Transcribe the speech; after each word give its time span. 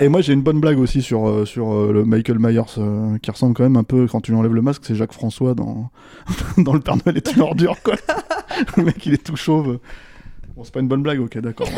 Et 0.00 0.08
moi 0.08 0.20
j'ai 0.20 0.32
une 0.32 0.42
bonne 0.42 0.58
blague 0.58 0.80
aussi 0.80 1.02
sur, 1.02 1.28
euh, 1.28 1.44
sur 1.44 1.72
euh, 1.72 1.92
le 1.92 2.04
Michael 2.04 2.40
Myers 2.40 2.62
euh, 2.78 3.16
qui 3.18 3.30
ressemble 3.30 3.54
quand 3.54 3.62
même 3.62 3.76
un 3.76 3.84
peu 3.84 4.08
quand 4.08 4.20
tu 4.20 4.32
lui 4.32 4.38
enlèves 4.38 4.52
le 4.52 4.60
masque, 4.60 4.82
c'est 4.84 4.96
Jacques 4.96 5.12
François 5.12 5.54
dans, 5.54 5.88
dans 6.58 6.72
le 6.72 6.80
Père 6.80 6.96
Noël 6.96 7.16
est 7.16 7.32
une 7.32 7.42
ordure 7.42 7.80
quoi. 7.80 7.94
le 8.76 8.82
mec 8.82 9.06
il 9.06 9.14
est 9.14 9.24
tout 9.24 9.36
chauve. 9.36 9.78
Bon 10.56 10.64
c'est 10.64 10.74
pas 10.74 10.80
une 10.80 10.88
bonne 10.88 11.04
blague, 11.04 11.20
ok 11.20 11.38
d'accord. 11.38 11.68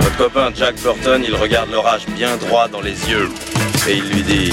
Votre 0.00 0.16
copain 0.16 0.50
Jack 0.54 0.80
Burton, 0.82 1.22
il 1.22 1.34
regarde 1.34 1.70
l'orage 1.70 2.06
bien 2.16 2.34
droit 2.38 2.66
dans 2.68 2.80
les 2.80 3.10
yeux 3.10 3.28
et 3.86 3.98
il 3.98 4.08
lui 4.08 4.22
dit 4.22 4.52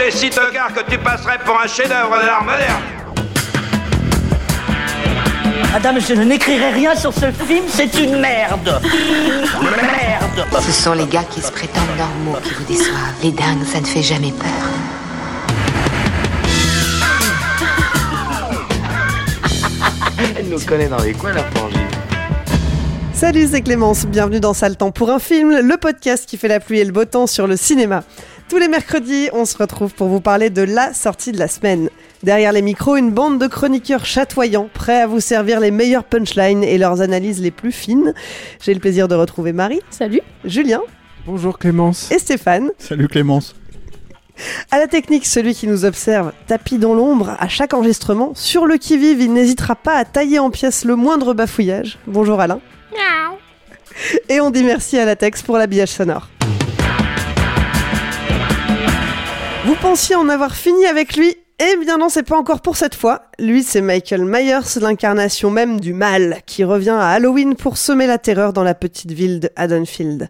T'es 0.00 0.10
si 0.10 0.30
tocard 0.30 0.72
que 0.72 0.90
tu 0.90 0.96
passerais 0.96 1.36
pour 1.44 1.60
un 1.60 1.66
chef-d'œuvre 1.66 2.18
de 2.22 2.24
l'art 2.24 2.42
moderne. 2.42 2.82
Madame, 5.74 6.00
je 6.00 6.14
n'écrirai 6.14 6.70
rien 6.70 6.96
sur 6.96 7.12
ce 7.12 7.30
film, 7.30 7.64
c'est 7.68 7.92
une 7.98 8.18
merde 8.18 8.80
Merde 9.60 10.46
Ce 10.58 10.72
sont 10.72 10.94
les 10.94 11.04
gars 11.04 11.24
qui 11.24 11.42
se 11.42 11.52
prétendent 11.52 11.84
normaux 11.98 12.38
qui 12.42 12.54
vous 12.54 12.64
déçoivent. 12.64 13.14
Les 13.22 13.30
dingues, 13.30 13.62
ça 13.70 13.82
ne 13.82 13.84
fait 13.84 14.02
jamais 14.02 14.32
peur. 14.32 14.48
Elle 20.38 20.48
nous 20.48 20.60
connaît 20.60 20.88
dans 20.88 21.02
les 21.02 21.12
coins 21.12 21.34
la 21.34 21.44
frangine. 21.44 21.90
Salut, 23.20 23.48
c'est 23.50 23.60
Clémence, 23.60 24.06
bienvenue 24.06 24.40
dans 24.40 24.54
Sale 24.54 24.78
Temps 24.78 24.92
pour 24.92 25.10
un 25.10 25.18
film, 25.18 25.60
le 25.60 25.76
podcast 25.76 26.24
qui 26.26 26.38
fait 26.38 26.48
la 26.48 26.58
pluie 26.58 26.78
et 26.78 26.86
le 26.86 26.90
beau 26.90 27.04
temps 27.04 27.26
sur 27.26 27.46
le 27.46 27.58
cinéma. 27.58 28.02
Tous 28.50 28.58
les 28.58 28.66
mercredis, 28.66 29.28
on 29.32 29.44
se 29.44 29.56
retrouve 29.56 29.94
pour 29.94 30.08
vous 30.08 30.20
parler 30.20 30.50
de 30.50 30.62
la 30.62 30.92
sortie 30.92 31.30
de 31.30 31.38
la 31.38 31.46
semaine. 31.46 31.88
Derrière 32.24 32.50
les 32.50 32.62
micros, 32.62 32.96
une 32.96 33.12
bande 33.12 33.40
de 33.40 33.46
chroniqueurs 33.46 34.04
chatoyants, 34.04 34.68
prêts 34.74 35.02
à 35.02 35.06
vous 35.06 35.20
servir 35.20 35.60
les 35.60 35.70
meilleures 35.70 36.02
punchlines 36.02 36.64
et 36.64 36.76
leurs 36.76 37.00
analyses 37.00 37.40
les 37.40 37.52
plus 37.52 37.70
fines. 37.70 38.12
J'ai 38.60 38.74
le 38.74 38.80
plaisir 38.80 39.06
de 39.06 39.14
retrouver 39.14 39.52
Marie. 39.52 39.78
Salut. 39.90 40.20
Julien. 40.44 40.80
Bonjour 41.26 41.60
Clémence. 41.60 42.10
Et 42.10 42.18
Stéphane. 42.18 42.72
Salut 42.76 43.06
Clémence. 43.06 43.54
À 44.72 44.80
la 44.80 44.88
technique, 44.88 45.26
celui 45.26 45.54
qui 45.54 45.68
nous 45.68 45.84
observe, 45.84 46.32
tapis 46.48 46.78
dans 46.78 46.94
l'ombre, 46.94 47.36
à 47.38 47.46
chaque 47.46 47.72
enregistrement, 47.72 48.32
sur 48.34 48.66
le 48.66 48.78
qui-vive, 48.78 49.20
il 49.20 49.32
n'hésitera 49.32 49.76
pas 49.76 49.94
à 49.94 50.04
tailler 50.04 50.40
en 50.40 50.50
pièces 50.50 50.84
le 50.84 50.96
moindre 50.96 51.34
bafouillage. 51.34 51.98
Bonjour 52.08 52.40
Alain. 52.40 52.60
Et 54.28 54.40
on 54.40 54.50
dit 54.50 54.64
merci 54.64 54.98
à 54.98 55.04
Latex 55.04 55.42
pour 55.42 55.56
l'habillage 55.56 55.90
sonore. 55.90 56.28
Vous 59.66 59.74
pensiez 59.74 60.14
en 60.16 60.30
avoir 60.30 60.54
fini 60.54 60.86
avec 60.86 61.16
lui 61.16 61.36
Eh 61.58 61.76
bien 61.84 61.98
non, 61.98 62.08
c'est 62.08 62.22
pas 62.22 62.38
encore 62.38 62.62
pour 62.62 62.78
cette 62.78 62.94
fois. 62.94 63.29
Lui, 63.40 63.62
c'est 63.62 63.80
Michael 63.80 64.26
Myers, 64.26 64.78
l'incarnation 64.82 65.50
même 65.50 65.80
du 65.80 65.94
mal, 65.94 66.42
qui 66.44 66.62
revient 66.62 66.90
à 66.90 67.08
Halloween 67.08 67.54
pour 67.54 67.78
semer 67.78 68.06
la 68.06 68.18
terreur 68.18 68.52
dans 68.52 68.62
la 68.62 68.74
petite 68.74 69.12
ville 69.12 69.40
de 69.40 69.48
Haddonfield. 69.56 70.28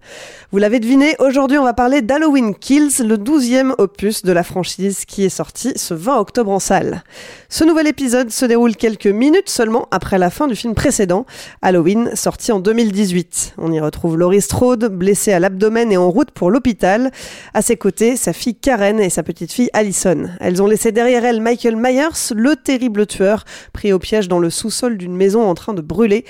Vous 0.52 0.58
l'avez 0.58 0.78
deviné, 0.78 1.16
aujourd'hui 1.18 1.58
on 1.58 1.64
va 1.64 1.72
parler 1.72 2.02
d'Halloween 2.02 2.54
Kills, 2.54 3.04
le 3.04 3.18
douzième 3.18 3.74
opus 3.78 4.22
de 4.22 4.30
la 4.30 4.44
franchise 4.44 5.04
qui 5.06 5.24
est 5.24 5.28
sorti 5.28 5.72
ce 5.74 5.92
20 5.92 6.18
octobre 6.18 6.52
en 6.52 6.60
salle. 6.60 7.02
Ce 7.48 7.64
nouvel 7.64 7.88
épisode 7.88 8.30
se 8.30 8.44
déroule 8.44 8.76
quelques 8.76 9.08
minutes 9.08 9.48
seulement 9.48 9.88
après 9.90 10.18
la 10.18 10.30
fin 10.30 10.46
du 10.46 10.54
film 10.54 10.76
précédent, 10.76 11.26
Halloween, 11.62 12.12
sorti 12.14 12.52
en 12.52 12.60
2018. 12.60 13.54
On 13.58 13.72
y 13.72 13.80
retrouve 13.80 14.18
Laurie 14.18 14.40
Strode, 14.40 14.84
blessée 14.84 15.32
à 15.32 15.40
l'abdomen 15.40 15.90
et 15.90 15.96
en 15.96 16.12
route 16.12 16.30
pour 16.30 16.48
l'hôpital. 16.48 17.10
À 17.54 17.62
ses 17.62 17.76
côtés, 17.76 18.14
sa 18.14 18.32
fille 18.32 18.54
Karen 18.54 19.00
et 19.00 19.10
sa 19.10 19.24
petite 19.24 19.50
fille 19.50 19.70
Allison. 19.72 20.30
Elles 20.38 20.62
ont 20.62 20.66
laissé 20.68 20.92
derrière 20.92 21.24
elles 21.24 21.40
Michael 21.40 21.74
Myers, 21.74 22.34
le 22.36 22.54
terrible 22.54 22.99
tueur, 23.06 23.44
pris 23.72 23.92
au 23.92 23.98
piège 23.98 24.28
dans 24.28 24.38
le 24.38 24.50
sous-sol 24.50 24.96
d'une 24.96 25.16
maison 25.16 25.48
en 25.48 25.54
train 25.54 25.74
de 25.74 25.82
brûler. 25.82 26.24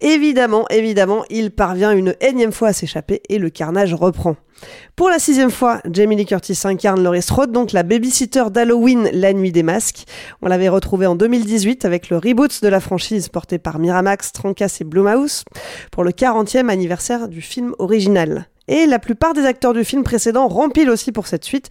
Évidemment, 0.00 0.66
évidemment, 0.70 1.24
il 1.30 1.50
parvient 1.50 1.92
une 1.92 2.14
énième 2.20 2.52
fois 2.52 2.68
à 2.68 2.72
s'échapper 2.72 3.22
et 3.28 3.38
le 3.38 3.48
carnage 3.48 3.94
reprend. 3.94 4.36
Pour 4.96 5.08
la 5.08 5.18
sixième 5.18 5.50
fois, 5.50 5.80
Jamie 5.90 6.16
Lee 6.16 6.26
Curtis 6.26 6.58
incarne 6.64 7.02
Laurie 7.02 7.22
Strode, 7.22 7.52
donc 7.52 7.72
la 7.72 7.82
babysitter 7.82 8.44
d'Halloween, 8.50 9.08
La 9.12 9.32
Nuit 9.32 9.52
des 9.52 9.62
Masques. 9.62 10.04
On 10.42 10.48
l'avait 10.48 10.68
retrouvée 10.68 11.06
en 11.06 11.14
2018 11.14 11.84
avec 11.84 12.10
le 12.10 12.18
reboot 12.18 12.62
de 12.62 12.68
la 12.68 12.80
franchise 12.80 13.28
porté 13.28 13.58
par 13.58 13.78
Miramax, 13.78 14.32
Trancas 14.32 14.78
et 14.80 14.84
Blumhouse 14.84 15.44
pour 15.92 16.02
le 16.02 16.10
40e 16.10 16.68
anniversaire 16.68 17.28
du 17.28 17.40
film 17.40 17.74
original. 17.78 18.48
Et 18.66 18.86
la 18.86 18.98
plupart 18.98 19.34
des 19.34 19.44
acteurs 19.44 19.74
du 19.74 19.84
film 19.84 20.04
précédent 20.04 20.48
rempilent 20.48 20.90
aussi 20.90 21.12
pour 21.12 21.26
cette 21.26 21.44
suite. 21.44 21.68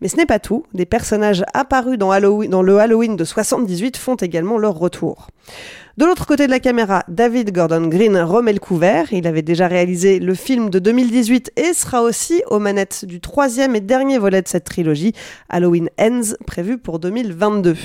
Mais 0.00 0.08
ce 0.08 0.16
n'est 0.16 0.26
pas 0.26 0.38
tout. 0.38 0.64
Des 0.74 0.86
personnages 0.86 1.44
apparus 1.54 1.98
dans, 1.98 2.12
le 2.12 2.78
Halloween 2.78 3.16
de 3.16 3.24
78 3.24 3.96
font 3.96 4.14
également 4.14 4.58
leur 4.58 4.74
retour. 4.74 5.28
De 5.96 6.04
l'autre 6.04 6.26
côté 6.26 6.46
de 6.46 6.50
la 6.50 6.60
caméra, 6.60 7.04
David 7.08 7.52
Gordon 7.52 7.86
Green 7.88 8.18
remet 8.18 8.52
le 8.52 8.58
couvert. 8.58 9.12
Il 9.12 9.26
avait 9.26 9.42
déjà 9.42 9.66
réalisé 9.66 10.18
le 10.20 10.34
film 10.34 10.68
de 10.68 10.78
2018 10.78 11.52
et 11.56 11.72
sera 11.72 12.02
aussi 12.02 12.42
aux 12.48 12.58
manettes 12.58 13.06
du 13.06 13.20
troisième 13.20 13.74
et 13.74 13.80
dernier 13.80 14.18
volet 14.18 14.42
de 14.42 14.48
cette 14.48 14.64
trilogie, 14.64 15.14
Halloween 15.48 15.88
Ends, 15.98 16.34
prévu 16.46 16.76
pour 16.76 16.98
2022. 16.98 17.76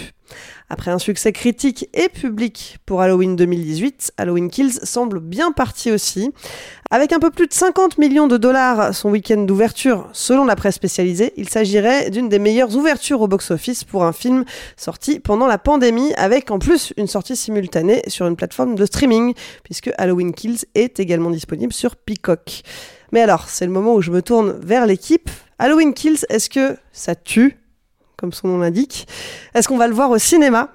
Après 0.71 0.89
un 0.89 0.99
succès 0.99 1.33
critique 1.33 1.89
et 1.93 2.07
public 2.07 2.77
pour 2.85 3.01
Halloween 3.01 3.35
2018, 3.35 4.13
Halloween 4.15 4.49
Kills 4.49 4.79
semble 4.83 5.19
bien 5.19 5.51
parti 5.51 5.91
aussi. 5.91 6.31
Avec 6.91 7.11
un 7.11 7.19
peu 7.19 7.29
plus 7.29 7.47
de 7.47 7.53
50 7.53 7.97
millions 7.97 8.27
de 8.27 8.37
dollars 8.37 8.95
son 8.95 9.09
week-end 9.09 9.41
d'ouverture, 9.41 10.07
selon 10.13 10.45
la 10.45 10.55
presse 10.55 10.75
spécialisée, 10.75 11.33
il 11.35 11.49
s'agirait 11.49 12.09
d'une 12.09 12.29
des 12.29 12.39
meilleures 12.39 12.73
ouvertures 12.73 13.19
au 13.19 13.27
box-office 13.27 13.83
pour 13.83 14.05
un 14.05 14.13
film 14.13 14.45
sorti 14.77 15.19
pendant 15.19 15.45
la 15.45 15.57
pandémie, 15.57 16.13
avec 16.13 16.51
en 16.51 16.57
plus 16.57 16.93
une 16.95 17.07
sortie 17.07 17.35
simultanée 17.35 18.01
sur 18.07 18.25
une 18.25 18.37
plateforme 18.37 18.75
de 18.75 18.85
streaming, 18.85 19.33
puisque 19.65 19.91
Halloween 19.97 20.33
Kills 20.33 20.63
est 20.73 21.01
également 21.01 21.31
disponible 21.31 21.73
sur 21.73 21.97
Peacock. 21.97 22.61
Mais 23.11 23.19
alors, 23.19 23.49
c'est 23.49 23.65
le 23.65 23.73
moment 23.73 23.95
où 23.95 24.01
je 24.01 24.11
me 24.11 24.21
tourne 24.21 24.57
vers 24.63 24.85
l'équipe. 24.85 25.29
Halloween 25.59 25.93
Kills, 25.93 26.25
est-ce 26.29 26.49
que 26.49 26.77
ça 26.93 27.13
tue? 27.13 27.60
Comme 28.21 28.31
son 28.31 28.47
nom 28.47 28.59
l'indique. 28.59 29.07
Est-ce 29.55 29.67
qu'on 29.67 29.77
va 29.77 29.87
le 29.87 29.93
voir 29.93 30.11
au 30.11 30.17
cinéma? 30.19 30.69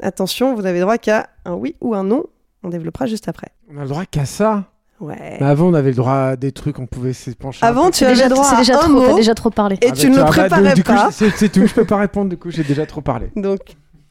Attention, 0.00 0.54
vous 0.54 0.62
n'avez 0.62 0.80
droit 0.80 0.96
qu'à 0.98 1.28
un 1.44 1.52
oui 1.54 1.76
ou 1.80 1.94
un 1.94 2.02
non. 2.02 2.24
On 2.64 2.70
développera 2.70 3.06
juste 3.06 3.28
après. 3.28 3.48
On 3.72 3.76
a 3.78 3.82
le 3.82 3.88
droit 3.88 4.04
qu'à 4.06 4.24
ça? 4.24 4.64
Ouais. 5.00 5.36
Mais 5.38 5.46
avant, 5.46 5.68
on 5.68 5.74
avait 5.74 5.90
le 5.90 5.96
droit 5.96 6.14
à 6.14 6.36
des 6.36 6.50
trucs, 6.50 6.78
on 6.80 6.86
pouvait 6.86 7.12
se 7.12 7.30
pencher. 7.30 7.64
un 7.64 7.68
Avant, 7.68 7.90
tu 7.90 8.04
avais 8.04 8.14
déjà, 8.14 8.28
droit 8.28 8.48
à 8.52 8.56
déjà 8.56 8.76
un 8.76 8.78
trop, 8.78 8.88
mot 8.92 9.06
t'as 9.06 9.14
déjà 9.14 9.34
trop 9.34 9.50
parlé. 9.50 9.76
et 9.80 9.88
Ah, 9.90 9.92
tu 9.92 10.06
bah, 10.06 10.12
ne 10.12 10.16
le 10.16 10.22
ah, 10.22 10.24
bah, 10.24 10.30
préparais 10.30 10.74
du 10.74 10.82
coup, 10.82 10.92
pas. 10.92 11.10
c'est 11.12 11.30
c'est 11.30 11.50
tout, 11.50 11.66
je 11.66 11.74
peux 11.74 11.84
pas 11.84 11.98
répondre, 11.98 12.30
du 12.30 12.36
coup, 12.36 12.50
j'ai 12.50 12.64
déjà 12.64 12.84
trop 12.86 13.00
parlé. 13.00 13.30
Donc, 13.36 13.60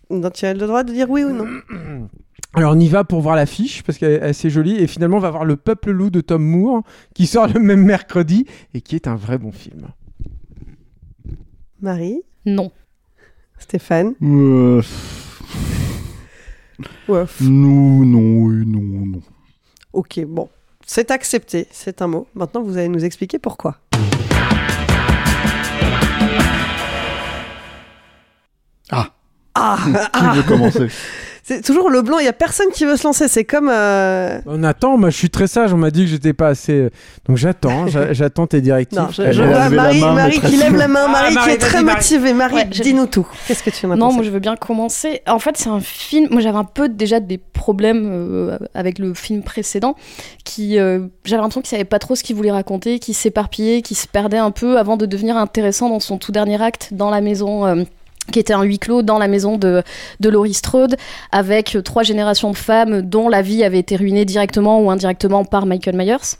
donc, 0.09 0.31
tu 0.33 0.45
as 0.45 0.53
le 0.53 0.65
droit 0.65 0.83
de 0.83 0.93
dire 0.93 1.09
oui 1.09 1.25
ou 1.25 1.31
non. 1.33 1.47
Alors, 2.53 2.73
on 2.73 2.79
y 2.79 2.87
va 2.87 3.03
pour 3.03 3.19
voir 3.19 3.35
l'affiche, 3.35 3.83
parce 3.83 3.97
qu'elle 3.97 4.13
est 4.13 4.21
assez 4.21 4.49
jolie, 4.49 4.77
et 4.77 4.87
finalement, 4.87 5.17
on 5.17 5.21
va 5.21 5.29
voir 5.31 5.43
Le 5.43 5.57
Peuple 5.57 5.91
Loup 5.91 6.09
de 6.09 6.21
Tom 6.21 6.43
Moore, 6.43 6.83
qui 7.13 7.27
sort 7.27 7.47
le 7.47 7.59
même 7.59 7.83
mercredi, 7.83 8.45
et 8.73 8.79
qui 8.79 8.95
est 8.95 9.07
un 9.07 9.15
vrai 9.15 9.37
bon 9.37 9.51
film. 9.51 9.87
Marie, 11.81 12.21
Non. 12.47 12.71
Stéphane. 13.59 14.13
Euh, 14.23 14.81
Ouais. 17.09 17.25
non, 17.41 18.05
non, 18.05 18.43
oui, 18.45 18.63
non, 18.65 19.05
non. 19.05 19.21
Ok, 19.93 20.19
bon. 20.25 20.47
C'est 20.85 21.11
accepté, 21.11 21.67
c'est 21.71 22.01
un 22.01 22.07
mot. 22.07 22.27
Maintenant, 22.35 22.61
vous 22.61 22.77
allez 22.77 22.87
nous 22.87 23.03
expliquer 23.03 23.37
pourquoi. 23.39 23.79
Ah, 28.91 29.09
Ah, 29.55 29.77
qui 30.13 30.37
veut 30.37 30.43
commencer? 30.43 30.87
C'est 31.49 31.61
toujours 31.61 31.89
le 31.89 32.01
blanc, 32.01 32.19
il 32.19 32.25
y 32.25 32.27
a 32.27 32.33
personne 32.33 32.67
qui 32.73 32.83
veut 32.83 32.97
se 32.97 33.05
lancer. 33.07 33.29
C'est 33.29 33.45
comme. 33.45 33.69
euh, 33.71 34.41
On 34.47 34.63
attend, 34.65 34.97
moi 34.97 35.09
je 35.11 35.15
suis 35.15 35.29
très 35.29 35.47
sage, 35.47 35.71
on 35.73 35.77
m'a 35.77 35.91
dit 35.91 36.01
que 36.03 36.09
j'étais 36.11 36.33
pas 36.33 36.49
assez. 36.49 36.89
Donc 37.25 37.37
j'attends, 37.37 37.87
j'a- 37.87 38.11
j'attends 38.19 38.47
tes 38.47 38.59
directives. 38.59 38.99
Non, 38.99 39.07
je, 39.11 39.41
vois 39.43 39.69
Marie, 39.69 40.01
main, 40.01 40.11
Marie 40.13 40.41
qui 40.41 40.57
lève 40.57 40.75
la 40.75 40.89
main, 40.89 41.05
Ah, 41.07 41.31
Marie 41.31 41.35
qui 41.35 41.49
est 41.55 41.57
très 41.57 41.81
Marie. 41.81 41.95
motivée. 41.99 42.33
Marie, 42.33 42.55
Ouais, 42.55 42.65
dis-nous 42.65 43.05
tout. 43.05 43.25
Qu'est-ce 43.47 43.63
que 43.63 43.69
tu 43.69 43.85
en 43.85 43.91
as 43.91 43.95
Non, 43.95 44.07
pensé 44.07 44.15
moi 44.17 44.25
je 44.25 44.29
veux 44.29 44.39
bien 44.39 44.57
commencer. 44.57 45.21
En 45.25 45.39
fait, 45.39 45.55
c'est 45.55 45.69
un 45.69 45.79
film. 45.79 46.27
Moi 46.31 46.41
j'avais 46.41 46.57
un 46.57 46.65
peu 46.65 46.89
déjà 46.89 47.21
des 47.21 47.37
problèmes 47.37 48.09
euh, 48.11 48.57
avec 48.73 48.99
le 48.99 49.13
film 49.13 49.41
précédent, 49.41 49.95
qui 50.43 50.77
euh, 50.77 50.99
j'avais 51.23 51.41
l'impression 51.41 51.61
qu'il 51.61 51.69
savait 51.69 51.85
pas 51.85 51.99
trop 51.99 52.15
ce 52.15 52.23
qu'il 52.23 52.35
voulait 52.35 52.51
raconter, 52.51 52.99
qu'il 52.99 53.15
s'éparpillait, 53.15 53.81
qu'il 53.81 53.95
se 53.95 54.07
perdait 54.09 54.37
un 54.37 54.51
peu 54.51 54.77
avant 54.77 54.97
de 54.97 55.05
devenir 55.05 55.37
intéressant 55.37 55.87
dans 55.87 56.01
son 56.01 56.17
tout 56.17 56.33
dernier 56.33 56.61
acte 56.61 56.89
dans 56.91 57.09
la 57.09 57.21
maison. 57.21 57.85
Qui 58.31 58.39
était 58.39 58.53
un 58.53 58.63
huis 58.63 58.79
clos 58.79 59.01
dans 59.01 59.17
la 59.17 59.27
maison 59.27 59.57
de, 59.57 59.83
de 60.19 60.29
Laurie 60.29 60.53
Strode, 60.53 60.95
avec 61.31 61.77
trois 61.83 62.03
générations 62.03 62.51
de 62.51 62.57
femmes 62.57 63.01
dont 63.01 63.29
la 63.29 63.41
vie 63.41 63.63
avait 63.63 63.79
été 63.79 63.95
ruinée 63.95 64.25
directement 64.25 64.81
ou 64.81 64.89
indirectement 64.89 65.45
par 65.45 65.65
Michael 65.65 65.95
Myers. 65.95 66.37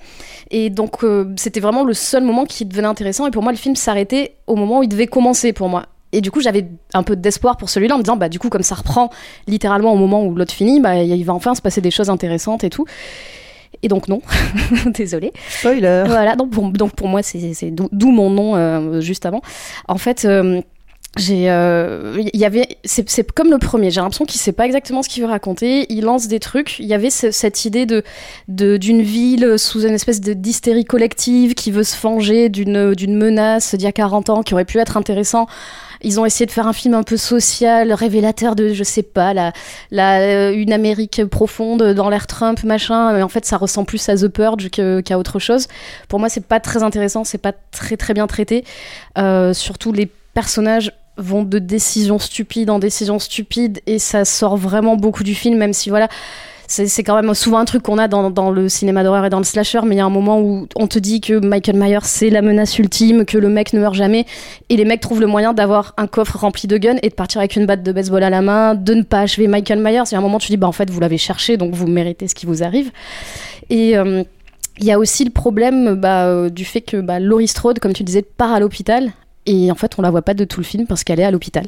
Et 0.52 0.70
donc, 0.70 1.04
euh, 1.04 1.34
c'était 1.36 1.60
vraiment 1.60 1.84
le 1.84 1.94
seul 1.94 2.24
moment 2.24 2.46
qui 2.46 2.66
devenait 2.66 2.88
intéressant. 2.88 3.28
Et 3.28 3.32
pour 3.32 3.44
moi, 3.44 3.52
le 3.52 3.58
film 3.58 3.76
s'arrêtait 3.76 4.36
au 4.48 4.56
moment 4.56 4.80
où 4.80 4.84
il 4.84 4.90
devait 4.90 5.08
commencer 5.08 5.54
pour 5.54 5.70
moi. 5.70 5.86
Et 6.14 6.22
du 6.22 6.32
coup, 6.32 6.40
j'avais 6.40 6.66
un 6.94 7.04
peu 7.04 7.16
d'espoir 7.16 7.58
pour 7.58 7.70
celui-là 7.70 7.96
en 7.96 7.98
me 7.98 8.04
disant, 8.04 8.16
bah, 8.16 8.30
du 8.30 8.40
coup, 8.40 8.50
comme 8.50 8.64
ça 8.64 8.76
reprend 8.76 9.10
littéralement 9.46 9.94
au 9.94 9.98
moment 9.98 10.24
où 10.24 10.34
l'autre 10.36 10.54
finit, 10.54 10.80
bah, 10.80 10.96
il 10.96 11.24
va 11.26 11.34
enfin 11.34 11.54
se 11.54 11.62
passer 11.62 11.82
des 11.82 11.92
choses 11.92 12.10
intéressantes 12.10 12.64
et 12.64 12.70
tout. 12.70 12.86
Et 13.84 13.90
donc, 13.90 14.08
non. 14.08 14.22
Désolée. 14.94 15.34
Spoiler. 15.50 16.04
Voilà, 16.08 16.36
donc 16.36 16.52
pour, 16.52 16.70
donc 16.70 16.94
pour 16.94 17.08
moi, 17.08 17.22
c'est 17.24 17.72
d'où 17.72 18.12
mon 18.12 18.30
nom 18.30 18.56
euh, 18.56 19.02
juste 19.02 19.26
avant. 19.26 19.42
En 19.88 19.98
fait, 19.98 20.24
euh, 20.26 20.62
j'ai, 21.18 21.50
euh, 21.50 22.22
il 22.34 22.40
y 22.40 22.46
avait, 22.46 22.68
c'est 22.86 23.32
comme 23.32 23.50
le 23.50 23.58
premier. 23.58 23.92
J'ai 23.92 24.02
l'impression 24.02 24.26
qu'il 24.26 24.40
sait 24.40 24.52
pas 24.52 24.66
exactement 24.66 25.02
ce 25.04 25.10
qu'il 25.10 25.24
veut 25.24 25.30
raconter. 25.30 25.86
Il 25.92 26.04
lance 26.04 26.28
des 26.28 26.40
trucs. 26.40 26.80
Il 26.80 26.86
y 26.86 26.94
avait 26.94 27.10
ce- 27.10 27.32
cette 27.32 27.66
idée 27.66 27.86
de 27.86 28.04
d'une 28.48 29.02
ville 29.02 29.58
sous 29.58 29.86
une 29.86 29.94
espèce 29.94 30.22
de 30.22 30.34
d'hystérie 30.34 30.86
collective 30.86 31.54
qui 31.54 31.72
veut 31.72 31.84
se 31.84 32.00
venger 32.00 32.50
d'une 32.50 32.94
d'une 32.94 33.16
menace 33.16 33.76
d'il 33.76 33.84
y 33.86 33.88
a 33.88 33.92
40 33.92 34.30
ans 34.30 34.44
qui 34.44 34.54
aurait 34.54 34.66
pu 34.66 34.80
être 34.80 34.98
intéressant. 34.98 35.48
Ils 36.04 36.20
ont 36.20 36.26
essayé 36.28 36.46
de 36.46 36.52
faire 36.52 36.68
un 36.68 36.74
film 36.74 36.94
un 36.94 37.02
peu 37.02 37.18
social, 37.18 37.92
révélateur 37.92 38.56
de, 38.56 38.72
je 38.72 38.84
sais 38.84 39.02
pas, 39.02 39.34
la, 39.34 39.52
la, 39.90 40.20
euh, 40.20 40.54
une 40.54 40.72
Amérique 40.72 41.26
profonde 41.26 41.82
dans 41.94 42.10
l'ère 42.12 42.28
Trump, 42.28 42.64
machin. 42.64 43.14
Mais 43.14 43.24
en 43.24 43.30
fait, 43.30 43.46
ça 43.46 43.58
ressemble 43.58 43.88
plus 43.88 44.08
à 44.08 44.16
The 44.16 44.28
Purge 44.28 44.70
qu'à 44.70 45.18
autre 45.18 45.40
chose. 45.40 45.68
Pour 46.08 46.20
moi, 46.20 46.30
c'est 46.30 46.46
pas 46.46 46.60
très 46.60 46.84
intéressant, 46.84 47.24
c'est 47.24 47.40
pas 47.40 47.54
très 47.72 47.98
très 47.98 48.14
bien 48.14 48.28
traité. 48.28 48.64
Euh, 49.18 49.54
surtout, 49.56 49.92
les 49.92 50.08
personnages 50.36 50.92
vont 51.18 51.44
de 51.44 51.60
décision 51.60 52.20
stupide 52.20 52.70
en 52.70 52.80
décision 52.80 53.20
stupide 53.20 53.82
et 53.86 54.00
ça 54.00 54.26
sort 54.26 54.58
vraiment 54.58 54.96
beaucoup 54.96 55.24
du 55.24 55.36
film, 55.36 55.58
même 55.58 55.74
si 55.74 55.90
voilà. 55.90 56.08
C'est 56.70 57.04
quand 57.04 57.16
même 57.16 57.34
souvent 57.34 57.60
un 57.60 57.66
truc 57.66 57.84
qu'on 57.84 57.98
a 57.98 58.10
dans, 58.10 58.30
dans 58.30 58.52
le 58.52 58.68
cinéma 58.68 59.02
d'horreur 59.02 59.24
et 59.24 59.30
dans 59.30 59.38
le 59.38 59.46
slasher, 59.46 59.80
mais 59.86 59.96
il 59.96 60.00
y 60.00 60.02
a 60.02 60.06
un 60.06 60.10
moment 60.10 60.42
où 60.42 60.68
on 60.76 60.88
te 60.88 61.00
dit 61.00 61.22
que 61.22 61.40
Michael 61.40 61.78
Myers 61.78 62.00
c'est 62.04 62.30
la 62.30 62.42
menace 62.42 62.78
ultime, 62.78 63.24
que 63.24 63.38
le 63.38 63.48
mec 63.48 63.72
ne 63.72 63.80
meurt 63.80 63.96
jamais, 63.96 64.26
et 64.68 64.76
les 64.76 64.84
mecs 64.84 65.00
trouvent 65.00 65.22
le 65.22 65.28
moyen 65.28 65.54
d'avoir 65.54 65.94
un 65.96 66.08
coffre 66.08 66.38
rempli 66.38 66.68
de 66.68 66.78
guns 66.78 66.98
et 67.04 67.08
de 67.08 67.14
partir 67.14 67.40
avec 67.40 67.56
une 67.56 67.66
batte 67.66 67.84
de 67.84 67.92
baseball 67.94 68.22
à 68.22 68.30
la 68.30 68.42
main, 68.42 68.76
de 68.76 68.96
ne 68.96 69.04
pas 69.04 69.22
achever 69.22 69.48
Michael 69.48 69.80
Myers. 69.80 70.04
Il 70.08 70.12
y 70.12 70.16
a 70.16 70.18
un 70.18 70.22
moment 70.22 70.40
tu 70.40 70.50
dis 70.50 70.58
bah 70.58 70.68
en 70.68 70.74
fait 70.74 70.90
vous 70.90 71.00
l'avez 71.00 71.18
cherché 71.18 71.56
donc 71.56 71.74
vous 71.74 71.88
méritez 71.88 72.28
ce 72.28 72.36
qui 72.36 72.46
vous 72.46 72.64
arrive. 72.64 72.92
Et 73.70 73.98
euh, 73.98 74.24
il 74.80 74.86
y 74.86 74.92
a 74.92 75.00
aussi 75.00 75.24
le 75.24 75.32
problème 75.32 75.96
bah, 75.96 76.26
euh, 76.26 76.50
du 76.50 76.66
fait 76.66 76.82
que 76.82 76.98
bah, 76.98 77.20
Laurie 77.20 77.48
Strode, 77.48 77.80
comme 77.80 77.94
tu 77.94 78.04
disais, 78.04 78.22
part 78.22 78.54
à 78.54 78.60
l'hôpital. 78.60 79.12
Et 79.48 79.72
en 79.72 79.76
fait, 79.76 79.94
on 79.98 80.02
la 80.02 80.12
voit 80.12 80.22
pas 80.22 80.34
de 80.34 80.44
tout 80.44 80.60
le 80.60 80.66
film 80.66 80.86
parce 80.86 81.06
qu'elle 81.06 81.22
est 81.22 81.24
à 81.24 81.32
l'hôpital. 81.32 81.66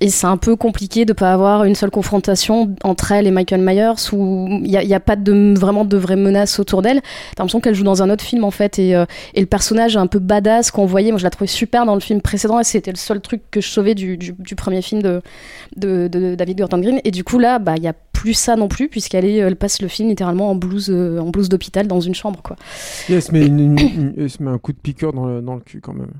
Et 0.00 0.08
c'est 0.08 0.26
un 0.26 0.38
peu 0.38 0.56
compliqué 0.56 1.04
de 1.04 1.12
pas 1.12 1.34
avoir 1.34 1.64
une 1.64 1.74
seule 1.74 1.90
confrontation 1.90 2.74
entre 2.82 3.12
elle 3.12 3.26
et 3.26 3.30
Michael 3.30 3.60
Myers 3.60 4.12
où 4.12 4.48
il 4.64 4.70
n'y 4.70 4.94
a, 4.94 5.00
pas 5.00 5.16
vraiment 5.16 5.84
de 5.84 5.96
vraies 5.98 6.16
menaces 6.16 6.58
autour 6.58 6.80
d'elle. 6.80 7.02
T'as 7.02 7.42
l'impression 7.42 7.60
qu'elle 7.60 7.74
joue 7.74 7.84
dans 7.84 8.02
un 8.02 8.08
autre 8.08 8.24
film 8.24 8.42
en 8.44 8.50
fait. 8.50 8.78
Et, 8.78 8.96
euh, 8.96 9.04
le 9.36 9.44
personnage 9.44 9.98
un 9.98 10.06
peu 10.06 10.18
badass 10.18 10.70
qu'on 10.70 10.86
voyait, 10.86 11.10
moi 11.10 11.18
je 11.18 11.24
la 11.24 11.30
trouvais 11.30 11.46
super 11.46 11.84
dans 11.84 11.94
le 11.94 12.00
film 12.00 12.22
précédent 12.22 12.58
et 12.58 12.64
c'était 12.64 12.90
le 12.90 12.96
seul 12.96 13.20
truc 13.20 13.42
que 13.50 13.60
je 13.60 13.68
sauvais 13.68 13.94
du, 13.94 14.34
premier 14.56 14.80
film 14.80 15.02
de, 15.76 16.08
David 16.34 16.58
Gordon 16.58 16.78
Green. 16.78 17.00
Et 17.04 17.10
du 17.10 17.22
coup 17.22 17.38
là, 17.38 17.58
bah 17.58 17.74
il 17.76 17.82
y 17.82 17.88
a 17.88 17.92
plus 17.92 18.32
ça 18.32 18.56
non 18.56 18.68
plus 18.68 18.88
puisqu'elle 18.88 19.56
passe 19.56 19.82
le 19.82 19.88
film 19.88 20.08
littéralement 20.08 20.50
en 20.50 20.54
blouse, 20.54 20.88
euh, 20.90 21.18
en 21.18 21.28
blouse 21.28 21.50
d'hôpital 21.50 21.86
dans 21.86 22.00
une 22.00 22.14
chambre 22.14 22.40
quoi. 22.42 22.56
Se 23.06 23.32
met, 23.32 23.44
une- 23.46 24.14
elle 24.16 24.30
se 24.30 24.42
met 24.42 24.50
un 24.50 24.58
coup 24.58 24.72
de 24.72 24.78
piqueur 24.78 25.12
dans 25.12 25.54
le 25.54 25.60
cul 25.60 25.80
quand 25.82 25.92
même. 25.94 26.12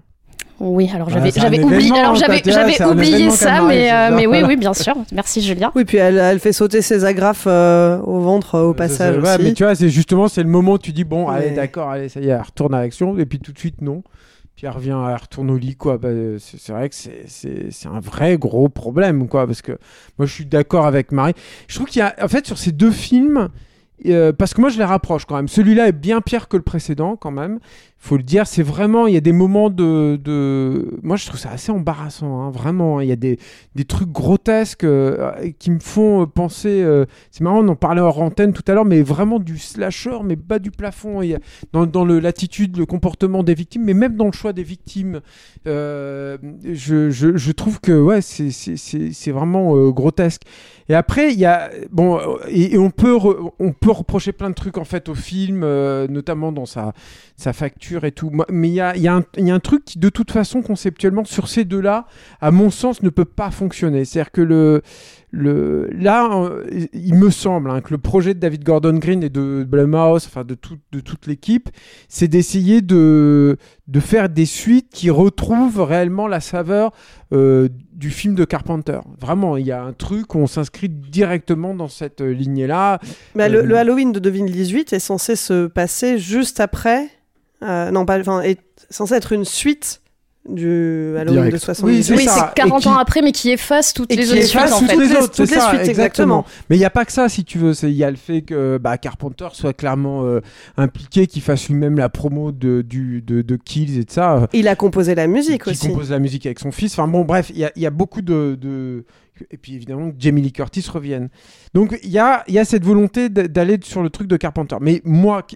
Oui, 0.60 0.90
alors 0.94 1.08
j'avais 1.08 1.62
oublié, 1.62 1.98
alors 1.98 2.14
j'avais 2.14 2.42
j'avais 2.44 2.74
ça, 3.30 3.62
mais 3.62 3.90
euh, 3.90 4.14
mais 4.14 4.26
oui 4.26 4.42
oui 4.46 4.56
bien 4.56 4.74
sûr. 4.74 4.94
Merci 5.10 5.40
Julien. 5.40 5.72
Oui, 5.74 5.86
puis 5.86 5.96
elle, 5.96 6.18
elle 6.18 6.38
fait 6.38 6.52
sauter 6.52 6.82
ses 6.82 7.06
agrafes 7.06 7.46
euh, 7.46 7.98
au 8.02 8.20
ventre 8.20 8.56
euh, 8.56 8.62
au 8.64 8.74
passage 8.74 9.16
Ouais, 9.16 9.34
aussi. 9.34 9.42
mais 9.42 9.54
tu 9.54 9.64
vois, 9.64 9.74
c'est 9.74 9.88
justement 9.88 10.28
c'est 10.28 10.42
le 10.42 10.50
moment 10.50 10.72
où 10.72 10.78
tu 10.78 10.92
dis 10.92 11.04
bon, 11.04 11.28
allez, 11.28 11.52
d'accord, 11.52 11.88
allez, 11.88 12.10
ça 12.10 12.20
y 12.20 12.24
est, 12.26 12.28
elle 12.28 12.42
retourne 12.42 12.74
à 12.74 12.82
l'action, 12.82 13.16
et 13.18 13.24
puis 13.24 13.38
tout 13.38 13.52
de 13.52 13.58
suite 13.58 13.80
non. 13.80 14.02
Puis 14.54 14.66
elle 14.66 14.74
revient, 14.74 14.98
elle 15.08 15.16
retourne 15.16 15.50
au 15.50 15.56
lit, 15.56 15.76
quoi. 15.76 15.96
Bah, 15.96 16.10
c'est 16.38 16.72
vrai 16.72 16.90
que 16.90 16.94
c'est 16.94 17.88
un 17.88 18.00
vrai 18.00 18.36
gros 18.36 18.68
problème, 18.68 19.26
quoi, 19.28 19.46
parce 19.46 19.62
que 19.62 19.72
moi 20.18 20.26
je 20.26 20.32
suis 20.34 20.44
d'accord 20.44 20.84
avec 20.84 21.10
Marie. 21.12 21.32
Je 21.68 21.76
trouve 21.76 21.88
qu'il 21.88 22.00
y 22.00 22.02
a, 22.02 22.14
en 22.22 22.28
fait, 22.28 22.46
sur 22.46 22.58
ces 22.58 22.72
deux 22.72 22.90
films, 22.90 23.48
euh, 24.06 24.32
parce 24.32 24.54
que 24.54 24.60
moi 24.60 24.70
je 24.70 24.78
les 24.78 24.84
rapproche 24.84 25.24
quand 25.26 25.36
même. 25.36 25.48
Celui-là 25.48 25.88
est 25.88 25.92
bien 25.92 26.20
pire 26.20 26.48
que 26.48 26.56
le 26.56 26.62
précédent, 26.62 27.16
quand 27.16 27.30
même. 27.30 27.58
Faut 28.02 28.16
le 28.16 28.22
dire, 28.22 28.46
c'est 28.46 28.62
vraiment, 28.62 29.06
il 29.06 29.12
y 29.12 29.18
a 29.18 29.20
des 29.20 29.32
moments 29.32 29.68
de, 29.68 30.16
de... 30.16 30.98
moi 31.02 31.16
je 31.16 31.26
trouve 31.26 31.38
ça 31.38 31.50
assez 31.50 31.70
embarrassant, 31.70 32.40
hein, 32.40 32.50
vraiment. 32.50 33.00
Il 33.02 33.08
y 33.08 33.12
a 33.12 33.16
des, 33.16 33.38
des 33.74 33.84
trucs 33.84 34.10
grotesques 34.10 34.84
euh, 34.84 35.30
qui 35.58 35.70
me 35.70 35.80
font 35.80 36.22
euh, 36.22 36.26
penser. 36.26 36.82
c'est 37.30 37.42
marrant, 37.44 37.62
on 37.62 37.68
en 37.68 37.76
parlait 37.76 38.00
hors 38.00 38.22
antenne 38.22 38.54
tout 38.54 38.62
à 38.68 38.72
l'heure, 38.74 38.86
mais 38.86 39.02
vraiment 39.02 39.38
du 39.38 39.58
slasher, 39.58 40.18
mais 40.24 40.36
bas 40.36 40.58
du 40.58 40.70
plafond. 40.70 41.20
Il 41.20 41.28
y 41.30 41.34
a- 41.34 41.40
dans 41.74 41.84
dans 41.84 42.06
l'attitude, 42.06 42.78
le 42.78 42.86
comportement 42.86 43.42
des 43.42 43.54
victimes, 43.54 43.84
mais 43.84 43.94
même 43.94 44.16
dans 44.16 44.26
le 44.26 44.32
choix 44.32 44.54
des 44.54 44.62
victimes. 44.62 45.20
je, 45.66 47.10
je, 47.10 47.52
trouve 47.52 47.80
que 47.80 48.00
ouais, 48.00 48.22
c'est- 48.22 49.30
vraiment 49.30 49.90
grotesque. 49.90 50.42
Et 50.88 50.94
après, 50.94 51.32
il 51.32 51.38
y 51.38 51.44
a 51.44 51.70
bon, 51.92 52.18
et, 52.48 52.76
on 52.78 52.90
peut 52.90 53.16
on 53.58 53.72
peut 53.72 53.89
reprocher 53.92 54.32
plein 54.32 54.50
de 54.50 54.54
trucs 54.54 54.78
en 54.78 54.84
fait 54.84 55.08
au 55.08 55.14
film, 55.14 55.62
euh, 55.64 56.06
notamment 56.08 56.52
dans 56.52 56.66
sa 56.66 56.92
facture 57.52 58.04
et 58.04 58.12
tout. 58.12 58.30
Mais 58.50 58.68
il 58.68 58.74
y 58.74 58.80
a, 58.80 58.96
y 58.96 59.08
a 59.08 59.14
un 59.54 59.60
truc 59.60 59.84
qui, 59.84 59.98
de 59.98 60.08
toute 60.08 60.30
façon, 60.30 60.62
conceptuellement, 60.62 61.24
sur 61.24 61.48
ces 61.48 61.64
deux-là, 61.64 62.06
à 62.40 62.50
mon 62.50 62.70
sens, 62.70 63.02
ne 63.02 63.10
peut 63.10 63.24
pas 63.24 63.50
fonctionner. 63.50 64.04
C'est-à-dire 64.04 64.32
que 64.32 64.40
le, 64.40 64.82
le, 65.32 65.88
là, 65.92 66.28
euh, 66.32 66.64
il 66.92 67.14
me 67.14 67.30
semble 67.30 67.70
hein, 67.70 67.80
que 67.80 67.90
le 67.92 67.98
projet 67.98 68.34
de 68.34 68.40
David 68.40 68.64
Gordon 68.64 68.94
Green 68.98 69.22
et 69.22 69.28
de 69.28 69.64
Blumhouse, 69.68 70.26
enfin 70.26 70.44
de, 70.44 70.54
tout- 70.54 70.78
de 70.90 71.00
toute 71.00 71.26
l'équipe, 71.28 71.68
c'est 72.08 72.26
d'essayer 72.26 72.82
de, 72.82 73.56
de 73.86 74.00
faire 74.00 74.28
des 74.28 74.44
suites 74.46 74.88
qui 74.92 75.08
retrouvent 75.10 75.80
réellement 75.82 76.26
la 76.26 76.40
saveur 76.40 76.92
euh, 77.32 77.68
du 77.92 78.10
film 78.10 78.34
de 78.34 78.44
Carpenter. 78.44 78.98
Vraiment, 79.20 79.56
il 79.56 79.66
y 79.66 79.72
a 79.72 79.82
un 79.82 79.92
truc 79.92 80.34
où 80.34 80.38
on 80.38 80.46
s'inscrit 80.48 80.88
directement 80.88 81.74
dans 81.74 81.88
cette 81.88 82.20
euh, 82.22 82.32
lignée-là. 82.32 82.98
Bah, 83.36 83.48
le, 83.48 83.62
le 83.62 83.76
Halloween 83.76 84.10
de 84.12 84.18
2018 84.18 84.92
est 84.92 84.98
censé 84.98 85.36
se 85.36 85.68
passer 85.68 86.18
juste 86.18 86.58
après. 86.60 87.08
non, 87.62 88.04
pas. 88.04 88.18
Enfin, 88.18 88.40
est 88.42 88.58
censé 88.90 89.14
être 89.14 89.32
une 89.32 89.44
suite 89.44 90.00
du 90.48 91.14
Halloween 91.18 91.34
Direct. 91.42 91.52
de 91.52 91.58
78. 91.58 91.96
Oui, 91.98 92.02
c'est 92.02 92.14
Oui, 92.16 92.24
ça. 92.24 92.48
c'est 92.48 92.54
40 92.62 92.80
Et 92.80 92.82
qui- 92.82 92.88
ans 92.88 92.96
après, 92.96 93.22
mais 93.22 93.32
qui 93.32 93.50
efface 93.50 93.92
toutes 93.92 94.10
Et 94.10 94.16
les 94.16 94.22
qui 94.24 94.30
autres 94.30 94.38
efface 94.38 94.74
suites 94.76 94.90
en 94.90 94.94
toutes 94.94 95.04
les- 95.04 95.16
autres, 95.16 95.30
toutes 95.30 95.50
les 95.50 95.60
suites, 95.60 95.88
exactement. 95.88 96.44
Mais 96.70 96.76
il 96.76 96.78
n'y 96.78 96.84
a 96.84 96.90
pas 96.90 97.04
que 97.04 97.12
ça, 97.12 97.28
si 97.28 97.44
tu 97.44 97.58
veux. 97.58 97.72
Il 97.82 97.90
y 97.90 98.04
a 98.04 98.10
le 98.10 98.16
fait 98.16 98.42
que 98.42 98.78
bah, 98.78 98.96
Carpenter 98.96 99.48
soit 99.52 99.74
clairement 99.74 100.24
euh, 100.24 100.40
impliqué, 100.76 101.26
qu'il 101.26 101.42
fasse 101.42 101.68
lui-même 101.68 101.98
la 101.98 102.08
promo 102.08 102.52
de, 102.52 102.82
du, 102.82 103.20
de, 103.22 103.42
de 103.42 103.56
Kills 103.56 103.98
et 104.00 104.04
de 104.04 104.10
ça. 104.10 104.48
Il 104.54 104.66
a 104.68 104.76
composé 104.76 105.14
la 105.14 105.26
musique 105.26 105.66
aussi. 105.66 105.88
compose 105.88 106.10
la 106.10 106.18
musique 106.18 106.46
avec 106.46 106.58
son 106.58 106.72
fils. 106.72 106.92
Enfin 106.98 107.06
bon, 107.06 107.24
bref, 107.24 107.50
il 107.50 107.58
y 107.58 107.64
a, 107.64 107.72
il 107.76 107.82
y 107.82 107.86
a 107.86 107.90
beaucoup 107.90 108.22
de, 108.22 108.56
de- 108.60 109.04
Et 109.50 109.56
puis 109.58 109.74
évidemment 109.74 110.10
que 110.10 110.16
Jamie 110.18 110.40
Lee 110.42 110.52
Curtis 110.52 110.86
revienne. 110.90 111.28
Donc 111.74 111.98
il 112.02 112.10
y 112.10 112.18
a, 112.18 112.44
il 112.48 112.54
y 112.54 112.58
a 112.58 112.64
cette 112.64 112.84
volonté 112.84 113.28
d'aller 113.28 113.78
sur 113.82 114.02
le 114.02 114.08
truc 114.10 114.26
de 114.26 114.36
Carpenter. 114.38 114.76
Mais 114.80 115.02
moi, 115.04 115.46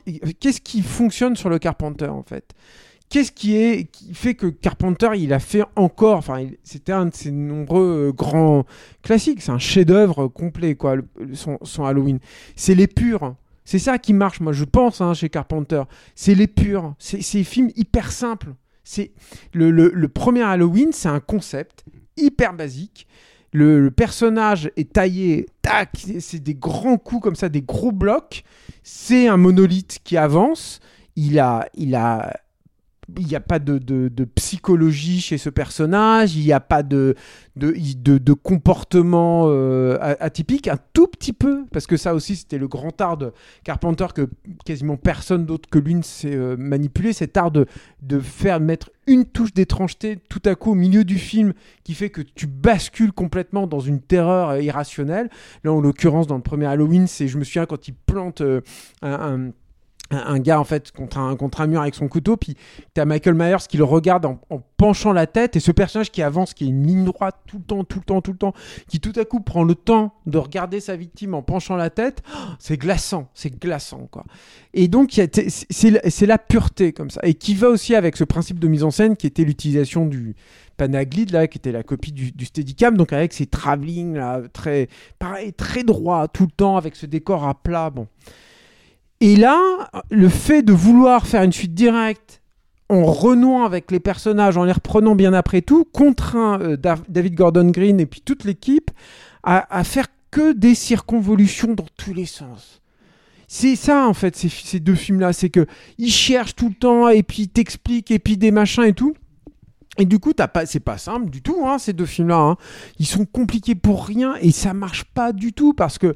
qu'est-ce 0.40 0.60
qui 0.60 0.82
fonctionne 0.82 1.36
sur 1.36 1.48
le 1.48 1.58
Carpenter 1.58 2.06
en 2.08 2.22
fait? 2.22 2.44
Qu'est-ce 3.10 3.30
qui, 3.32 3.86
qui 3.92 4.12
fait 4.14 4.34
que 4.34 4.46
Carpenter, 4.48 5.10
il 5.16 5.32
a 5.32 5.38
fait 5.38 5.62
encore, 5.76 6.16
enfin, 6.18 6.46
c'était 6.64 6.92
un 6.92 7.06
de 7.06 7.14
ses 7.14 7.30
nombreux 7.30 8.08
euh, 8.08 8.12
grands 8.12 8.64
classiques, 9.02 9.40
c'est 9.40 9.52
un 9.52 9.58
chef-d'œuvre 9.58 10.26
complet, 10.26 10.74
quoi, 10.74 10.96
son, 11.32 11.58
son 11.62 11.84
Halloween. 11.84 12.18
C'est 12.56 12.74
les 12.74 12.88
purs. 12.88 13.36
C'est 13.64 13.78
ça 13.78 13.98
qui 13.98 14.12
marche, 14.12 14.40
moi, 14.40 14.52
je 14.52 14.64
pense, 14.64 15.00
hein, 15.00 15.14
chez 15.14 15.28
Carpenter. 15.28 15.82
C'est 16.14 16.34
les 16.34 16.48
purs. 16.48 16.94
C'est 16.98 17.18
des 17.18 17.44
films 17.44 17.70
hyper 17.76 18.10
simples. 18.10 18.54
Le, 19.52 19.70
le- 19.70 20.08
premier 20.08 20.42
Halloween, 20.42 20.90
c'est 20.92 21.08
un 21.08 21.20
concept 21.20 21.84
hyper 22.16 22.52
basique. 22.52 23.06
Le, 23.52 23.80
le 23.80 23.90
personnage 23.92 24.70
est 24.76 24.92
taillé, 24.92 25.46
tac, 25.62 25.90
c'est 26.18 26.42
des 26.42 26.54
grands 26.54 26.98
coups 26.98 27.22
comme 27.22 27.36
ça, 27.36 27.48
des 27.48 27.62
gros 27.62 27.92
blocs. 27.92 28.42
C'est 28.82 29.28
un 29.28 29.36
monolithe 29.36 30.00
qui 30.02 30.16
avance. 30.16 30.80
Il 31.16 31.38
a, 31.38 31.68
il 31.74 31.94
a 31.94 32.34
il 33.18 33.26
n'y 33.26 33.34
a 33.34 33.40
pas 33.40 33.58
de, 33.58 33.78
de, 33.78 34.24
psychologie 34.34 35.20
chez 35.20 35.38
ce 35.38 35.50
personnage, 35.50 36.36
il 36.36 36.44
n'y 36.44 36.52
a 36.52 36.60
pas 36.60 36.82
de, 36.82 37.14
de, 37.56 38.32
comportement 38.32 39.46
euh, 39.48 39.98
atypique, 40.20 40.68
un 40.68 40.78
tout 40.92 41.06
petit 41.06 41.32
peu, 41.32 41.64
parce 41.72 41.86
que 41.86 41.96
ça 41.96 42.14
aussi 42.14 42.36
c'était 42.36 42.58
le 42.58 42.68
grand 42.68 43.00
art 43.00 43.16
de 43.16 43.32
Carpenter 43.64 44.06
que 44.14 44.28
quasiment 44.64 44.96
personne 44.96 45.46
d'autre 45.46 45.68
que 45.68 45.78
lui 45.78 45.94
ne 45.94 46.02
sait 46.02 46.34
euh, 46.34 46.56
manipuler, 46.56 47.12
cet 47.12 47.36
art 47.36 47.50
de, 47.50 47.66
de 48.02 48.18
faire 48.20 48.60
mettre 48.60 48.90
une 49.06 49.24
touche 49.24 49.52
d'étrangeté 49.52 50.18
tout 50.28 50.42
à 50.44 50.54
coup 50.54 50.72
au 50.72 50.74
milieu 50.74 51.04
du 51.04 51.18
film 51.18 51.52
qui 51.82 51.94
fait 51.94 52.10
que 52.10 52.22
tu 52.22 52.46
bascules 52.46 53.12
complètement 53.12 53.66
dans 53.66 53.80
une 53.80 54.00
terreur 54.00 54.50
euh, 54.50 54.62
irrationnelle. 54.62 55.28
Là 55.62 55.72
en 55.72 55.80
l'occurrence 55.80 56.26
dans 56.26 56.36
le 56.36 56.42
premier 56.42 56.66
Halloween, 56.66 57.06
c'est 57.06 57.28
je 57.28 57.38
me 57.38 57.44
souviens 57.44 57.66
quand 57.66 57.88
il 57.88 57.94
plante 57.94 58.40
euh, 58.40 58.60
un 59.02 59.50
un, 60.10 60.38
gars 60.38 60.60
en 60.60 60.64
fait 60.64 60.92
contre 60.92 61.18
un, 61.18 61.34
contre 61.34 61.60
un 61.60 61.66
mur 61.66 61.80
avec 61.80 61.94
son 61.94 62.08
couteau, 62.08 62.36
puis 62.36 62.56
t'as 62.92 63.04
Michael 63.04 63.34
Myers 63.34 63.66
qui 63.68 63.76
le 63.78 63.84
regarde 63.84 64.26
en, 64.26 64.38
en 64.50 64.60
penchant 64.76 65.12
la 65.12 65.26
tête, 65.26 65.56
et 65.56 65.60
ce 65.60 65.72
personnage 65.72 66.10
qui 66.10 66.22
avance, 66.22 66.52
qui 66.54 66.64
est 66.64 66.68
une 66.68 66.86
ligne 66.86 67.04
droite 67.04 67.36
tout 67.46 67.58
le 67.58 67.64
temps, 67.64 67.84
tout 67.84 67.98
le 68.00 68.04
temps, 68.04 68.20
tout 68.20 68.32
le 68.32 68.36
temps, 68.38 68.52
qui 68.88 69.00
tout 69.00 69.12
à 69.16 69.24
coup 69.24 69.40
prend 69.40 69.64
le 69.64 69.74
temps 69.74 70.12
de 70.26 70.38
regarder 70.38 70.80
sa 70.80 70.94
victime 70.96 71.34
en 71.34 71.42
penchant 71.42 71.76
la 71.76 71.90
tête, 71.90 72.22
oh, 72.34 72.38
c'est 72.58 72.76
glaçant, 72.76 73.28
c'est 73.34 73.58
glaçant 73.58 74.06
quoi. 74.10 74.24
Et 74.74 74.88
donc 74.88 75.10
c'est- 75.12 76.26
la- 76.26 76.38
pureté 76.38 76.92
comme 76.92 77.10
ça, 77.10 77.20
et 77.24 77.34
qui 77.34 77.54
va 77.54 77.68
aussi 77.68 77.94
avec 77.94 78.16
ce 78.16 78.24
principe 78.24 78.58
de 78.58 78.68
mise 78.68 78.84
en 78.84 78.90
scène 78.90 79.16
qui 79.16 79.26
était 79.26 79.44
l'utilisation 79.44 80.06
du 80.06 80.34
Panaglide 80.76 81.30
là, 81.30 81.46
qui 81.46 81.58
était 81.58 81.72
la 81.72 81.82
copie 81.82 82.12
du, 82.12 82.32
du 82.32 82.44
Steadicam, 82.44 82.96
donc 82.96 83.12
avec 83.12 83.32
ces 83.32 83.46
travelling 83.46 84.14
là, 84.14 84.42
très 84.52 84.88
pareil, 85.18 85.52
très 85.52 85.82
droit 85.84 86.28
tout 86.28 86.44
le 86.44 86.50
temps, 86.50 86.76
avec 86.76 86.94
ce 86.96 87.06
décor 87.06 87.46
à 87.46 87.54
plat, 87.54 87.90
bon. 87.90 88.06
Et 89.24 89.36
là, 89.36 89.88
le 90.10 90.28
fait 90.28 90.60
de 90.60 90.74
vouloir 90.74 91.26
faire 91.26 91.44
une 91.44 91.52
suite 91.52 91.72
directe 91.72 92.42
en 92.90 93.04
renouant 93.04 93.64
avec 93.64 93.90
les 93.90 93.98
personnages, 93.98 94.58
en 94.58 94.64
les 94.64 94.72
reprenant 94.72 95.14
bien 95.14 95.32
après 95.32 95.62
tout, 95.62 95.86
contraint 95.86 96.60
euh, 96.60 96.76
Da- 96.76 96.98
David 97.08 97.34
Gordon 97.34 97.70
Green 97.70 98.00
et 98.00 98.04
puis 98.04 98.20
toute 98.20 98.44
l'équipe 98.44 98.90
à, 99.42 99.82
faire 99.82 100.08
que 100.30 100.52
des 100.52 100.74
circonvolutions 100.74 101.72
dans 101.72 101.86
tous 101.96 102.12
les 102.12 102.26
sens. 102.26 102.82
C'est 103.48 103.76
ça 103.76 104.06
en 104.06 104.12
fait 104.12 104.36
ces, 104.36 104.78
deux 104.80 104.94
films-là, 104.94 105.32
c'est 105.32 105.48
que 105.48 105.64
ils 105.96 106.12
cherchent 106.12 106.54
tout 106.54 106.68
le 106.68 106.74
temps 106.74 107.08
et 107.08 107.22
puis 107.22 107.44
ils 107.44 107.48
t'expliquent 107.48 108.10
et 108.10 108.18
puis 108.18 108.36
des 108.36 108.50
machins 108.50 108.84
et 108.84 108.92
tout. 108.92 109.14
Et 109.96 110.04
du 110.04 110.18
coup, 110.18 110.32
c'est 110.66 110.80
pas 110.80 110.98
simple 110.98 111.30
du 111.30 111.40
tout, 111.40 111.64
hein, 111.64 111.78
ces 111.78 111.94
deux 111.94 112.04
films-là. 112.04 112.36
hein. 112.36 112.56
Ils 112.98 113.06
sont 113.06 113.24
compliqués 113.24 113.74
pour 113.74 114.04
rien 114.04 114.34
et 114.42 114.50
ça 114.50 114.74
marche 114.74 115.04
pas 115.04 115.32
du 115.32 115.54
tout 115.54 115.72
parce 115.72 115.96
que 115.96 116.14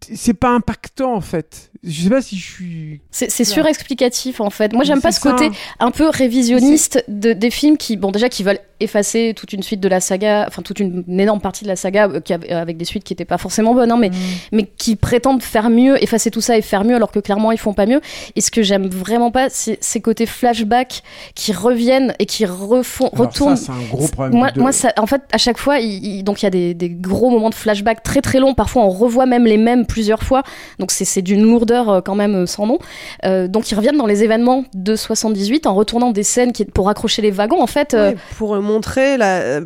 c'est 0.00 0.34
pas 0.34 0.50
impactant 0.50 1.14
en 1.14 1.20
fait. 1.20 1.70
Je 1.82 2.02
sais 2.04 2.08
pas 2.10 2.22
si 2.22 2.36
je 2.38 2.50
suis. 2.50 3.00
C'est 3.10 3.44
surexplicatif 3.44 4.40
en 4.40 4.50
fait. 4.50 4.72
Moi 4.72 4.84
j'aime 4.84 5.00
pas 5.00 5.12
ce 5.12 5.20
côté 5.20 5.48
ça. 5.48 5.54
un 5.80 5.90
peu 5.90 6.08
révisionniste 6.08 7.04
de, 7.08 7.32
des 7.32 7.50
films 7.50 7.76
qui, 7.76 7.96
bon 7.96 8.10
déjà 8.10 8.28
qui 8.28 8.42
veulent 8.42 8.60
effacer 8.80 9.32
toute 9.36 9.52
une 9.52 9.62
suite 9.62 9.80
de 9.80 9.88
la 9.88 10.00
saga, 10.00 10.44
enfin 10.48 10.62
toute 10.62 10.80
une, 10.80 11.04
une 11.06 11.20
énorme 11.20 11.40
partie 11.40 11.64
de 11.64 11.68
la 11.68 11.76
saga 11.76 12.08
euh, 12.08 12.20
qui 12.20 12.32
avait- 12.32 12.50
avec 12.50 12.76
des 12.76 12.84
suites 12.84 13.04
qui 13.04 13.12
étaient 13.12 13.24
pas 13.24 13.38
forcément 13.38 13.74
bonnes, 13.74 13.90
hein, 13.92 13.96
mais, 13.98 14.10
mais 14.52 14.64
qui 14.64 14.96
prétendent 14.96 15.42
faire 15.42 15.70
mieux, 15.70 16.02
effacer 16.02 16.30
tout 16.30 16.40
ça 16.40 16.56
et 16.58 16.62
faire 16.62 16.84
mieux 16.84 16.94
alors 16.94 17.10
que 17.12 17.18
clairement 17.20 17.52
ils 17.52 17.58
font 17.58 17.72
pas 17.74 17.86
mieux. 17.86 18.00
Et 18.36 18.40
ce 18.40 18.50
que 18.50 18.62
j'aime 18.62 18.86
vraiment 18.88 19.30
pas, 19.30 19.48
c'est 19.50 19.78
ces 19.82 20.00
côtés 20.00 20.26
flashback 20.26 21.02
qui 21.34 21.52
reviennent 21.52 22.14
et 22.18 22.26
qui 22.26 22.46
refont, 22.46 23.08
Alors 23.12 23.26
retournent. 23.28 23.56
ça, 23.56 23.72
c'est 23.72 23.72
un 23.72 23.88
gros 23.90 24.08
problème. 24.08 24.38
Moi, 24.38 24.50
de- 24.50 24.60
moi 24.60 24.72
ça, 24.72 24.92
en 24.98 25.06
fait, 25.06 25.22
à 25.32 25.38
chaque 25.38 25.58
fois, 25.58 25.78
il, 25.78 26.04
il- 26.04 26.22
donc 26.24 26.42
il 26.42 26.46
y 26.46 26.48
a 26.48 26.50
des, 26.50 26.74
des 26.74 26.90
gros 26.90 27.30
moments 27.30 27.50
de 27.50 27.54
flashback 27.54 28.02
très 28.02 28.20
très 28.22 28.38
longs. 28.40 28.54
Parfois, 28.54 28.82
on 28.84 28.90
revoit 28.90 29.26
même 29.26 29.44
les 29.44 29.53
mêmes 29.56 29.86
plusieurs 29.86 30.22
fois. 30.22 30.42
Donc 30.78 30.90
c'est 30.90 31.22
d'une 31.22 31.42
lourdeur 31.42 31.88
euh, 31.88 32.00
quand 32.00 32.14
même 32.14 32.34
euh, 32.34 32.46
sans 32.46 32.66
nom. 32.66 32.78
Euh, 33.24 33.48
donc 33.48 33.70
ils 33.70 33.74
reviennent 33.74 33.96
dans 33.96 34.06
les 34.06 34.22
événements 34.24 34.64
de 34.74 34.96
78 34.96 35.66
en 35.66 35.74
retournant 35.74 36.10
des 36.10 36.22
scènes 36.22 36.52
qui 36.52 36.64
pour 36.64 36.88
accrocher 36.88 37.22
les 37.22 37.30
wagons. 37.30 37.60
En 37.62 37.66
fait, 37.66 37.94
euh, 37.94 38.12
pour 38.38 38.60
montrer 38.60 39.16
la, 39.16 39.60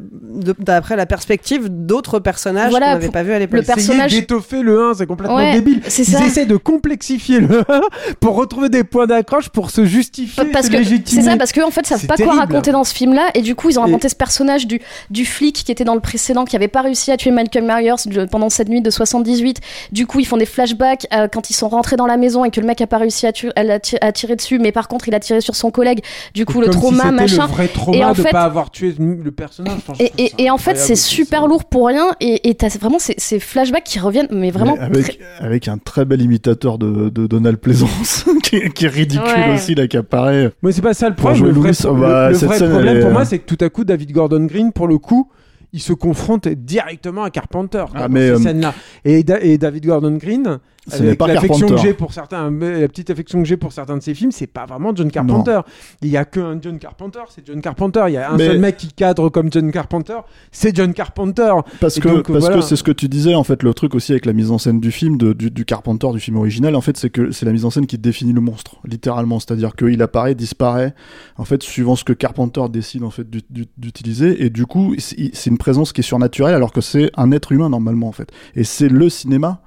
d'après 0.58 0.96
la 0.96 1.06
perspective 1.06 1.68
d'autres 1.68 2.18
personnages 2.18 2.70
Voilà, 2.70 2.86
qu'on 2.88 2.92
n'avait 2.94 3.08
pas 3.10 3.22
vu 3.22 3.32
à 3.32 3.38
l'époque. 3.38 3.60
le 3.60 3.66
personnage- 3.66 4.06
Essayer 4.06 4.20
d'étoffer 4.22 4.62
le 4.62 4.90
1, 4.90 4.94
c'est 4.94 5.06
complètement 5.06 5.36
Ouais, 5.36 5.52
débile. 5.54 5.80
c'est 5.88 6.02
Ils 6.02 6.12
ça. 6.12 6.24
essaient 6.24 6.46
de 6.46 6.56
complexifier 6.56 7.40
le 7.40 7.60
1 7.68 7.80
pour 8.20 8.34
retrouver 8.34 8.68
des 8.68 8.84
points 8.84 9.06
d'accroche 9.06 9.48
pour 9.48 9.70
se 9.70 9.84
justifier, 9.84 10.44
parce 10.46 10.68
que 10.68 10.76
légitimer. 10.76 11.22
c'est 11.22 11.30
ça 11.30 11.36
parce 11.36 11.52
qu'en 11.52 11.66
en 11.68 11.70
fait 11.70 11.82
ils 11.82 11.86
savent 11.86 12.06
pas 12.06 12.16
quoi 12.16 12.34
raconter 12.34 12.72
dans 12.72 12.84
ce 12.84 12.94
film 12.94 13.14
là 13.14 13.28
et 13.34 13.42
du 13.42 13.54
coup 13.54 13.70
ils 13.70 13.78
ont 13.78 13.84
Et- 13.84 13.88
inventé 13.88 14.08
ce 14.08 14.14
personnage 14.16 14.66
du 14.66 14.80
du 15.10 15.24
flic 15.24 15.54
qui 15.64 15.72
était 15.72 15.84
dans 15.84 15.94
le 15.94 16.00
précédent 16.00 16.44
qui 16.44 16.56
avait 16.56 16.68
pas 16.68 16.82
réussi 16.82 17.10
à 17.12 17.16
tuer 17.16 17.30
Michael 17.30 17.64
Myers 17.64 18.26
pendant 18.30 18.48
cette 18.50 18.68
nuit 18.68 18.80
de 18.82 18.90
78 18.90 19.58
du 19.92 20.06
coup 20.06 20.20
ils 20.20 20.24
font 20.26 20.36
des 20.36 20.46
flashbacks 20.46 21.06
euh, 21.12 21.28
quand 21.32 21.50
ils 21.50 21.54
sont 21.54 21.68
rentrés 21.68 21.96
dans 21.96 22.06
la 22.06 22.16
maison 22.16 22.44
et 22.44 22.50
que 22.50 22.60
le 22.60 22.66
mec 22.66 22.80
a 22.80 22.86
pas 22.86 22.98
réussi 22.98 23.26
à, 23.26 23.32
tuer, 23.32 23.50
à, 23.56 23.62
la 23.62 23.80
ti- 23.80 23.96
à 24.00 24.12
tirer 24.12 24.36
dessus 24.36 24.58
mais 24.58 24.72
par 24.72 24.88
contre 24.88 25.08
il 25.08 25.14
a 25.14 25.20
tiré 25.20 25.40
sur 25.40 25.54
son 25.56 25.70
collègue 25.70 26.00
du 26.34 26.44
coup 26.44 26.60
le 26.60 26.66
si 26.66 26.78
trauma 26.78 27.10
machin 27.10 27.46
le 27.46 27.52
vrai 27.52 27.68
trauma 27.68 27.96
Et 27.98 28.04
en 28.04 28.12
de 28.12 28.22
fait- 28.22 28.30
pas 28.30 28.42
avoir 28.42 28.70
tué 28.70 28.94
le 28.98 29.30
personnage. 29.30 29.74
Enfin, 29.76 29.92
et, 29.98 30.50
en 30.50 30.58
fait 30.58 30.76
c'est 30.76 30.96
super 30.96 31.42
ça. 31.42 31.46
lourd 31.46 31.64
pour 31.64 31.86
rien 31.88 32.08
et 32.20 32.54
t'as 32.54 32.68
vraiment 32.78 32.98
ces, 32.98 33.14
ces 33.18 33.38
flashbacks 33.40 33.84
qui 33.84 33.98
reviennent 33.98 34.28
mais 34.30 34.50
vraiment 34.50 34.74
Mais 34.76 34.84
avec, 34.84 35.18
très- 35.18 35.44
avec 35.44 35.68
un 35.68 35.78
très 35.78 36.04
bel 36.04 36.20
imitateur 36.22 36.78
de, 36.78 37.08
de 37.08 37.26
Donald 37.26 37.58
Plaisance, 37.58 38.24
qui, 38.42 38.56
est- 38.56 38.72
qui 38.72 38.84
est 38.84 38.88
ridicule 38.88 39.24
Ouais. 39.28 39.54
aussi, 39.54 39.74
là, 39.74 39.86
qui 39.86 39.96
apparaît. 39.96 40.50
Mais 40.62 40.72
c'est 40.72 40.82
pas 40.82 40.94
ça 40.94 41.08
le 41.08 41.14
problème. 41.14 41.44
Le 41.44 41.50
vrai, 41.52 41.70
Louis, 41.70 41.78
le- 41.84 42.00
bah, 42.00 42.28
le 42.30 42.34
cette 42.34 42.48
vrai 42.48 42.58
scène, 42.58 42.70
problème 42.70 43.00
pour 43.00 43.10
moi, 43.10 43.22
euh, 43.22 43.24
c'est 43.24 43.38
que 43.38 43.46
tout 43.54 43.62
à 43.64 43.68
coup, 43.68 43.84
David 43.84 44.12
Gordon 44.12 44.44
Green, 44.46 44.72
pour 44.72 44.86
le 44.88 44.98
coup, 44.98 45.28
il 45.72 45.80
se 45.80 45.92
confronte 45.92 46.48
directement 46.48 47.24
à 47.24 47.30
Carpenter 47.30 47.84
Ah, 47.94 48.08
dans 48.08 48.08
mais, 48.08 48.28
ces 48.28 48.32
euh, 48.32 48.38
scènes-là. 48.38 48.74
Et, 49.04 49.22
Da- 49.22 49.40
et 49.40 49.58
David 49.58 49.84
Gordon 49.86 50.16
Green, 50.16 50.58
avec 50.94 51.18
pas 51.18 51.26
l'affection 51.26 51.66
que 51.66 51.72
Carpenter. 51.74 51.88
j'ai 51.88 51.94
pour 51.94 52.12
certains, 52.12 52.50
la 52.50 52.88
petite 52.88 53.10
affection 53.10 53.40
que 53.42 53.48
j'ai 53.48 53.56
pour 53.56 53.72
certains 53.72 53.96
de 53.96 54.02
ses 54.02 54.14
films, 54.14 54.32
c'est 54.32 54.46
pas 54.46 54.66
vraiment 54.66 54.94
John 54.94 55.10
Carpenter. 55.10 55.60
Il 56.02 56.08
y 56.08 56.16
a 56.16 56.24
qu'un 56.24 56.58
John 56.60 56.78
Carpenter, 56.78 57.20
c'est 57.30 57.46
John 57.46 57.60
Carpenter. 57.60 58.04
Il 58.08 58.14
y 58.14 58.16
a 58.16 58.30
un 58.32 58.36
Mais- 58.36 58.46
seul 58.46 58.58
mec 58.58 58.76
qui 58.76 58.88
cadre 58.92 59.28
comme 59.28 59.52
John 59.52 59.70
Carpenter, 59.70 60.18
c'est 60.52 60.74
John 60.74 60.92
Carpenter. 60.92 61.52
Parce 61.80 61.96
Et 61.98 62.00
que 62.00 62.22
voilà. 62.30 62.62
c'est 62.62 62.76
ce 62.76 62.82
que 62.82 62.92
tu 62.92 63.08
disais 63.08 63.34
en 63.34 63.44
fait 63.44 63.62
le 63.62 63.74
truc 63.74 63.94
aussi 63.94 64.12
avec 64.12 64.26
la 64.26 64.32
mise 64.32 64.50
en 64.50 64.58
scène 64.58 64.80
du 64.80 64.90
film 64.90 65.16
de- 65.18 65.32
du, 65.32 65.50
du 65.50 65.64
Carpenter 65.64 66.08
du 66.12 66.20
film 66.20 66.36
original 66.36 66.74
en 66.76 66.80
fait 66.80 66.96
c'est 66.96 67.10
que 67.10 67.30
c'est 67.30 67.44
la 67.46 67.52
mise 67.52 67.64
en 67.64 67.70
scène 67.70 67.86
qui 67.86 67.98
définit 67.98 68.32
le 68.32 68.40
monstre 68.40 68.76
littéralement 68.84 69.38
c'est-à-dire 69.40 69.74
qu'il 69.76 70.00
apparaît 70.02 70.34
disparaît 70.34 70.94
en 71.36 71.44
fait 71.44 71.62
suivant 71.62 71.96
ce 71.96 72.04
que 72.04 72.12
Carpenter 72.12 72.62
décide 72.70 73.02
en 73.04 73.10
fait 73.10 73.28
d'ut- 73.28 73.44
d'ut- 73.50 73.68
d'utiliser 73.76 74.44
et 74.44 74.50
du 74.50 74.66
coup 74.66 74.94
c'est 74.98 75.30
c'est 75.34 75.50
une 75.50 75.58
présence 75.58 75.92
qui 75.92 76.00
est 76.00 76.04
surnaturelle 76.04 76.54
alors 76.54 76.72
que 76.72 76.80
c'est 76.80 77.10
un 77.16 77.32
être 77.32 77.52
humain 77.52 77.68
normalement 77.68 78.08
en 78.08 78.12
fait 78.12 78.30
et 78.54 78.64
c'est 78.64 78.88
le 78.88 79.08
cinéma 79.08 79.60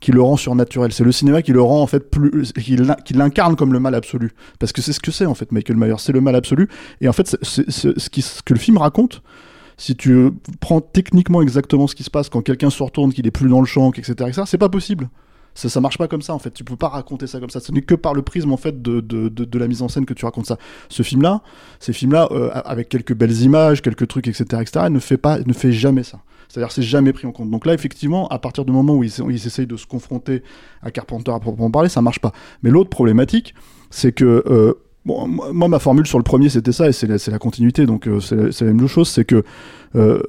qui 0.00 0.12
le 0.12 0.22
rend 0.22 0.36
surnaturel. 0.36 0.92
C'est 0.92 1.04
le 1.04 1.12
cinéma 1.12 1.42
qui 1.42 1.52
le 1.52 1.60
rend 1.62 1.82
en 1.82 1.86
fait 1.86 2.10
plus, 2.10 2.52
qui 2.52 2.76
l'in- 2.76 2.94
qui 2.94 3.12
l'incarne 3.14 3.54
comme 3.56 3.72
le 3.72 3.80
mal 3.80 3.94
absolu. 3.94 4.32
Parce 4.58 4.72
que 4.72 4.80
c'est 4.82 4.92
ce 4.92 5.00
que 5.00 5.10
c'est 5.10 5.26
en 5.26 5.34
fait 5.34 5.52
Michael 5.52 5.76
Myers, 5.76 5.94
c'est 5.98 6.12
le 6.12 6.20
mal 6.20 6.34
absolu. 6.34 6.68
Et 7.00 7.08
en 7.08 7.12
fait, 7.12 7.36
ce, 7.42 8.40
que 8.42 8.52
le 8.54 8.58
film 8.58 8.78
raconte, 8.78 9.22
si 9.76 9.96
tu 9.96 10.30
prends 10.60 10.80
techniquement 10.80 11.42
exactement 11.42 11.86
ce 11.86 11.94
qui 11.94 12.02
se 12.02 12.10
passe 12.10 12.28
quand 12.28 12.42
quelqu'un 12.42 12.70
se 12.70 12.82
retourne, 12.82 13.12
qu'il 13.12 13.26
est 13.26 13.30
plus 13.30 13.48
dans 13.48 13.60
le 13.60 13.66
champ, 13.66 13.90
etc., 13.92 14.12
etc., 14.28 14.42
c'est 14.46 14.58
pas 14.58 14.68
possible. 14.68 15.08
Ça, 15.54 15.68
ça 15.68 15.80
marche 15.80 15.98
pas 15.98 16.06
comme 16.06 16.22
ça 16.22 16.32
en 16.32 16.38
fait. 16.38 16.52
Tu 16.52 16.62
peux 16.64 16.76
pas 16.76 16.88
raconter 16.88 17.26
ça 17.26 17.40
comme 17.40 17.50
ça. 17.50 17.58
Ce 17.60 17.72
n'est 17.72 17.82
que 17.82 17.94
par 17.96 18.14
le 18.14 18.22
prisme 18.22 18.52
en 18.52 18.56
fait 18.56 18.80
de, 18.80 19.00
de, 19.00 19.28
de, 19.28 19.44
de 19.44 19.58
la 19.58 19.66
mise 19.68 19.82
en 19.82 19.88
scène 19.88 20.06
que 20.06 20.14
tu 20.14 20.24
racontes 20.24 20.46
ça. 20.46 20.56
Ce 20.88 21.02
film-là, 21.02 21.42
ces 21.80 21.92
films-là, 21.92 22.28
euh, 22.30 22.50
avec 22.64 22.88
quelques 22.88 23.14
belles 23.14 23.42
images, 23.42 23.82
quelques 23.82 24.06
trucs, 24.06 24.28
etc., 24.28 24.44
etc., 24.62 24.86
ne 24.90 25.00
fait 25.00 25.16
pas, 25.18 25.40
ne 25.40 25.52
fait 25.52 25.72
jamais 25.72 26.04
ça. 26.04 26.20
C'est-à-dire, 26.50 26.72
c'est 26.72 26.82
jamais 26.82 27.12
pris 27.12 27.28
en 27.28 27.32
compte. 27.32 27.48
Donc 27.48 27.64
là, 27.64 27.74
effectivement, 27.74 28.26
à 28.28 28.40
partir 28.40 28.64
du 28.64 28.72
moment 28.72 28.96
où 28.96 29.04
ils, 29.04 29.46
essayent 29.46 29.68
de 29.68 29.76
se 29.76 29.86
confronter 29.86 30.42
à 30.82 30.90
Carpenter 30.90 31.30
à 31.30 31.38
proprement 31.38 31.70
parler, 31.70 31.88
ça 31.88 32.02
marche 32.02 32.18
pas. 32.18 32.32
Mais 32.64 32.70
l'autre 32.70 32.90
problématique, 32.90 33.54
c'est 33.90 34.10
que 34.10 34.42
euh, 34.46 34.74
moi, 35.04 35.68
ma 35.68 35.78
formule 35.78 36.08
sur 36.08 36.18
le 36.18 36.24
premier, 36.24 36.48
c'était 36.48 36.72
ça, 36.72 36.88
et 36.88 36.92
c'est 36.92 37.06
la, 37.06 37.38
continuité, 37.38 37.86
donc 37.86 38.08
euh, 38.08 38.18
c'est 38.18 38.64
la, 38.64 38.72
même 38.72 38.88
chose, 38.88 39.08
c'est 39.08 39.24
que 39.24 39.44
euh, 39.94 40.20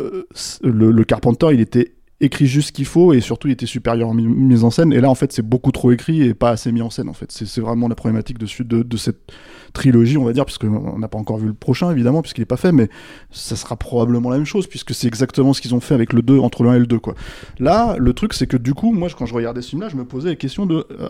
le, 0.61 0.91
le 0.91 1.03
Carpenter, 1.03 1.47
il 1.53 1.59
était 1.59 1.93
écrit 2.21 2.45
juste 2.45 2.67
ce 2.69 2.71
qu'il 2.71 2.85
faut, 2.85 3.11
et 3.13 3.19
surtout, 3.19 3.47
il 3.47 3.51
était 3.51 3.65
supérieur 3.65 4.07
en 4.09 4.13
mi- 4.13 4.27
mise 4.27 4.63
en 4.63 4.69
scène, 4.71 4.93
et 4.93 5.01
là, 5.01 5.09
en 5.09 5.15
fait, 5.15 5.31
c'est 5.33 5.41
beaucoup 5.41 5.71
trop 5.71 5.91
écrit 5.91 6.21
et 6.21 6.33
pas 6.33 6.51
assez 6.51 6.71
mis 6.71 6.81
en 6.81 6.89
scène, 6.89 7.09
en 7.09 7.13
fait. 7.13 7.31
C'est 7.31 7.59
vraiment 7.61 7.87
la 7.87 7.95
problématique 7.95 8.37
de, 8.37 8.47
de, 8.63 8.83
de 8.83 8.97
cette 8.97 9.31
trilogie, 9.73 10.17
on 10.17 10.23
va 10.23 10.31
dire, 10.33 10.45
puisqu'on 10.45 10.97
n'a 10.99 11.07
pas 11.07 11.17
encore 11.17 11.37
vu 11.37 11.47
le 11.47 11.53
prochain, 11.53 11.91
évidemment, 11.91 12.21
puisqu'il 12.21 12.41
n'est 12.41 12.45
pas 12.45 12.57
fait, 12.57 12.71
mais 12.71 12.89
ça 13.31 13.55
sera 13.55 13.75
probablement 13.75 14.29
la 14.29 14.37
même 14.37 14.45
chose, 14.45 14.67
puisque 14.67 14.93
c'est 14.93 15.07
exactement 15.07 15.53
ce 15.53 15.61
qu'ils 15.61 15.73
ont 15.75 15.79
fait 15.79 15.93
avec 15.95 16.13
le 16.13 16.21
2, 16.21 16.39
entre 16.39 16.63
le 16.63 16.69
1 16.69 16.75
et 16.75 16.79
le 16.79 16.87
2, 16.87 16.99
quoi. 16.99 17.15
Là, 17.59 17.95
le 17.97 18.13
truc, 18.13 18.33
c'est 18.33 18.47
que 18.47 18.57
du 18.57 18.73
coup, 18.73 18.93
moi, 18.93 19.09
quand 19.17 19.25
je 19.25 19.33
regardais 19.33 19.61
ce 19.61 19.69
film-là, 19.69 19.89
je 19.89 19.97
me 19.97 20.05
posais 20.05 20.29
la 20.29 20.35
question 20.35 20.65
de 20.65 20.85
euh, 20.91 21.09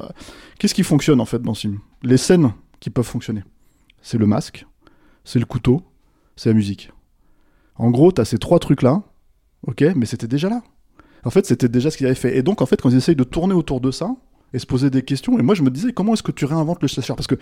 qu'est-ce 0.60 0.74
qui 0.74 0.84
fonctionne, 0.84 1.20
en 1.22 1.26
fait, 1.26 1.42
dans 1.42 1.54
ce 1.54 1.62
film? 1.62 1.80
Les 2.04 2.18
scènes 2.18 2.54
qui 2.80 2.90
peuvent 2.90 3.06
fonctionner. 3.06 3.44
C'est 4.02 4.18
le 4.18 4.26
masque, 4.26 4.66
c'est 5.26 5.40
le 5.40 5.46
couteau, 5.46 5.84
c'est 6.36 6.50
la 6.50 6.56
musique. 6.56 6.92
En 7.76 7.92
gros, 7.92 8.12
t'as 8.12 8.26
ces 8.26 8.38
trois 8.38 8.60
trucs-là, 8.60 9.04
ok, 9.68 9.84
mais 9.96 10.06
c'était 10.06 10.28
déjà 10.28 10.50
là. 10.50 10.62
En 11.24 11.30
fait, 11.30 11.46
c'était 11.46 11.70
déjà 11.70 11.92
ce 11.92 11.98
qu'ils 11.98 12.08
avaient 12.08 12.16
fait. 12.16 12.38
Et 12.38 12.44
donc, 12.44 12.62
en 12.62 12.66
fait, 12.66 12.82
quand 12.82 12.90
ils 12.90 12.98
essayent 12.98 13.16
de 13.16 13.24
tourner 13.24 13.54
autour 13.54 13.82
de 13.82 13.92
ça 13.92 14.16
et 14.54 14.60
se 14.60 14.66
poser 14.66 14.90
des 14.90 15.04
questions, 15.04 15.38
et 15.38 15.42
moi, 15.42 15.56
je 15.56 15.64
me 15.64 15.70
disais, 15.70 15.94
comment 15.94 16.14
est-ce 16.14 16.24
que 16.24 16.32
tu 16.32 16.46
réinventes 16.46 16.82
le 16.82 16.88
slasher? 16.88 17.14
Parce 17.16 17.28
que, 17.28 17.36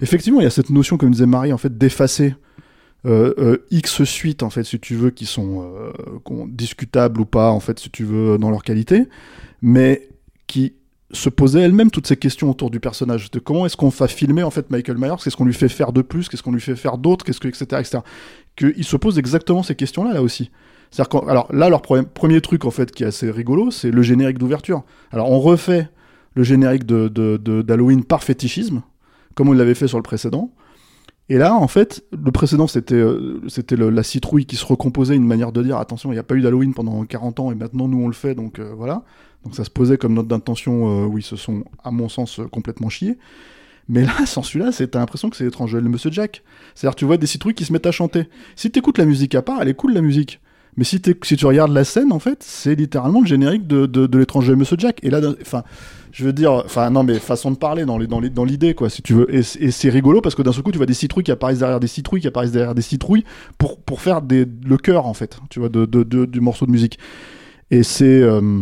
effectivement, 0.00 0.40
il 0.40 0.44
y 0.44 0.46
a 0.46 0.50
cette 0.50 0.70
notion, 0.70 0.96
comme 0.96 1.10
disait 1.10 1.26
Marie, 1.26 1.52
en 1.52 1.58
fait, 1.58 1.76
d'effacer 1.76 2.34
euh, 3.06 3.34
euh, 3.38 3.66
X 3.70 4.04
suites, 4.04 4.42
en 4.42 4.50
fait, 4.50 4.64
si 4.64 4.78
tu 4.78 4.94
veux, 4.94 5.10
qui 5.10 5.26
sont 5.26 5.62
euh, 5.62 6.46
discutables 6.48 7.20
ou 7.20 7.26
pas, 7.26 7.50
en 7.50 7.60
fait, 7.60 7.78
si 7.78 7.90
tu 7.90 8.04
veux, 8.04 8.38
dans 8.38 8.50
leur 8.50 8.62
qualité, 8.62 9.08
mais 9.62 10.08
qui 10.46 10.74
se 11.14 11.28
posait 11.28 11.60
elle-même 11.60 11.90
toutes 11.90 12.06
ces 12.06 12.16
questions 12.16 12.50
autour 12.50 12.70
du 12.70 12.80
personnage. 12.80 13.30
De 13.30 13.38
comment 13.38 13.66
est-ce 13.66 13.76
qu'on 13.76 13.88
va 13.88 14.08
filmer 14.08 14.42
en 14.42 14.50
fait 14.50 14.70
Michael 14.70 14.98
Myers? 14.98 15.14
Qu'est-ce 15.22 15.36
qu'on 15.36 15.44
lui 15.44 15.54
fait 15.54 15.68
faire 15.68 15.92
de 15.92 16.02
plus? 16.02 16.28
Qu'est-ce 16.28 16.42
qu'on 16.42 16.52
lui 16.52 16.60
fait 16.60 16.76
faire 16.76 16.98
d'autre? 16.98 17.24
Qu'est-ce 17.24 17.40
que 17.40 17.48
etc 17.48 17.66
etc. 17.80 17.98
Qu'il 18.56 18.84
se 18.84 18.96
pose 18.96 19.18
exactement 19.18 19.62
ces 19.62 19.74
questions-là 19.74 20.12
là 20.12 20.22
aussi. 20.22 20.50
C'est-à-dire 20.94 21.28
alors 21.28 21.52
là 21.52 21.68
leur 21.68 21.82
premier, 21.82 22.40
truc 22.40 22.64
en 22.64 22.70
fait 22.70 22.92
qui 22.92 23.02
est 23.02 23.06
assez 23.06 23.28
rigolo, 23.30 23.70
c'est 23.72 23.90
le 23.90 24.02
générique 24.02 24.38
d'ouverture. 24.38 24.84
Alors 25.10 25.30
on 25.32 25.40
refait 25.40 25.88
le 26.34 26.44
générique 26.44 26.86
de 26.86 27.08
d'Halloween 27.62 28.04
par 28.04 28.22
fétichisme, 28.22 28.82
comme 29.34 29.48
on 29.48 29.52
l'avait 29.52 29.74
fait 29.74 29.88
sur 29.88 29.98
le 29.98 30.02
précédent. 30.04 30.50
Et 31.30 31.38
là, 31.38 31.54
en 31.54 31.68
fait, 31.68 32.04
le 32.12 32.30
précédent, 32.30 32.66
c'était 32.66 32.94
euh, 32.96 33.40
c'était 33.48 33.76
le- 33.76 33.88
la 33.90 34.02
citrouille 34.02 34.44
qui 34.46 34.56
se 34.56 34.64
recomposait, 34.66 35.16
une 35.16 35.26
manière 35.26 35.52
de 35.52 35.62
dire 35.62 35.78
attention, 35.78 36.10
il 36.10 36.14
n'y 36.14 36.18
a 36.20 36.22
pas 36.22 36.34
eu 36.34 36.42
d'Halloween 36.42 36.74
pendant 36.74 37.02
40 37.04 37.40
ans 37.40 37.50
et 37.50 37.54
maintenant 37.54 37.88
nous 37.88 37.98
on 38.02 38.06
le 38.08 38.12
fait, 38.14 38.34
donc 38.34 38.58
euh, 38.58 38.72
voilà. 38.76 39.02
Donc 39.44 39.54
ça 39.56 39.64
se 39.64 39.70
posait 39.70 39.96
comme 39.98 40.14
note 40.14 40.28
d'intention 40.28 41.04
euh, 41.04 41.06
où 41.06 41.18
ils 41.18 41.22
se 41.24 41.36
sont, 41.36 41.64
à 41.82 41.90
mon 41.90 42.08
sens, 42.08 42.38
euh, 42.40 42.44
complètement 42.46 42.88
chiés. 42.90 43.18
Mais 43.88 44.02
là, 44.04 44.12
sans 44.26 44.42
celui-là, 44.42 44.70
c'est- 44.70 44.88
t'as 44.88 44.98
l'impression 45.00 45.30
que 45.30 45.36
c'est 45.36 45.44
l'étrange 45.44 45.72
Noël 45.72 45.84
de 45.84 45.88
Monsieur 45.88 46.10
Jack. 46.12 46.42
C'est-à-dire, 46.74 46.94
tu 46.94 47.04
vois 47.06 47.16
des 47.16 47.26
citrouilles 47.26 47.54
qui 47.54 47.64
se 47.64 47.72
mettent 47.72 47.86
à 47.86 47.90
chanter. 47.92 48.28
Si 48.54 48.70
t'écoutes 48.70 48.98
la 48.98 49.06
musique 49.06 49.34
à 49.34 49.42
part, 49.42 49.60
elle 49.62 49.68
est 49.68 49.74
cool 49.74 49.94
la 49.94 50.02
musique. 50.02 50.40
Mais 50.76 50.84
si, 50.84 51.00
tu 51.00 51.46
regardes 51.46 51.72
la 51.72 51.84
scène, 51.84 52.12
en 52.12 52.18
fait, 52.18 52.42
c'est 52.42 52.74
littéralement 52.74 53.20
le 53.20 53.26
générique 53.26 53.66
de, 53.66 53.86
de, 53.86 54.06
de 54.06 54.18
l'étrange 54.18 54.46
Noël 54.46 54.56
de 54.56 54.60
Monsieur 54.60 54.76
Jack. 54.78 54.98
Et 55.02 55.10
là, 55.10 55.20
enfin, 55.40 55.62
je 56.14 56.24
veux 56.24 56.32
dire, 56.32 56.52
enfin, 56.52 56.90
non, 56.90 57.02
mais 57.02 57.18
façon 57.18 57.50
de 57.50 57.56
parler 57.56 57.84
dans 57.84 57.98
l'idée, 58.44 58.74
quoi, 58.74 58.88
si 58.88 59.02
tu 59.02 59.14
veux. 59.14 59.34
Et, 59.34 59.42
c'est 59.42 59.88
rigolo 59.88 60.20
parce 60.20 60.34
que 60.34 60.42
d'un 60.42 60.52
seul 60.52 60.62
coup, 60.62 60.70
tu 60.72 60.78
vois 60.78 60.86
des 60.86 60.94
citrouilles 60.94 61.24
qui 61.24 61.32
apparaissent 61.32 61.58
derrière 61.58 61.80
des 61.80 61.88
citrouilles, 61.88 62.20
qui 62.20 62.28
apparaissent 62.28 62.52
derrière 62.52 62.74
des 62.74 62.82
citrouilles 62.82 63.24
pour, 63.58 64.00
faire 64.00 64.20
le 64.28 64.76
cœur, 64.76 65.06
en 65.06 65.14
fait, 65.14 65.38
tu 65.50 65.60
vois, 65.60 65.68
du 65.68 66.40
morceau 66.40 66.66
de 66.66 66.70
musique. 66.70 66.98
Et 67.70 67.82
c'est. 67.82 68.22
euh, 68.22 68.60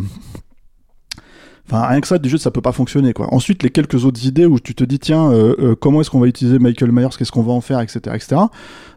Enfin, 1.68 1.86
rien 1.86 2.00
que 2.00 2.08
ça, 2.08 2.18
du 2.18 2.28
jeu, 2.28 2.38
ça 2.38 2.50
peut 2.50 2.60
pas 2.60 2.72
fonctionner, 2.72 3.12
quoi. 3.12 3.32
Ensuite, 3.32 3.62
les 3.62 3.70
quelques 3.70 4.04
autres 4.04 4.26
idées 4.26 4.44
où 4.44 4.58
tu 4.58 4.74
te 4.74 4.84
dis, 4.84 4.98
tiens, 4.98 5.30
euh, 5.30 5.54
euh, 5.58 5.74
comment 5.74 6.00
est-ce 6.00 6.10
qu'on 6.10 6.20
va 6.20 6.26
utiliser 6.26 6.58
Michael 6.58 6.92
Myers, 6.92 7.08
qu'est-ce 7.16 7.32
qu'on 7.32 7.42
va 7.42 7.52
en 7.52 7.62
faire, 7.62 7.80
etc., 7.80 8.00
etc. 8.14 8.42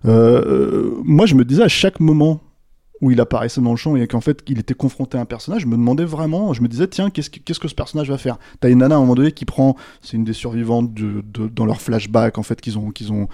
Moi, 0.03 1.25
je 1.25 1.35
me 1.35 1.45
disais 1.45 1.63
à 1.63 1.67
chaque 1.69 1.99
moment 1.99 2.41
où 3.01 3.11
il 3.11 3.19
apparaissait 3.19 3.59
dans 3.61 3.71
le 3.71 3.75
champ 3.77 3.95
et 3.95 4.07
qu'en 4.07 4.21
fait, 4.21 4.41
il 4.47 4.57
était 4.57 4.73
confronté 4.73 5.17
à 5.17 5.21
un 5.21 5.25
personnage, 5.25 5.63
je 5.63 5.67
me 5.67 5.73
demandais 5.75 6.05
vraiment, 6.05 6.53
je 6.53 6.61
me 6.61 6.67
disais, 6.67 6.87
tiens, 6.87 7.09
qu'est-ce 7.09 7.29
que, 7.29 7.39
qu'est-ce 7.39 7.59
que 7.59 7.67
ce 7.67 7.75
personnage 7.75 8.09
va 8.09 8.17
faire? 8.17 8.37
T'as 8.61 8.69
une 8.69 8.79
nana 8.79 8.95
à 8.95 8.97
un 8.97 9.01
moment 9.01 9.15
donné 9.15 9.31
qui 9.33 9.43
prend, 9.45 9.75
c'est 10.01 10.15
une 10.17 10.23
des 10.23 10.33
survivantes 10.33 10.93
de, 10.93 11.21
de- 11.33 11.47
dans 11.47 11.65
leur 11.65 11.81
flashback, 11.81 12.37
en 12.37 12.43
fait, 12.43 12.61
qu'ils 12.61 12.77
ont, 12.77 12.91
qu'ils 12.91 13.11
ont, 13.11 13.27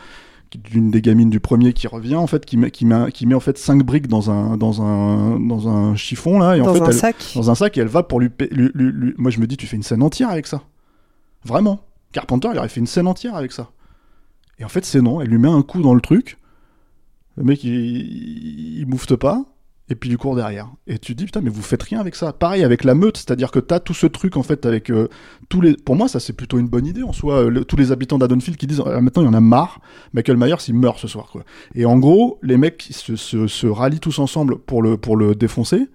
d'une 0.56 0.90
des 0.92 1.02
gamines 1.02 1.30
du 1.30 1.40
premier 1.40 1.74
qui 1.74 1.88
revient, 1.88 2.16
en 2.16 2.28
fait, 2.28 2.44
qui 2.46 2.58
met, 2.58 2.72
qui 2.72 2.86
met, 2.86 3.12
qui 3.12 3.26
met 3.28 3.36
en 3.36 3.40
fait 3.40 3.58
cinq 3.58 3.84
briques 3.84 4.08
dans 4.08 4.32
un, 4.32 4.58
dans 4.58 4.82
un, 4.82 5.40
dans 5.40 5.70
un 5.70 5.96
chiffon 5.96 6.40
là, 6.40 6.58
et 6.58 6.62
en 6.62 6.66
Dans 6.66 6.74
fait, 6.74 6.82
un 6.82 6.86
elle- 6.88 6.94
sac. 6.94 7.16
dans 7.36 7.50
un 7.52 7.56
sac 7.56 7.78
et 7.78 7.82
elle 7.82 7.88
va 7.88 8.04
pour 8.04 8.20
lui, 8.20 8.30
lui- 8.52 8.70
lui- 8.74 8.92
lui- 8.92 9.14
Moi, 9.18 9.32
je 9.32 9.40
me 9.40 9.48
dis, 9.48 9.58
tu 9.58 9.68
fais 9.68 9.78
une 9.78 9.84
scène 9.84 10.02
entière 10.04 10.30
avec 10.30 10.48
ça. 10.48 10.64
Vraiment. 11.46 11.82
Carpenter, 12.12 12.50
il 12.52 12.58
aurait 12.58 12.68
fait 12.68 12.80
une 12.82 12.88
scène 12.88 13.08
entière 13.08 13.36
avec 13.36 13.52
ça. 13.54 13.70
Et 14.60 14.66
en 14.66 14.70
fait, 14.70 14.84
c'est 14.86 15.02
non. 15.02 15.22
Elle 15.22 15.30
lui 15.30 15.38
met 15.38 15.48
un 15.48 15.62
coup 15.62 15.82
dans 15.82 15.94
le 15.94 16.02
truc. 16.02 16.38
Le 17.38 17.44
mec, 17.46 17.64
il, 17.64 17.72
il, 17.74 18.80
il 18.80 18.86
moufte 18.88 19.16
pas. 19.16 19.46
Et 19.92 19.96
puis 19.96 20.10
il 20.10 20.18
court 20.18 20.38
derrière. 20.38 20.70
Et 20.88 20.98
tu 21.00 21.12
te 21.14 21.18
dis, 21.18 21.26
putain, 21.26 21.42
mais 21.42 21.50
vous 21.50 21.62
faites 21.62 21.84
rien 21.84 22.00
avec 22.00 22.16
ça. 22.16 22.32
Pareil 22.32 22.64
avec 22.64 22.86
la 22.86 22.96
meute, 22.96 23.18
c'est-à-dire 23.18 23.52
que 23.52 23.60
t'as 23.60 23.82
tout 23.82 23.94
ce 23.94 24.08
truc, 24.08 24.38
en 24.38 24.42
fait, 24.42 24.66
avec 24.66 24.90
euh, 24.90 25.10
tous 25.50 25.60
les. 25.60 25.74
Pour 25.76 25.98
moi, 25.98 26.08
ça, 26.08 26.22
c'est 26.22 26.32
plutôt 26.32 26.58
une 26.60 26.70
bonne 26.70 26.86
idée 26.86 27.04
en 27.04 27.12
soi. 27.12 27.44
Euh, 27.44 27.64
tous 27.66 27.76
les 27.76 27.92
habitants 27.92 28.18
d'Adonfield 28.18 28.58
qui 28.58 28.68
disent, 28.68 28.82
Ah, 28.86 29.02
maintenant, 29.02 29.22
il 29.24 29.26
y 29.26 29.28
en 29.28 29.34
a 29.34 29.42
marre. 29.42 29.82
Michael 30.14 30.38
Myers, 30.38 30.56
il 30.70 30.76
meurt 30.76 30.98
ce 30.98 31.10
soir, 31.10 31.28
quoi. 31.30 31.44
Et 31.76 31.84
en 31.84 32.00
gros, 32.00 32.40
les 32.42 32.56
mecs 32.56 32.88
se, 32.90 33.18
se, 33.18 33.68
rallient 33.68 34.00
tous 34.00 34.20
ensemble 34.20 34.60
pour 34.60 34.82
le, 34.82 34.96
pour 34.96 35.18
le 35.18 35.36
défoncer. 35.36 35.90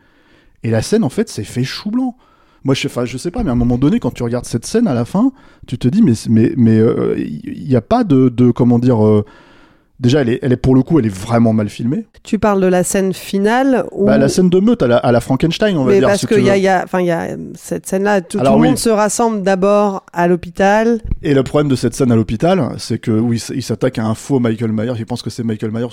Et 0.63 0.69
la 0.69 0.83
scène, 0.83 1.03
en 1.03 1.09
fait, 1.09 1.31
c'est 1.31 1.45
fait 1.45 1.65
chou 1.65 1.91
blanc. 1.91 2.19
Moi, 2.65 2.75
je, 2.75 2.89
je 3.07 3.17
sais 3.17 3.31
pas, 3.31 3.45
mais 3.45 3.49
à 3.49 3.53
un 3.53 3.57
moment 3.57 3.79
donné, 3.79 3.99
quand 3.99 4.11
tu 4.11 4.25
regardes 4.25 4.45
cette 4.45 4.67
scène 4.67 4.89
à 4.89 4.95
la 4.95 5.07
fin, 5.07 5.33
tu 5.67 5.79
te 5.79 5.89
dis, 5.89 6.03
mais 6.03 6.13
mais 6.29 6.53
mais 6.59 6.79
euh, 6.79 7.15
il 7.19 7.67
n'y 7.67 7.77
a 7.77 7.81
pas 7.81 8.05
de, 8.05 8.29
de 8.29 8.51
comment 8.51 8.79
dire. 8.79 9.03
euh, 9.07 9.25
déjà, 10.01 10.21
elle 10.21 10.29
est, 10.29 10.39
elle 10.43 10.53
est 10.53 10.57
pour 10.57 10.75
le 10.75 10.83
coup, 10.83 10.99
elle 10.99 11.07
est 11.07 11.15
vraiment 11.15 11.53
mal 11.53 11.69
filmée. 11.69 12.07
Tu 12.23 12.39
parles 12.39 12.61
de 12.61 12.67
la 12.67 12.83
scène 12.85 13.13
finale 13.13 13.87
où... 13.93 14.07
Bah, 14.07 14.19
la 14.19 14.29
scène 14.29 14.51
de 14.51 14.59
meute 14.61 14.83
à 14.83 14.87
la, 14.87 14.97
à 14.99 15.13
la 15.13 15.21
Frankenstein, 15.21 15.77
on 15.77 15.85
va 15.85 15.93
mais 15.93 15.99
dire. 16.01 16.09
parce 16.09 16.21
si 16.21 16.27
qu'il 16.27 16.43
y 16.45 16.51
a, 16.51 16.57
il 16.57 16.63
y 16.63 16.69
a- 16.69 16.83
enfin, 16.85 17.01
il 17.01 17.07
y 17.07 17.11
a 17.11 17.29
cette 17.55 17.87
scène-là, 17.87 18.21
tout, 18.21 18.39
le 18.39 18.49
oui. 18.51 18.69
monde 18.69 18.79
se 18.79 18.89
rassemble 18.91 19.43
d'abord 19.43 20.05
à 20.13 20.27
l'hôpital. 20.29 21.01
Et 21.23 21.35
le 21.35 21.43
problème 21.43 21.69
de 21.69 21.77
cette 21.77 21.95
scène 21.95 22.11
à 22.13 22.17
l'hôpital, 22.17 22.71
c'est 22.79 22.99
que 22.99 23.11
oui, 23.11 23.43
il 23.55 23.63
s'attaque 23.63 23.99
à 23.99 24.05
un 24.07 24.15
faux 24.15 24.39
Michael 24.41 24.73
Myers. 24.73 24.95
Il 24.99 25.07
pense 25.07 25.23
que 25.23 25.31
c'est 25.31 25.45
Michael 25.45 25.71
Myers. 25.73 25.87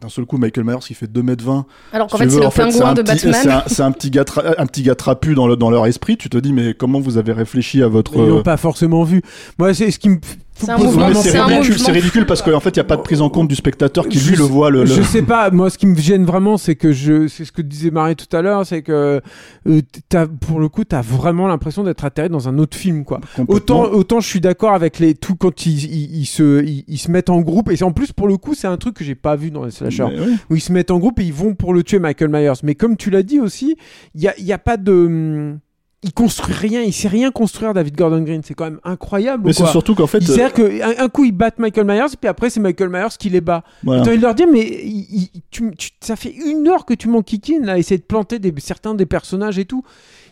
D'un 0.00 0.08
seul 0.08 0.24
coup, 0.26 0.38
Michael 0.38 0.64
Myers 0.64 0.78
qui 0.80 0.94
fait 0.94 1.06
2m20. 1.10 1.64
Alors 1.92 2.08
qu'en 2.08 2.16
Si 2.18 2.24
fait, 2.24 2.30
c'est 2.30 2.40
le 2.40 2.46
en 2.46 2.50
fait, 2.50 2.62
pingouin 2.64 2.90
un 2.90 2.94
de 2.94 3.02
petit- 3.02 3.26
Batman. 3.26 3.34
C'est 3.42 3.50
un, 3.50 3.62
c'est 3.66 3.82
un 3.82 3.92
petit 3.92 4.10
gars, 4.10 4.24
tra- 4.24 4.54
un 4.58 4.66
petit 4.66 4.82
gars 4.82 4.94
trapu 4.94 5.34
dans, 5.34 5.46
le, 5.46 5.56
dans 5.56 5.70
leur 5.70 5.86
esprit. 5.86 6.16
Tu 6.16 6.28
te 6.28 6.38
dis, 6.38 6.52
mais 6.52 6.74
comment 6.74 7.00
vous 7.00 7.16
avez 7.18 7.32
réfléchi 7.32 7.82
à 7.82 7.88
votre. 7.88 8.16
Ils 8.16 8.28
l'ont 8.28 8.42
pas 8.42 8.56
forcément 8.56 9.02
vu. 9.04 9.22
Moi, 9.58 9.72
c'est 9.74 9.90
ce 9.90 9.98
qui 9.98 10.08
me. 10.08 10.18
C'est 10.58 10.70
un 10.70 10.78
mouvement- 10.78 11.06
Ouais, 11.08 11.12
ridicule, 11.58 11.78
c'est 11.78 11.92
ridicule 11.92 12.26
parce 12.26 12.40
qu'en 12.40 12.60
fait, 12.60 12.70
il 12.70 12.78
n'y 12.78 12.80
a 12.80 12.84
pas 12.84 12.96
de 12.96 13.02
prise 13.02 13.20
en 13.20 13.28
compte 13.28 13.46
du 13.48 13.54
spectateur 13.54 14.08
qui, 14.08 14.18
Je 14.18 14.30
lui, 14.30 14.36
le 14.36 14.44
voit. 14.44 14.70
Le, 14.70 14.80
le- 14.80 14.86
Je 14.86 15.02
sais 15.02 15.20
pas, 15.22 15.50
moi 15.50 15.68
ce 15.68 15.76
qui 15.76 15.86
me 15.86 15.96
gêne 15.96 16.24
vraiment, 16.24 16.56
c'est 16.56 16.74
que 16.76 16.92
je, 16.92 17.28
c'est 17.28 17.44
ce 17.44 17.52
que 17.52 17.60
disait 17.62 17.90
Marie 17.90 18.16
tout 18.16 18.34
à 18.34 18.40
l'heure, 18.42 18.64
c'est 18.64 18.80
que 18.82 19.20
euh, 19.66 19.80
t'as, 20.08 20.26
pour 20.26 20.58
le 20.60 20.68
coup, 20.68 20.84
t'as 20.84 21.02
vraiment 21.02 21.46
l'impression 21.46 21.82
d'être 21.84 22.04
atterri 22.04 22.28
dans 22.30 22.48
un 22.48 22.56
autre 22.58 22.76
film, 22.76 23.04
quoi. 23.04 23.20
Autant, 23.48 23.84
autant 23.84 24.20
je 24.20 24.28
suis 24.28 24.40
d'accord 24.40 24.72
avec 24.72 24.98
les 24.98 25.14
tout 25.14 25.34
quand 25.36 25.66
ils, 25.66 25.84
ils, 25.84 26.20
ils 26.20 26.26
se, 26.26 26.64
ils, 26.64 26.84
ils 26.88 26.98
se 26.98 27.10
mettent 27.10 27.30
en 27.30 27.40
groupe 27.40 27.70
et 27.70 27.76
c'est- 27.76 27.84
en 27.84 27.92
plus 27.92 28.12
pour 28.12 28.26
le 28.28 28.36
coup 28.38 28.54
c'est 28.54 28.66
un 28.66 28.76
truc 28.78 28.94
que 28.96 29.04
j'ai 29.04 29.14
pas 29.14 29.36
vu 29.36 29.50
dans 29.50 29.64
les 29.64 29.70
slashers 29.70 30.04
oui. 30.04 30.36
où 30.50 30.56
ils 30.56 30.60
se 30.60 30.72
mettent 30.72 30.90
en 30.90 30.98
groupe 30.98 31.20
et 31.20 31.24
ils 31.24 31.32
vont 31.34 31.54
pour 31.54 31.74
le 31.74 31.82
tuer 31.82 31.98
Michael 31.98 32.30
Myers. 32.30 32.52
Mais 32.62 32.74
comme 32.74 32.96
tu 32.96 33.10
l'as 33.10 33.22
dit 33.22 33.40
aussi, 33.40 33.76
il 34.14 34.22
y 34.22 34.28
a, 34.28 34.34
il 34.38 34.44
y 34.44 34.52
a 34.52 34.58
pas 34.58 34.76
de, 34.78 34.92
hum, 34.92 35.58
il 36.02 36.12
construit 36.12 36.54
rien, 36.54 36.82
il 36.82 36.92
sait 36.92 37.08
rien 37.08 37.30
construire 37.30 37.74
David 37.74 37.96
Gordon 37.96 38.20
Green, 38.22 38.42
c'est 38.44 38.54
quand 38.54 38.64
même 38.66 38.80
incroyable. 38.84 39.44
Mais 39.46 39.52
c'est 39.52 39.62
surtout 39.72 39.94
qu'en 39.94 40.06
fait. 40.06 40.18
Il- 40.18 40.30
euh, 40.30 40.34
C'est-à-dire 40.34 40.52
qu'un 40.96 41.04
un 41.04 41.08
coup 41.08 41.24
ils 41.24 41.32
battent 41.32 41.58
Michael 41.58 41.86
Myers 41.86 42.12
et 42.12 42.16
puis 42.20 42.28
après 42.28 42.50
c'est 42.50 42.60
Michael 42.60 42.90
Myers 42.90 43.16
qui 43.18 43.28
les 43.30 43.40
bat. 43.40 43.64
voilà. 43.82 44.02
De 44.02 44.10
leur 44.12 44.34
dire, 44.34 44.46
mais 44.52 44.60
il- 44.60 45.30
il- 45.34 45.42
tu- 45.50 45.74
tu- 45.76 45.90
ça 46.00 46.14
fait 46.14 46.30
une 46.32 46.68
heure 46.68 46.84
que 46.84 46.94
tu 46.94 47.08
m'enquiquines 47.08 47.64
là, 47.64 47.78
essayer 47.78 47.98
de 47.98 48.04
planter 48.04 48.38
des, 48.38 48.52
certains 48.58 48.94
des 48.94 49.06
personnages 49.06 49.58
et 49.58 49.64
tout. 49.64 49.82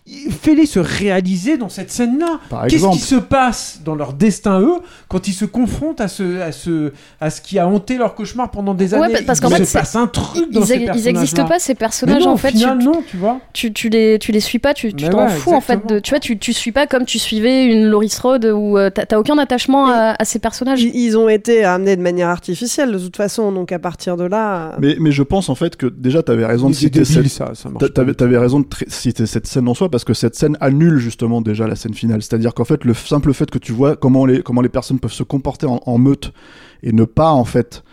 Fais-les 0.07 0.67
se 0.67 0.79
réaliser 0.79 1.57
dans 1.57 1.71
cette 1.71 1.91
scène-là. 1.91 2.39
Qu'est-ce 2.69 2.91
qui 2.91 2.99
se 2.99 3.15
passe 3.15 3.81
dans 3.83 3.95
leur 3.95 4.13
destin, 4.13 4.61
eux, 4.61 4.75
quand 5.09 5.29
ils 5.29 5.33
se 5.33 5.47
confrontent 5.47 6.03
à 6.03 6.09
ce, 6.09 6.41
à 6.43 6.53
ce, 6.53 6.93
à 7.23 7.31
ce 7.31 7.41
qui 7.41 7.59
a 7.59 7.67
hanté 7.67 7.97
leur 7.97 8.15
cauchemar 8.15 8.51
pendant 8.51 8.75
des 8.75 8.93
Ouais, 8.93 9.01
années? 9.03 9.23
parce 9.27 9.41
qu'en 9.41 9.49
Il 9.49 9.57
fait, 9.57 9.65
se 9.65 9.73
passe 9.73 9.97
un 9.97 10.07
truc 10.07 10.53
dans 10.53 10.61
Ils, 10.61 10.67
ces 10.67 10.73
ex- 10.75 10.83
ils 10.83 10.85
personnages-là. 10.87 11.21
existent 11.23 11.47
pas 11.49 11.59
ces 11.59 11.75
personnages 11.75 12.25
non, 12.25 12.33
en 12.33 12.37
fait. 12.37 12.51
final, 12.51 12.79
tu, 12.81 12.85
non, 12.85 13.03
tu 13.11 13.17
vois. 13.17 13.41
tu, 13.55 13.73
tu 13.73 13.89
les 13.89 14.19
tu 14.19 14.31
les 14.31 14.41
suis 14.41 14.59
pas, 14.59 14.75
tu 14.75 14.93
t'en 14.93 15.25
ouais, 15.25 15.31
fous 15.31 15.55
en 15.55 15.63
fait 15.63 15.87
de 15.87 15.99
tu 16.01 16.11
vois 16.11 16.21
tu 16.21 16.39
tu 16.39 16.53
suis 16.53 16.73
pas 16.73 16.87
comme 16.87 17.07
tu 17.07 17.19
suivais 17.19 17.65
une 17.65 17.87
Laurie 17.87 18.11
Strode 18.11 18.45
où 18.45 18.77
euh, 18.77 18.91
t'as 18.91 19.19
aucun 19.19 19.39
attachement 19.39 19.87
à, 19.89 20.17
à 20.19 20.25
ces 20.27 20.39
personnages. 20.39 20.83
Ils, 20.83 21.17
ont 21.17 21.31
été 21.31 21.65
amenés 21.65 21.97
de 21.97 22.03
manière 22.03 22.29
artificielle 22.29 22.93
de 22.93 22.99
toute 22.99 23.17
façon, 23.17 23.53
donc 23.53 23.73
à 23.73 23.79
partir 23.79 24.19
de 24.19 24.25
là. 24.25 24.77
Mais, 24.81 24.97
mais 25.01 25.13
je 25.13 25.23
pense 25.23 25.49
en 25.49 25.55
fait 25.55 25.77
que 25.77 25.87
déjà, 25.87 26.23
tu 26.23 26.31
avais 26.31 26.45
raison 26.45 26.69
de 26.69 26.75
citer 26.75 27.07
cette, 27.07 27.27
ça, 27.29 27.53
ça. 27.55 27.71
T'avais, 27.95 28.13
t'avais 28.13 28.37
raison 28.37 28.61
de 28.61 28.67
citer 28.89 29.25
cette 29.25 29.47
scène 29.47 29.67
en 29.67 29.73
soi 29.75 29.89
parce 29.95 30.03
que 30.05 30.13
cette 30.15 30.35
scène 30.35 30.57
annule 30.61 30.99
justement 30.99 31.41
déjà 31.41 31.69
la 31.69 31.77
scène 31.77 31.95
finale. 31.95 32.21
C'est-à-dire 32.21 32.53
qu'en 32.53 32.65
fait, 32.65 32.83
le 32.85 32.95
simple 32.95 33.33
fait 33.33 33.49
que 33.49 33.59
tu 33.59 33.71
vois 33.71 33.95
comment 33.95 34.27
les, 34.27 34.43
comment 34.43 34.61
les 34.61 34.69
personnes 34.69 34.99
peuvent 34.99 35.13
se 35.13 35.23
comporter 35.23 35.67
en, 35.67 35.81
en 35.87 35.99
meute 35.99 36.33
et 36.83 36.91
ne 36.93 37.05
pas 37.05 37.31
en 37.31 37.45
fait 37.45 37.85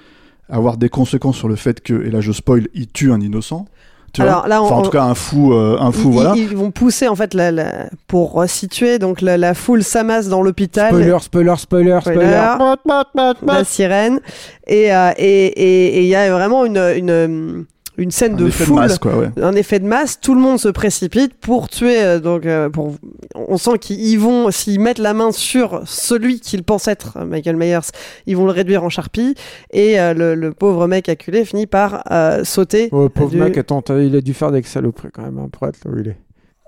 avoir 0.49 0.77
des 0.77 0.89
conséquences 0.89 1.37
sur 1.37 1.47
le 1.47 1.55
fait 1.55 1.79
que, 1.81 1.93
et 2.03 2.09
là 2.09 2.19
je 2.21 2.31
spoil, 2.31 2.67
il 2.73 2.87
tue 2.87 3.11
un 3.11 3.21
innocent. 3.21 3.65
Tu 4.13 4.21
Alors 4.23 4.39
vois 4.39 4.49
là, 4.49 4.61
on- 4.61 4.65
enfin, 4.65 4.75
en 4.77 4.81
tout 4.81 4.89
cas, 4.89 5.03
un 5.03 5.13
fou, 5.13 5.53
euh, 5.53 5.77
un 5.79 5.91
fou, 5.93 6.07
ils, 6.09 6.13
voilà. 6.13 6.33
ils 6.35 6.57
vont 6.57 6.71
pousser 6.71 7.07
en 7.07 7.15
fait 7.15 7.33
la, 7.35 7.51
la- 7.51 7.89
pour 8.07 8.33
resituer 8.33 8.97
donc 8.99 9.21
la, 9.21 9.37
la 9.37 9.53
foule 9.53 9.83
s'amasse 9.83 10.27
dans 10.27 10.41
l'hôpital. 10.41 10.87
Spoiler, 10.89 11.17
spoiler, 11.21 11.55
spoiler, 11.57 11.99
spoiler. 12.01 12.55
Spoiler. 12.83 13.33
la 13.45 13.63
sirène 13.63 14.19
et 14.67 14.93
euh, 14.93 15.11
et 15.17 15.45
et 15.45 15.97
et 15.99 16.01
il 16.01 16.07
y 16.07 16.15
a 16.15 16.29
vraiment 16.33 16.65
une 16.65 16.77
une 16.97 17.65
une 17.97 18.09
scène 18.11 18.33
Un 18.33 18.37
de 18.37 18.47
effet 18.47 18.63
foule 18.65 18.75
de 18.77 18.81
masse, 18.81 18.97
quoi, 18.99 19.17
ouais. 19.17 19.29
un 19.41 19.53
effet 19.53 19.79
de 19.79 19.85
masse 19.85 20.19
tout 20.19 20.33
le 20.33 20.39
monde 20.41 20.57
se 20.59 20.69
précipite 20.69 21.33
pour 21.35 21.67
tuer 21.69 22.01
euh, 22.01 22.19
donc 22.19 22.45
euh, 22.45 22.69
pour 22.69 22.95
on 23.35 23.57
sent 23.57 23.77
qu'ils 23.79 23.99
y 23.99 24.15
vont 24.15 24.49
s'ils 24.49 24.79
mettent 24.79 24.97
la 24.97 25.13
main 25.13 25.31
sur 25.31 25.81
celui 25.85 26.39
qu'ils 26.39 26.63
pensent 26.63 26.87
être 26.87 27.17
euh, 27.17 27.25
Michael 27.25 27.57
Myers 27.57 27.79
ils 28.27 28.37
vont 28.37 28.45
le 28.45 28.51
réduire 28.53 28.83
en 28.83 28.89
charpie 28.89 29.35
et 29.71 29.99
euh, 29.99 30.13
le, 30.13 30.35
le 30.35 30.53
pauvre 30.53 30.87
mec 30.87 31.09
acculé 31.09 31.43
finit 31.45 31.67
par 31.67 32.03
euh, 32.11 32.43
sauter 32.45 32.89
Oh, 32.93 33.09
pauvre 33.09 33.31
du- 33.31 33.37
mec, 33.37 33.57
attends, 33.57 33.83
il 33.89 34.15
a 34.15 34.21
dû 34.21 34.33
faire 34.33 34.51
des 34.51 34.63
saloperies 34.63 35.09
quand 35.13 35.23
même 35.23 35.37
hein, 35.37 35.49
pour 35.51 35.67
être 35.67 35.77
là 35.85 35.91
où 35.91 35.99
il 35.99 36.07
est. 36.07 36.17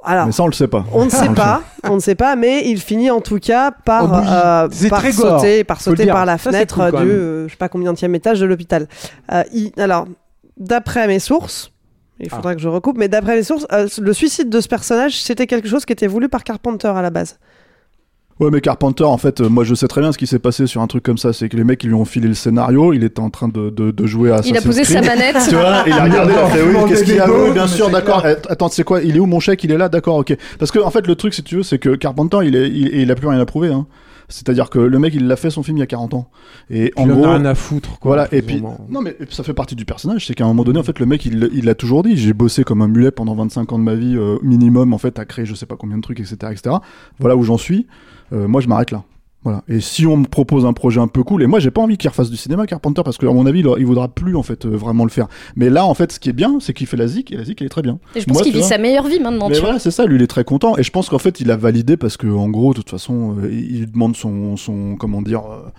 alors 0.04 0.26
Mais 0.26 0.32
ça, 0.34 0.44
on 0.44 0.48
le 0.48 0.54
sait 0.54 0.68
pas. 0.68 0.86
on 0.94 1.06
ne 1.06 1.10
sait 1.22 1.30
pas, 1.30 1.64
on 1.86 1.96
ne 1.96 2.00
sait 2.02 2.16
pas, 2.16 2.36
mais 2.36 2.68
il 2.70 2.80
finit 2.80 3.10
en 3.12 3.22
tout 3.22 3.40
cas 3.40 3.72
Oh, 3.74 3.82
par, 3.86 4.64
euh, 4.64 4.68
gore, 5.16 5.40
sauter, 5.40 5.64
par 5.64 5.80
sauter 5.82 6.06
la 6.26 6.38
Ça, 6.38 6.50
fenêtre 6.52 6.90
cool, 6.90 7.00
du, 7.02 7.10
euh, 7.12 7.48
je 7.48 7.52
sais 7.54 7.58
pas 7.58 7.70
combien 7.70 7.94
étage 8.14 8.40
de 8.42 8.46
l'hôpital. 8.46 8.88
Euh, 9.32 9.44
alors, 9.78 10.06
d'après 10.58 11.08
mes 11.08 11.20
sources, 11.20 11.72
il 12.20 12.28
Ah. 12.32 12.36
faudra 12.36 12.56
que 12.56 12.62
je 12.62 12.68
recoupe, 12.70 12.98
mais 12.98 13.08
d'après 13.08 13.36
les 13.36 13.44
sources, 13.44 13.66
euh, 13.72 13.88
le 14.00 14.14
suicide 14.14 14.50
de 14.50 14.62
ce 14.62 14.68
personnage, 14.68 15.22
c'était 15.22 15.48
quelque 15.48 15.68
chose 15.68 15.86
qui 15.86 15.94
était 15.94 16.08
voulu 16.08 16.30
par 16.30 16.44
Carpenter 16.44 16.88
à 16.88 17.02
la 17.02 17.10
base. 17.10 17.40
Ouais, 18.40 18.50
mais 18.52 18.62
Carpenter, 18.62 19.04
en 19.04 19.18
fait, 19.20 19.42
euh, 19.42 19.48
moi 19.48 19.64
je 19.64 19.76
sais 19.76 19.88
très 19.88 20.02
bien 20.02 20.12
ce 20.12 20.18
qui 20.18 20.26
s'est 20.26 20.40
passé 20.40 20.66
sur 20.66 20.82
un 20.82 20.88
truc 20.88 21.04
comme 21.04 21.20
ça. 21.20 21.34
C'est 21.34 21.50
que 21.50 21.56
les 21.56 21.64
mecs, 21.64 21.84
ils 21.84 21.88
lui 21.88 21.94
ont 21.94 22.04
filé 22.04 22.28
le 22.28 22.34
scénario, 22.34 22.92
il 22.92 23.04
était 23.04 23.20
en 23.20 23.30
train 23.30 23.48
de, 23.48 23.70
de, 23.70 23.92
de 23.92 24.06
jouer 24.08 24.32
à 24.32 24.42
Il 24.44 24.56
a 24.56 24.60
Assassin's 24.60 24.64
posé 24.66 24.84
sa 24.86 25.02
manette. 25.02 25.38
Tu 25.48 25.56
vois, 25.56 25.84
il 25.86 25.94
a 25.94 26.04
regardé, 26.04 26.34
il 26.34 26.40
a 26.40 26.48
fait 26.48 26.64
oui, 26.64 26.76
qu'est-ce 26.90 27.04
qu'il 27.04 27.16
y 27.16 27.20
a 27.20 27.30
Oui, 27.32 27.52
bien 27.52 27.68
sûr, 27.68 27.90
d'accord. 27.92 28.26
Attends, 28.50 28.70
c'est 28.70 28.84
quoi 28.84 29.04
Il 29.04 29.16
est 29.16 29.20
où 29.20 29.28
mon 29.28 29.40
chèque? 29.40 29.64
Il 29.64 29.72
est 29.72 29.78
là, 29.78 29.88
d'accord, 29.88 30.18
ok. 30.18 30.36
Parce 30.58 30.72
que 30.72 30.80
en 30.80 30.90
fait, 30.90 31.06
le 31.06 31.16
truc, 31.16 31.36
si 31.36 31.44
tu 31.44 31.58
veux, 31.58 31.64
c'est 31.64 31.78
que 31.78 31.96
Carpenter, 31.96 32.40
il, 32.44 32.56
est, 32.56 32.68
il, 32.70 32.88
il 32.96 33.12
a 33.12 33.16
plus 33.16 33.28
rien 33.28 33.40
à 33.40 33.46
prouver. 33.46 33.70
Hein. 33.70 33.86
C'est-à-dire 34.30 34.70
que 34.70 34.80
le 34.80 35.00
mec, 35.00 35.14
il 35.14 35.28
l'a 35.28 35.36
fait 35.36 35.50
son 35.50 35.64
film 35.64 35.78
il 35.78 35.82
y 35.82 35.84
a 35.84 35.88
40 35.88 36.14
ans. 36.14 36.30
Et 36.70 36.92
en 36.96 37.08
gros, 37.08 37.26
a 37.26 37.36
rien 37.36 37.46
à 37.46 37.56
foutre. 37.56 38.00
Quoi, 38.00 38.16
voilà, 38.16 38.28
et 38.34 38.42
puis, 38.42 38.62
non, 38.90 39.02
mais 39.02 39.18
ça 39.30 39.44
fait 39.44 39.54
partie 39.54 39.76
du 39.76 39.86
personnage. 39.86 40.28
C'est 40.28 40.34
qu'à 40.34 40.46
un 40.46 40.48
moment 40.48 40.64
donné, 40.64 40.80
en 40.80 40.84
fait, 40.84 41.00
le 41.00 41.06
mec, 41.06 41.26
il 41.26 41.50
il 41.54 41.66
l'a 41.66 41.76
toujours 41.76 42.04
dit. 42.04 42.18
J'ai 42.18 42.34
bossé 42.34 42.64
comme 42.64 42.82
un 42.82 42.88
mulet 42.88 43.12
pendant 43.12 43.36
25 43.36 43.72
ans 43.74 43.80
de 43.80 43.84
ma 43.84 43.96
vie, 43.96 44.16
euh, 44.16 44.38
minimum, 44.42 44.94
en 44.94 44.98
fait, 44.98 45.20
à 45.20 45.26
créer 45.26 45.46
je 45.46 45.56
sais 45.56 45.66
pas 45.66 45.76
combien 45.76 45.98
de 45.98 46.02
trucs, 46.02 46.20
etc. 46.20 46.36
etc. 46.52 46.76
Voilà 47.20 47.36
où 47.36 47.44
j'en 47.44 47.58
suis. 47.58 47.88
Euh, 48.32 48.48
moi, 48.48 48.62
je 48.62 48.68
m'arrête 48.68 48.92
là. 48.92 49.04
Voilà. 49.44 49.64
Et 49.68 49.82
si 49.82 50.08
on 50.08 50.18
me 50.18 50.26
propose 50.26 50.66
un 50.66 50.74
projet 50.74 51.00
un 51.00 51.08
peu 51.08 51.24
cool, 51.24 51.44
et 51.44 51.48
moi 51.48 51.60
j'ai 51.60 51.72
pas 51.72 51.82
envie 51.82 51.98
qu'il 51.98 52.10
refasse 52.10 52.30
du 52.30 52.38
cinéma 52.38 52.66
Carpenter 52.66 53.02
parce 53.04 53.18
que 53.18 53.26
à 53.26 53.34
mon 53.34 53.46
avis 53.46 53.60
il, 53.60 53.70
il 53.80 53.86
voudra 53.86 54.08
plus 54.08 54.36
en 54.36 54.44
fait 54.44 54.66
euh, 54.66 54.70
vraiment 54.70 55.04
le 55.04 55.10
faire. 55.10 55.28
Mais 55.56 55.70
là 55.70 55.86
en 55.86 55.94
fait 55.94 56.12
ce 56.12 56.20
qui 56.20 56.30
est 56.30 56.34
bien, 56.34 56.58
c'est 56.60 56.74
qu'il 56.74 56.88
fait 56.88 56.98
la 56.98 57.08
zik 57.08 57.32
et 57.32 57.38
la 57.38 57.44
zik 57.44 57.60
elle 57.62 57.68
est 57.68 57.70
très 57.70 57.82
bien. 57.82 58.00
Et 58.16 58.22
je 58.22 58.26
pense 58.26 58.42
qu'il 58.42 58.54
vit 58.54 58.64
sa 58.64 58.78
meilleure 58.78 59.08
vie 59.08 59.20
maintenant, 59.20 59.50
Mais 59.50 59.56
tu 59.56 59.62
voilà, 59.62 59.80
c'est 59.80 59.92
ça, 59.92 60.06
lui 60.06 60.16
il 60.16 60.22
est 60.22 60.28
très 60.28 60.44
content 60.44 60.78
et 60.78 60.84
je 60.84 60.92
pense 60.92 61.10
qu'en 61.10 61.20
fait 61.20 61.40
il 61.42 61.52
a 61.52 61.58
validé 61.58 61.98
parce 61.98 62.18
que 62.18 62.28
en 62.28 62.50
gros 62.50 62.72
de 62.72 62.78
toute 62.78 62.90
façon 62.90 63.36
euh, 63.40 63.52
il 63.52 63.80
lui 63.80 63.88
demande 63.88 64.16
son 64.16 64.56
son 64.56 64.96
comment 64.96 65.22
dire 65.22 65.42
euh, 65.42 65.70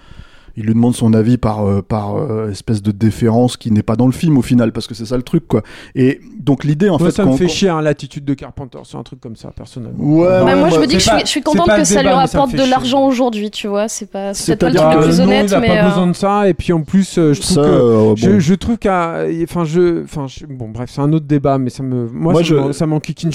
il 0.57 0.67
lui 0.67 0.75
demande 0.75 0.95
son 0.95 1.15
avis 1.15 1.37
par 1.37 1.67
euh, 1.67 1.83
par 1.83 2.17
euh, 2.17 2.51
espèce 2.51 2.83
de 2.83 2.93
déférence 2.93 3.57
qui 3.57 3.71
n'est 3.71 3.83
pas 3.83 3.97
dans 3.97 4.07
le 4.07 4.13
film 4.13 4.39
au 4.39 4.43
final 4.43 4.73
parce 4.73 4.87
que 4.87 4.95
c'est 4.95 5.07
ça 5.07 5.17
le 5.17 5.23
truc 5.23 5.47
quoi. 5.49 5.63
Et 5.95 6.21
donc 6.45 6.65
l'idée 6.65 6.89
en 6.91 6.99
Moi, 6.99 7.09
fait 7.09 7.17
ça 7.17 7.25
me 7.25 7.37
fait 7.37 7.49
chier 7.49 7.69
hein, 7.71 7.81
l'attitude 7.81 8.25
de 8.25 8.35
Carpenter, 8.35 8.79
c'est 8.85 8.97
un 8.97 9.03
truc 9.03 9.21
comme 9.21 9.37
ça, 9.37 9.51
personnellement. 9.51 10.05
Ouais, 10.05 10.29
Bah, 10.29 10.45
ouais, 10.45 10.55
moi, 10.57 10.69
je 10.69 10.79
me 10.79 10.87
dis 10.87 10.95
que 10.95 11.01
je 11.01 11.05
suis, 11.05 11.11
pas- 11.11 11.21
je 11.21 11.27
suis 11.27 11.43
contente 11.43 11.67
que 11.75 11.85
ça 11.85 12.03
lui 12.03 12.09
ça 12.11 12.17
rapporte 12.17 12.53
de 12.53 12.71
l'argent 12.71 13.07
aujourd'hui, 13.07 13.51
tu 13.51 13.67
vois. 13.67 13.89
C'est 13.89 14.11
pas, 14.11 14.35
c'est 14.35 14.57
peut-être 14.57 14.77
pas 14.77 14.91
le 14.91 14.93
truc 14.93 15.03
le 15.03 15.09
plus 15.09 15.19
non, 15.19 15.25
honnête, 15.25 15.47
il 15.49 15.55
a 15.55 15.61
mais. 15.61 15.69
pas 15.69 15.85
euh, 15.85 15.89
besoin 15.89 16.07
de 16.09 16.13
ça. 16.13 16.49
Et 16.49 16.55
puis 16.55 16.73
en 16.73 16.83
plus, 16.83 17.19
euh, 17.19 17.33
je 17.33 17.41
trouve 17.41 17.55
ça, 17.57 17.63
que 17.63 17.67
euh, 17.67 18.17
je, 18.17 18.31
bon. 18.31 18.39
je 18.41 18.55
trouve 18.55 18.79
qu'à, 18.79 19.25
enfin 19.43 19.65
je, 19.65 20.03
enfin 20.05 20.27
je- 20.29 20.47
bon 20.47 20.69
bref, 20.69 20.91
c'est 20.93 21.01
un 21.01 21.13
autre 21.13 21.27
débat, 21.27 21.59
mais 21.59 21.71
ça 21.71 21.83
me, 21.83 22.07
moi, 22.09 22.33
Moi, 22.35 22.45
ça, 22.45 22.73
ça 22.73 22.87
m'enquiquine. 22.87 23.31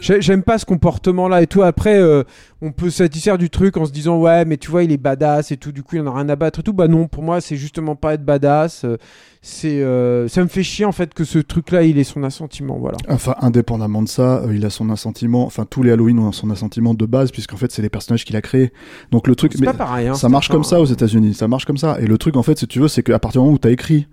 J'aime 0.00 0.42
pas 0.42 0.58
ce 0.58 0.64
comportement-là 0.64 1.42
et 1.42 1.46
tout. 1.46 1.62
Après, 1.62 1.98
euh, 1.98 2.22
on 2.60 2.70
peut 2.72 2.90
satisfaire 2.90 3.38
du 3.38 3.50
truc 3.50 3.76
en 3.76 3.84
se 3.86 3.90
disant 3.92 4.18
ouais, 4.18 4.44
mais 4.44 4.56
tu 4.56 4.70
vois, 4.70 4.84
il 4.84 4.92
est 4.92 4.96
badass 4.98 5.50
et 5.50 5.56
tout. 5.56 5.72
Du 5.72 5.82
coup, 5.82 5.96
il 5.96 6.02
en 6.02 6.06
a 6.06 6.14
rien 6.14 6.28
à 6.28 6.36
battre 6.36 6.60
et 6.60 6.62
tout. 6.62 6.72
Bah 6.72 6.86
non, 6.88 7.08
pour 7.08 7.22
moi, 7.22 7.40
c'est 7.40 7.56
justement 7.56 7.96
pas 7.96 8.14
être 8.14 8.24
badass. 8.24 8.86
C'est, 9.44 9.82
euh, 9.82 10.28
ça 10.28 10.40
me 10.44 10.46
fait 10.48 10.62
chier 10.62 10.84
en 10.84 10.92
fait 10.92 11.14
que 11.14 11.24
ce 11.24 11.40
truc-là, 11.40 11.82
il 11.82 11.98
ait 11.98 12.04
son 12.04 12.22
assentiment. 12.22 12.78
Voilà. 12.78 12.96
Enfin, 13.08 13.34
indépendamment 13.40 14.00
de 14.02 14.08
ça, 14.08 14.42
euh, 14.44 14.54
il 14.54 14.64
a 14.64 14.70
son 14.70 14.88
assentiment. 14.88 15.44
Enfin, 15.44 15.66
tous 15.68 15.82
les 15.82 15.90
Halloween 15.90 16.20
ont 16.20 16.30
son 16.30 16.48
assentiment 16.50 16.94
de 16.94 17.04
base, 17.06 17.32
puisqu'en 17.32 17.56
fait, 17.56 17.72
c'est 17.72 17.82
les 17.82 17.88
personnages 17.88 18.24
qu'il 18.24 18.36
a 18.36 18.40
créés. 18.40 18.72
Donc 19.10 19.26
le 19.26 19.34
truc, 19.34 19.54
mais 19.58 19.66
pas 19.66 19.74
pareil. 19.74 20.06
hein, 20.06 20.14
ça 20.14 20.28
marche 20.28 20.48
comme 20.48 20.62
ça 20.62 20.80
aux 20.80 20.84
États-Unis. 20.84 21.34
Ça 21.34 21.48
marche 21.48 21.64
comme 21.64 21.76
ça. 21.76 22.00
Et 22.00 22.06
le 22.06 22.18
truc, 22.18 22.36
en 22.36 22.44
fait, 22.44 22.56
si 22.56 22.68
tu 22.68 22.78
veux, 22.78 22.86
c'est 22.86 23.02
qu'à 23.02 23.18
partir 23.18 23.40
du 23.40 23.44
moment 23.46 23.56
où 23.56 23.58
t'as 23.58 23.70
écrit 23.70 24.06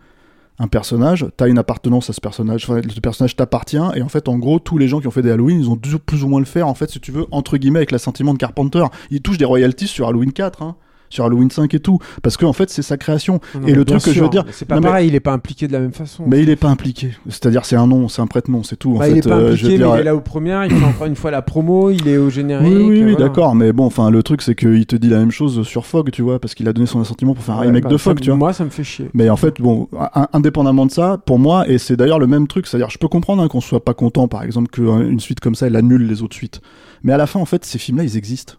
un 0.58 0.68
personnage, 0.68 1.28
t'as 1.38 1.48
une 1.48 1.60
appartenance 1.60 2.10
à 2.10 2.14
ce 2.14 2.20
personnage. 2.22 2.64
Enfin, 2.68 2.82
le 2.82 3.00
personnage 3.00 3.36
t'appartient. 3.36 3.78
Et 3.96 4.02
en 4.02 4.10
fait, 4.10 4.28
en 4.30 4.38
gros, 4.40 4.58
tous 4.58 4.80
les 4.80 4.88
gens 4.88 5.00
qui 5.00 5.06
ont 5.08 5.12
fait 5.12 5.22
des 5.22 5.30
Halloween, 5.32 5.60
ils 5.62 5.70
ont 5.70 5.76
dû 5.76 5.96
plus 6.00 6.24
ou 6.24 6.28
moins 6.28 6.40
le 6.40 6.46
faire, 6.48 6.68
en 6.68 6.74
fait, 6.74 6.90
si 6.90 7.00
tu 7.00 7.12
veux, 7.12 7.28
entre 7.30 7.58
guillemets, 7.58 7.80
avec 7.80 7.92
l'assentiment 7.92 8.34
de 8.34 8.40
Carpenter. 8.40 8.84
Ils 9.12 9.22
touchent 9.22 9.38
des 9.38 9.46
royalties 9.46 9.86
sur 9.88 10.08
Halloween 10.08 10.34
4, 10.34 10.64
hein, 10.64 10.76
sur 11.10 11.26
Halloween 11.26 11.50
5 11.52 11.74
et 11.74 11.80
tout, 11.80 12.00
parce 12.24 12.38
que 12.38 12.46
en 12.46 12.54
fait, 12.54 12.70
c'est 12.70 12.82
sa 12.82 12.98
création. 12.98 13.40
Non, 13.60 13.68
et 13.68 13.74
le 13.74 13.86
truc 13.86 14.02
que 14.04 14.12
je 14.14 14.22
veux 14.24 14.30
dire, 14.30 14.46
c'est 14.52 14.66
pas 14.68 14.76
non, 14.76 14.82
mais- 14.82 14.88
pareil. 14.88 15.08
Il 15.10 15.16
est 15.16 15.20
pas 15.20 15.34
impliqué 15.34 15.68
de 15.68 15.74
la 15.74 15.80
même 15.80 15.92
façon. 15.94 16.24
mais 16.28 16.42
il 16.42 16.50
est 16.50 16.56
pas 16.56 16.68
impliqué. 16.70 17.12
C'est-à-dire, 17.28 17.66
c'est 17.66 17.76
un 17.76 17.88
nom, 17.88 18.08
c'est 18.08 18.22
un 18.22 18.28
prête-nom, 18.28 18.64
c'est 18.64 18.76
tout. 18.76 18.96
En 18.96 19.00
Bah, 19.00 19.06
fait, 19.06 19.12
il 19.12 19.18
est 19.18 19.28
pas 19.28 19.36
Euh, 19.38 19.48
je 19.50 19.54
impliqué, 19.54 19.70
veux 19.72 19.78
dire, 19.78 19.90
mais 19.92 19.98
il 19.98 20.02
est 20.02 20.04
là 20.04 20.16
aux 20.16 20.22
premières. 20.22 20.66
Il 20.66 20.72
fait 20.72 20.86
encore 20.86 21.08
une 21.08 21.16
fois 21.16 21.32
la 21.32 21.42
promo. 21.42 21.90
Il 21.90 22.08
est 22.08 22.18
au 22.18 22.30
générique. 22.30 22.68
Oui, 22.68 22.76
oui, 22.76 22.90
oui, 23.04 23.12
voilà. 23.14 23.16
d'accord, 23.28 23.56
mais 23.56 23.74
bon, 23.74 23.86
enfin, 23.86 24.10
le 24.10 24.22
truc, 24.24 24.42
c'est 24.42 24.56
qu'il 24.56 24.86
te 24.86 24.96
dit 24.96 25.10
la 25.10 25.18
même 25.20 25.32
chose 25.32 25.64
sur 25.68 25.86
Fogg, 25.86 26.12
tu 26.12 26.22
vois, 26.22 26.40
parce 26.40 26.54
qu'il 26.54 26.68
a 26.68 26.74
donné 26.74 26.86
son 26.88 27.02
assentiment 27.02 27.34
pour 27.34 27.44
faire 27.44 27.56
un 27.56 27.60
Ouais, 27.62 27.66
remake 27.68 27.84
bah, 27.84 27.90
de 27.90 27.98
Fogg, 27.98 28.20
tu 28.20 28.30
vois. 28.30 28.38
Moi, 28.38 28.54
ça 28.54 28.64
me 28.66 28.70
fait 28.70 28.84
chier. 28.84 29.10
Mais 29.14 29.30
en 29.30 29.36
fait, 29.38 29.60
bon, 29.60 29.88
in- 30.14 30.28
indépendamment 30.34 30.86
de 30.86 30.92
ça, 30.92 31.18
pour 31.26 31.40
moi, 31.40 31.68
et 31.68 31.78
c'est 31.78 31.96
d'ailleurs 31.96 32.20
le 32.20 32.28
même 32.28 32.48
truc, 32.48 32.68
c'est-à-dire, 32.68 32.90
je 32.90 32.98
peux 32.98 33.08
comprendre 33.08 33.42
hein, 33.42 33.48
qu'on 33.48 33.62
soit 33.62 33.84
pas 33.84 33.94
content, 33.94 34.28
par 34.28 34.44
exemple, 34.44 34.70
qu'une 34.70 35.20
suite 35.20 35.40
comme 35.40 35.56
ça, 35.56 35.68
elle 35.68 35.76
annule 35.76 36.06
les 36.08 36.22
autres 36.22 36.36
suites. 36.36 36.62
Mais 37.04 37.14
à 37.14 37.18
la 37.18 37.28
fin, 37.28 37.40
en 37.40 37.46
fait, 37.46 37.64
ces 37.66 37.80
films-là, 37.80 38.04
ils 38.04 38.18
existent. 38.18 38.56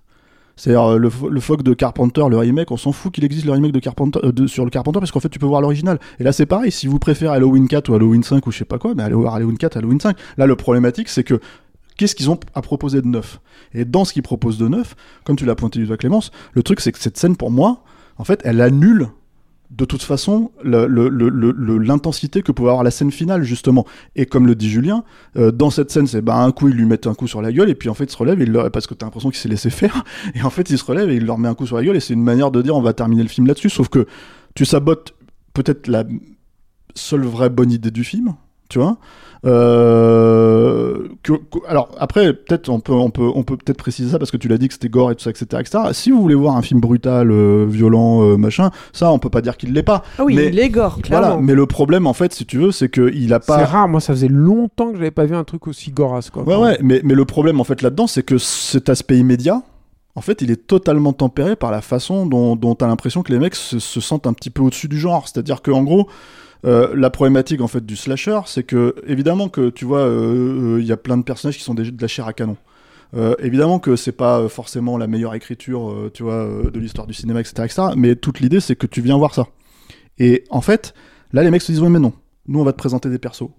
C'est-à-dire, 0.61 0.92
euh, 0.92 0.99
le, 0.99 1.11
le 1.31 1.62
de 1.62 1.73
Carpenter, 1.73 2.23
le 2.29 2.37
remake, 2.37 2.70
on 2.70 2.77
s'en 2.77 2.92
fout 2.92 3.11
qu'il 3.14 3.25
existe 3.25 3.46
le 3.46 3.53
remake 3.53 3.73
de 3.73 3.79
Carpenter, 3.79 4.20
euh, 4.23 4.46
sur 4.46 4.66
le 4.66 4.70
Carpenter, 4.70 4.99
parce 4.99 5.11
qu'en 5.11 5.18
fait, 5.18 5.31
tu 5.31 5.38
peux 5.38 5.46
voir 5.46 5.62
l'original. 5.62 5.99
Et 6.18 6.23
là, 6.23 6.33
c'est 6.33 6.44
pareil, 6.44 6.70
si 6.70 6.87
vous 6.87 6.99
préférez 6.99 7.35
Halloween 7.35 7.66
4 7.66 7.88
ou 7.88 7.94
Halloween 7.94 8.23
5 8.23 8.46
ou 8.46 8.51
je 8.51 8.59
sais 8.59 8.66
pas 8.66 8.79
quoi, 8.79 8.94
mais 8.94 9.03
allez 9.03 9.14
voir 9.14 9.35
Halloween 9.35 9.57
4, 9.57 9.79
Halloween 9.79 10.01
5. 10.01 10.18
Là, 10.37 10.44
le 10.44 10.57
problématique, 10.57 11.09
c'est 11.09 11.25
que 11.25 11.40
qu'est-ce 11.96 12.14
qu'ils 12.14 12.29
ont 12.29 12.38
à 12.55 12.61
proposer 12.61 13.01
de 13.01 13.07
neuf? 13.07 13.40
Et 13.73 13.87
dans 13.87 14.05
ce 14.05 14.12
qu'ils 14.12 14.23
proposent 14.23 14.59
de 14.59 14.68
neuf, 14.68 14.96
comme 15.25 15.37
tu 15.37 15.46
l'as 15.46 15.55
pointé 15.55 15.79
du 15.79 15.87
doigt 15.87 15.96
Clémence, 15.96 16.31
le 16.53 16.62
truc 16.62 16.81
c'est 16.81 16.92
que 16.92 16.99
cette 16.99 17.16
scène 17.16 17.37
pour 17.37 17.51
moi, 17.51 17.83
en 18.18 18.25
fait, 18.25 18.42
elle 18.44 18.61
annule 18.61 19.09
de 19.70 19.85
toute 19.85 20.02
façon 20.02 20.50
l'intensité 20.64 22.42
que 22.42 22.50
pouvait 22.52 22.70
avoir 22.70 22.85
la 22.85 22.90
scène 22.90 23.12
finale 23.12 23.44
justement. 23.44 23.87
Et 24.16 24.26
comme 24.26 24.46
le 24.46 24.54
dit 24.54 24.68
Julien, 24.68 25.04
euh, 25.37 25.52
dans 25.52 25.70
cette 25.70 25.90
scène, 25.90 26.06
c'est 26.06 26.22
bah 26.22 26.37
un 26.37 26.50
coup 26.50 26.68
ils 26.68 26.74
lui 26.74 26.87
mettent 26.87 27.06
un 27.06 27.14
coup 27.14 27.28
sur 27.28 27.40
la 27.40 27.52
gueule 27.52 27.70
et 27.70 27.74
puis 27.74 27.88
en 27.88 27.94
fait 27.94 28.04
il 28.04 28.11
se 28.11 28.16
relève 28.16 28.40
et 28.40 28.44
il 28.44 28.70
parce 28.72 28.87
que 28.87 28.94
t'as 28.94 29.06
l'impression 29.06 29.30
qu'il 29.30 29.38
s'est 29.38 29.48
laissé 29.48 29.70
faire 29.70 30.04
et 30.35 30.42
en 30.42 30.50
fait 30.50 30.70
il 30.70 30.78
se 30.78 30.85
relève 30.85 31.09
et 31.11 31.16
il 31.16 31.24
leur 31.24 31.38
met 31.38 31.48
un 31.48 31.54
coup 31.54 31.66
sur 31.66 31.76
la 31.76 31.85
gueule 31.85 31.96
et 31.96 32.00
c'est 32.00 32.14
une 32.14 32.22
manière 32.22 32.50
de 32.50 32.62
dire 32.62 32.76
on 32.76 32.83
va 32.83 32.92
terminer 32.92 33.22
le 33.22 33.28
film 33.28 33.46
là-dessus. 33.46 33.70
Sauf 33.70 33.88
que 33.88 34.06
tu 34.54 34.64
sabotes 34.64 35.14
peut-être 35.54 35.87
la 35.87 36.04
seule 36.94 37.24
vraie 37.24 37.50
bonne 37.50 37.70
idée 37.70 37.90
du 37.90 38.04
film, 38.04 38.35
tu 38.70 38.78
vois. 38.78 38.96
Euh, 39.90 41.09
que- 41.22 41.33
que- 41.33 41.66
alors 41.68 41.90
après, 41.98 42.33
peut-être 42.33 42.68
on 42.68 42.80
peut, 42.80 42.92
on 42.92 43.11
peut, 43.11 43.30
on 43.35 43.42
peut 43.42 43.56
peut-être 43.56 43.78
préciser 43.78 44.11
ça 44.11 44.18
parce 44.18 44.30
que 44.30 44.37
tu 44.37 44.48
l'as 44.48 44.59
dit 44.59 44.68
que 44.68 44.74
c'était 44.74 44.88
gore 44.88 45.11
et 45.11 45.14
tout 45.14 45.22
ça, 45.22 45.30
etc., 45.30 45.46
etc. 45.61 45.78
Si 45.92 46.11
vous 46.11 46.20
voulez 46.20 46.35
voir 46.35 46.56
un 46.56 46.62
film 46.62 46.80
brutal, 46.80 47.30
euh, 47.30 47.66
violent, 47.68 48.22
euh, 48.22 48.37
machin, 48.37 48.70
ça 48.92 49.11
on 49.12 49.18
peut 49.18 49.30
pas 49.30 49.40
dire 49.40 49.56
qu'il 49.56 49.72
l'est 49.72 49.83
pas. 49.83 50.02
Ah 50.18 50.24
oui, 50.24 50.35
mais, 50.37 50.48
il 50.48 50.59
est 50.59 50.68
gore, 50.68 51.00
clairement. 51.02 51.26
Voilà. 51.28 51.42
Mais 51.42 51.54
le 51.54 51.66
problème 51.66 52.06
en 52.06 52.12
fait, 52.12 52.33
si 52.33 52.46
tu 52.46 52.59
veux, 52.59 52.70
c'est 52.72 52.88
que 52.88 53.11
il 53.14 53.33
a 53.33 53.40
C'est 53.40 53.46
pas. 53.46 53.64
rare. 53.64 53.88
Moi, 53.88 54.00
ça 54.00 54.12
faisait 54.12 54.28
longtemps 54.28 54.90
que 54.90 54.96
j'avais 54.98 55.11
pas 55.11 55.24
vu 55.24 55.35
un 55.35 55.44
truc 55.44 55.66
aussi 55.66 55.90
gorasse. 55.90 56.30
Quoi. 56.30 56.42
Ouais, 56.44 56.56
ouais. 56.56 56.78
Mais, 56.83 57.00
mais 57.04 57.14
le 57.14 57.24
problème 57.24 57.61
en 57.61 57.64
fait 57.64 57.83
là-dedans, 57.83 58.06
c'est 58.06 58.22
que 58.22 58.38
cet 58.38 58.88
aspect 58.88 59.18
immédiat. 59.18 59.62
En 60.16 60.22
fait, 60.22 60.42
il 60.42 60.50
est 60.50 60.66
totalement 60.66 61.12
tempéré 61.12 61.54
par 61.54 61.70
la 61.70 61.80
façon 61.80 62.26
dont, 62.26 62.56
dont 62.56 62.74
t'as 62.74 62.88
l'impression 62.88 63.22
que 63.22 63.33
les 63.33 63.38
mecs 63.38 63.54
se, 63.54 63.78
se 63.78 64.00
sentent 64.00 64.26
un 64.26 64.33
petit 64.33 64.50
peu 64.50 64.61
au-dessus 64.61 64.88
du 64.88 64.98
genre. 64.98 65.28
C'est-à-dire 65.28 65.62
que 65.62 65.70
en 65.70 65.85
gros, 65.85 66.09
euh, 66.66 66.94
la 66.94 67.11
problématique 67.11 67.61
en 67.61 67.68
fait 67.68 67.85
du 67.85 67.96
slasher, 67.96 68.40
c'est 68.46 68.62
que 68.62 68.94
évidemment 69.07 69.49
que 69.49 69.70
tu 69.70 69.85
vois, 69.85 70.01
euh, 70.01 70.77
euh, 70.77 70.81
il 70.81 70.87
y 70.87 70.92
a 70.92 70.96
plein 70.96 71.16
de 71.16 71.23
personnages 71.23 71.57
qui 71.57 71.64
sont 71.64 71.75
des, 71.75 71.90
de 71.90 72.03
la 72.03 72.09
chair 72.09 72.27
à 72.27 72.33
canon. 72.33 72.57
Euh, 73.16 73.35
évidemment 73.40 73.81
que 73.81 73.96
c'est 73.96 74.12
pas 74.12 74.40
euh, 74.40 74.49
forcément 74.49 74.96
la 74.96 75.09
meilleure 75.09 75.35
écriture, 75.35 75.90
euh, 75.90 76.11
tu 76.12 76.23
vois, 76.23 76.44
euh, 76.44 76.70
de 76.70 76.79
l'histoire 76.79 77.07
du 77.07 77.14
cinéma, 77.14 77.40
etc., 77.40 77.64
etc. 77.64 77.83
Mais 77.96 78.14
toute 78.14 78.40
l'idée, 78.40 78.61
c'est 78.61 78.77
que 78.77 78.87
tu 78.87 79.01
viens 79.01 79.16
voir 79.16 79.35
ça. 79.35 79.49
Et 80.18 80.44
en 80.51 80.61
fait, 80.61 80.94
là, 81.33 81.42
les 81.42 81.51
mecs 81.51 81.62
se 81.62 81.73
disent 81.73 81.81
ouais, 81.81 81.88
mais 81.88 81.99
non, 81.99 82.12
nous 82.46 82.61
on 82.61 82.64
va 82.64 82.73
te 82.73 82.79
présenter 82.79 83.09
des 83.09 83.18
persos. 83.18 83.51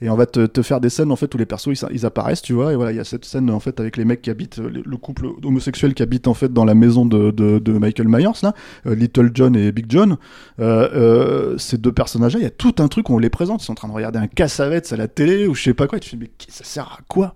Et 0.00 0.08
on 0.10 0.16
va 0.16 0.26
te, 0.26 0.62
faire 0.62 0.80
des 0.80 0.90
scènes 0.90 1.10
en 1.10 1.16
fait 1.16 1.34
où 1.34 1.38
les 1.38 1.46
persos 1.46 1.70
ils, 1.90 2.06
apparaissent, 2.06 2.42
tu 2.42 2.52
vois. 2.52 2.72
Et 2.72 2.76
voilà, 2.76 2.92
il 2.92 2.96
y 2.96 3.00
a 3.00 3.04
cette 3.04 3.24
scène 3.24 3.50
en 3.50 3.58
fait 3.58 3.80
avec 3.80 3.96
les 3.96 4.04
mecs 4.04 4.22
qui 4.22 4.30
habitent, 4.30 4.58
le, 4.58 4.82
le 4.84 4.96
couple 4.96 5.26
homosexuel 5.42 5.94
qui 5.94 6.02
habite 6.02 6.28
en 6.28 6.34
fait 6.34 6.52
dans 6.52 6.64
la 6.64 6.74
maison 6.74 7.04
de, 7.04 7.30
de, 7.30 7.72
Michael 7.72 8.08
Myers 8.08 8.40
là, 8.42 8.54
euh, 8.86 8.94
Little 8.94 9.30
John 9.34 9.56
et 9.56 9.72
Big 9.72 9.86
John. 9.88 10.16
Euh, 10.60 10.88
euh, 10.94 11.58
ces 11.58 11.78
deux 11.78 11.92
personnages-là, 11.92 12.40
il 12.40 12.44
y 12.44 12.46
a 12.46 12.50
tout 12.50 12.76
un 12.78 12.88
truc 12.88 13.08
où 13.10 13.14
on 13.14 13.18
les 13.18 13.30
présente. 13.30 13.62
Ils 13.62 13.66
sont 13.66 13.72
en 13.72 13.76
train 13.76 13.88
de 13.88 13.92
regarder 13.92 14.18
un 14.18 14.28
cassavetes 14.28 14.92
à 14.92 14.96
la 14.96 15.08
télé 15.08 15.46
ou 15.46 15.54
je 15.54 15.62
sais 15.62 15.74
pas 15.74 15.88
quoi. 15.88 15.98
Et 15.98 16.00
tu 16.00 16.10
te 16.10 16.16
dis 16.16 16.22
mais 16.22 16.30
ça 16.48 16.64
sert 16.64 16.86
à 16.86 17.00
quoi? 17.08 17.34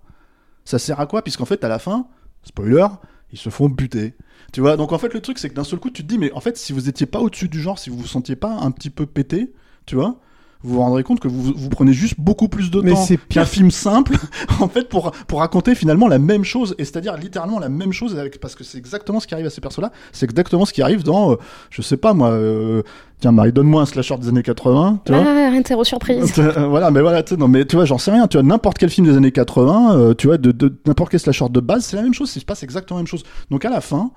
Ça 0.65 0.79
sert 0.79 1.01
à 1.01 1.07
quoi? 1.07 1.23
Puisqu'en 1.23 1.45
fait 1.45 1.65
à 1.65 1.69
la 1.69 1.81
fin, 1.81 2.07
spoiler, 2.45 2.87
ils 3.33 3.39
se 3.39 3.51
font 3.51 3.69
buter. 3.69 4.15
Tu 4.53 4.61
vois, 4.61 4.77
donc 4.77 4.93
en 4.93 4.99
fait 4.99 5.15
le 5.15 5.21
truc 5.21 5.39
c'est 5.39 5.49
que 5.49 5.55
d'un 5.55 5.65
seul 5.65 5.79
coup 5.79 5.91
tu 5.91 6.03
te 6.03 6.09
dis 6.09 6.19
mais 6.19 6.31
en 6.33 6.41
fait 6.41 6.57
si 6.59 6.73
vous 6.73 6.89
étiez 6.89 7.07
pas 7.07 7.21
au-dessus 7.21 7.49
du 7.49 7.61
genre, 7.61 7.79
si 7.79 7.89
vous 7.89 7.97
vous 7.97 8.07
sentiez 8.07 8.37
pas 8.37 8.51
un 8.51 8.71
petit 8.71 8.91
peu 8.91 9.07
pété, 9.07 9.53
tu 9.87 9.95
vois, 9.97 10.21
vous 10.63 10.75
vous 10.75 10.81
rendrez 10.81 11.03
compte 11.03 11.21
que 11.21 11.29
vous, 11.29 11.53
vous 11.55 11.69
prenez 11.69 11.93
juste 11.93 12.15
beaucoup 12.19 12.49
plus 12.49 12.71
de 12.71 12.81
Mais 12.81 12.93
temps 12.93 13.05
c'est 13.05 13.19
qu'un 13.29 13.45
film 13.45 13.71
simple 13.71 14.17
en 14.61 14.69
fait 14.69 14.89
pour, 14.89 15.11
pour 15.27 15.41
raconter 15.41 15.75
finalement 15.75 16.09
la 16.09 16.19
même 16.19 16.45
chose 16.45 16.75
et 16.79 16.85
c'est-à-dire 16.85 17.17
littéralement 17.17 17.59
la 17.59 17.69
même 17.69 17.93
chose 17.93 18.19
avec, 18.19 18.41
parce 18.41 18.55
que 18.55 18.65
c'est 18.65 18.79
exactement 18.79 19.21
ce 19.21 19.27
qui 19.27 19.35
arrive 19.35 19.47
à 19.47 19.51
ces 19.51 19.61
persos-là, 19.61 19.93
c'est 20.13 20.25
exactement 20.25 20.65
ce 20.65 20.73
qui 20.73 20.83
arrive 20.83 21.03
dans, 21.03 21.33
euh, 21.33 21.37
je 21.71 21.83
sais 21.83 21.97
pas 21.97 22.15
moi, 22.15 22.31
euh, 22.31 22.83
tiens 23.23 23.33
Marie 23.33 23.53
donne-moi 23.53 23.83
un 23.83 23.87
slasher 23.87 24.17
des 24.19 24.29
années 24.29 24.43
80, 24.43 25.01
tu 25.05 25.13
vois. 25.13 25.25
Ah, 25.27 25.51
interro 25.53 25.85
surprise. 25.85 26.33
Euh, 26.43 26.67
voilà, 26.67 26.91
mais 26.91 27.01
voilà, 27.01 27.23
tu 27.23 27.35
sais, 27.35 27.41
non, 27.41 27.47
mais 27.47 27.65
tu 27.65 27.77
vois, 27.77 27.85
j'en 27.85 27.99
sais 27.99 28.11
rien. 28.11 28.27
Tu 28.27 28.37
vois, 28.37 28.43
n'importe 28.43 28.77
quel 28.79 28.91
film 28.91 29.07
des 29.07 29.17
années 29.17 29.31
80, 29.31 29.97
euh, 29.97 30.15
tu 30.15 30.27
vois, 30.27 30.39
de, 30.39 30.51
de 30.51 30.75
n'importe 30.87 31.11
quel 31.11 31.21
slasher 31.21 31.49
de 31.51 31.61
base, 31.61 31.85
c'est 31.85 31.97
la 31.97 32.03
même 32.03 32.15
chose. 32.15 32.35
Il 32.35 32.41
se 32.41 32.45
passe 32.45 32.63
exactement 32.63 32.99
la 32.99 33.03
même 33.03 33.07
chose. 33.09 33.23
Donc 33.51 33.65
à 33.65 33.71
la 33.71 33.81
fin, 33.81 34.11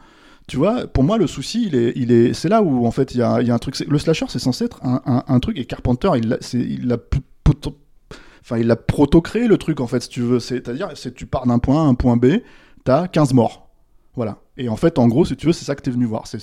tu 0.48 0.58
vois, 0.58 0.88
pour 0.88 1.04
moi, 1.04 1.18
le 1.18 1.28
souci, 1.28 1.66
il 1.66 1.76
est, 1.76 1.94
il 1.96 2.12
est, 2.12 2.34
c'est 2.34 2.50
là 2.50 2.62
où 2.62 2.86
en 2.86 2.92
fait, 2.92 3.16
il 3.16 3.18
y 3.18 3.24
a, 3.24 3.42
y 3.42 3.50
a 3.50 3.54
un 3.54 3.60
truc. 3.60 3.80
Le 3.80 3.98
slasher, 3.98 4.26
c'est 4.30 4.40
censé 4.40 4.66
être 4.66 4.80
un, 4.84 5.40
truc 5.40 5.58
et 5.58 5.66
Carpenter, 5.66 6.12
il 6.16 6.30
l'a, 6.88 6.98
Enfin, 8.48 8.70
a 8.70 8.76
proto-créé 8.76 9.48
le 9.48 9.58
truc, 9.58 9.82
en 9.82 9.88
fait, 9.88 10.02
si 10.04 10.10
tu 10.10 10.22
veux. 10.22 10.40
C'est-à-dire, 10.40 10.92
c'est 10.94 11.16
tu 11.16 11.26
pars 11.26 11.48
d'un 11.48 11.58
point 11.58 11.82
A 11.82 11.86
à 11.86 11.88
un 11.88 11.96
point 11.96 12.16
B, 12.16 12.42
t'as 12.84 13.08
15 13.08 13.34
morts. 13.34 13.72
Voilà. 14.16 14.38
Et 14.58 14.70
en 14.70 14.76
fait, 14.76 15.00
en 15.00 15.08
gros, 15.08 15.26
si 15.26 15.36
tu 15.36 15.48
veux, 15.48 15.54
c'est 15.54 15.66
ça 15.66 15.74
que 15.76 15.82
t'es 15.82 15.90
venu 15.90 16.06
voir. 16.06 16.28
C'est, 16.28 16.40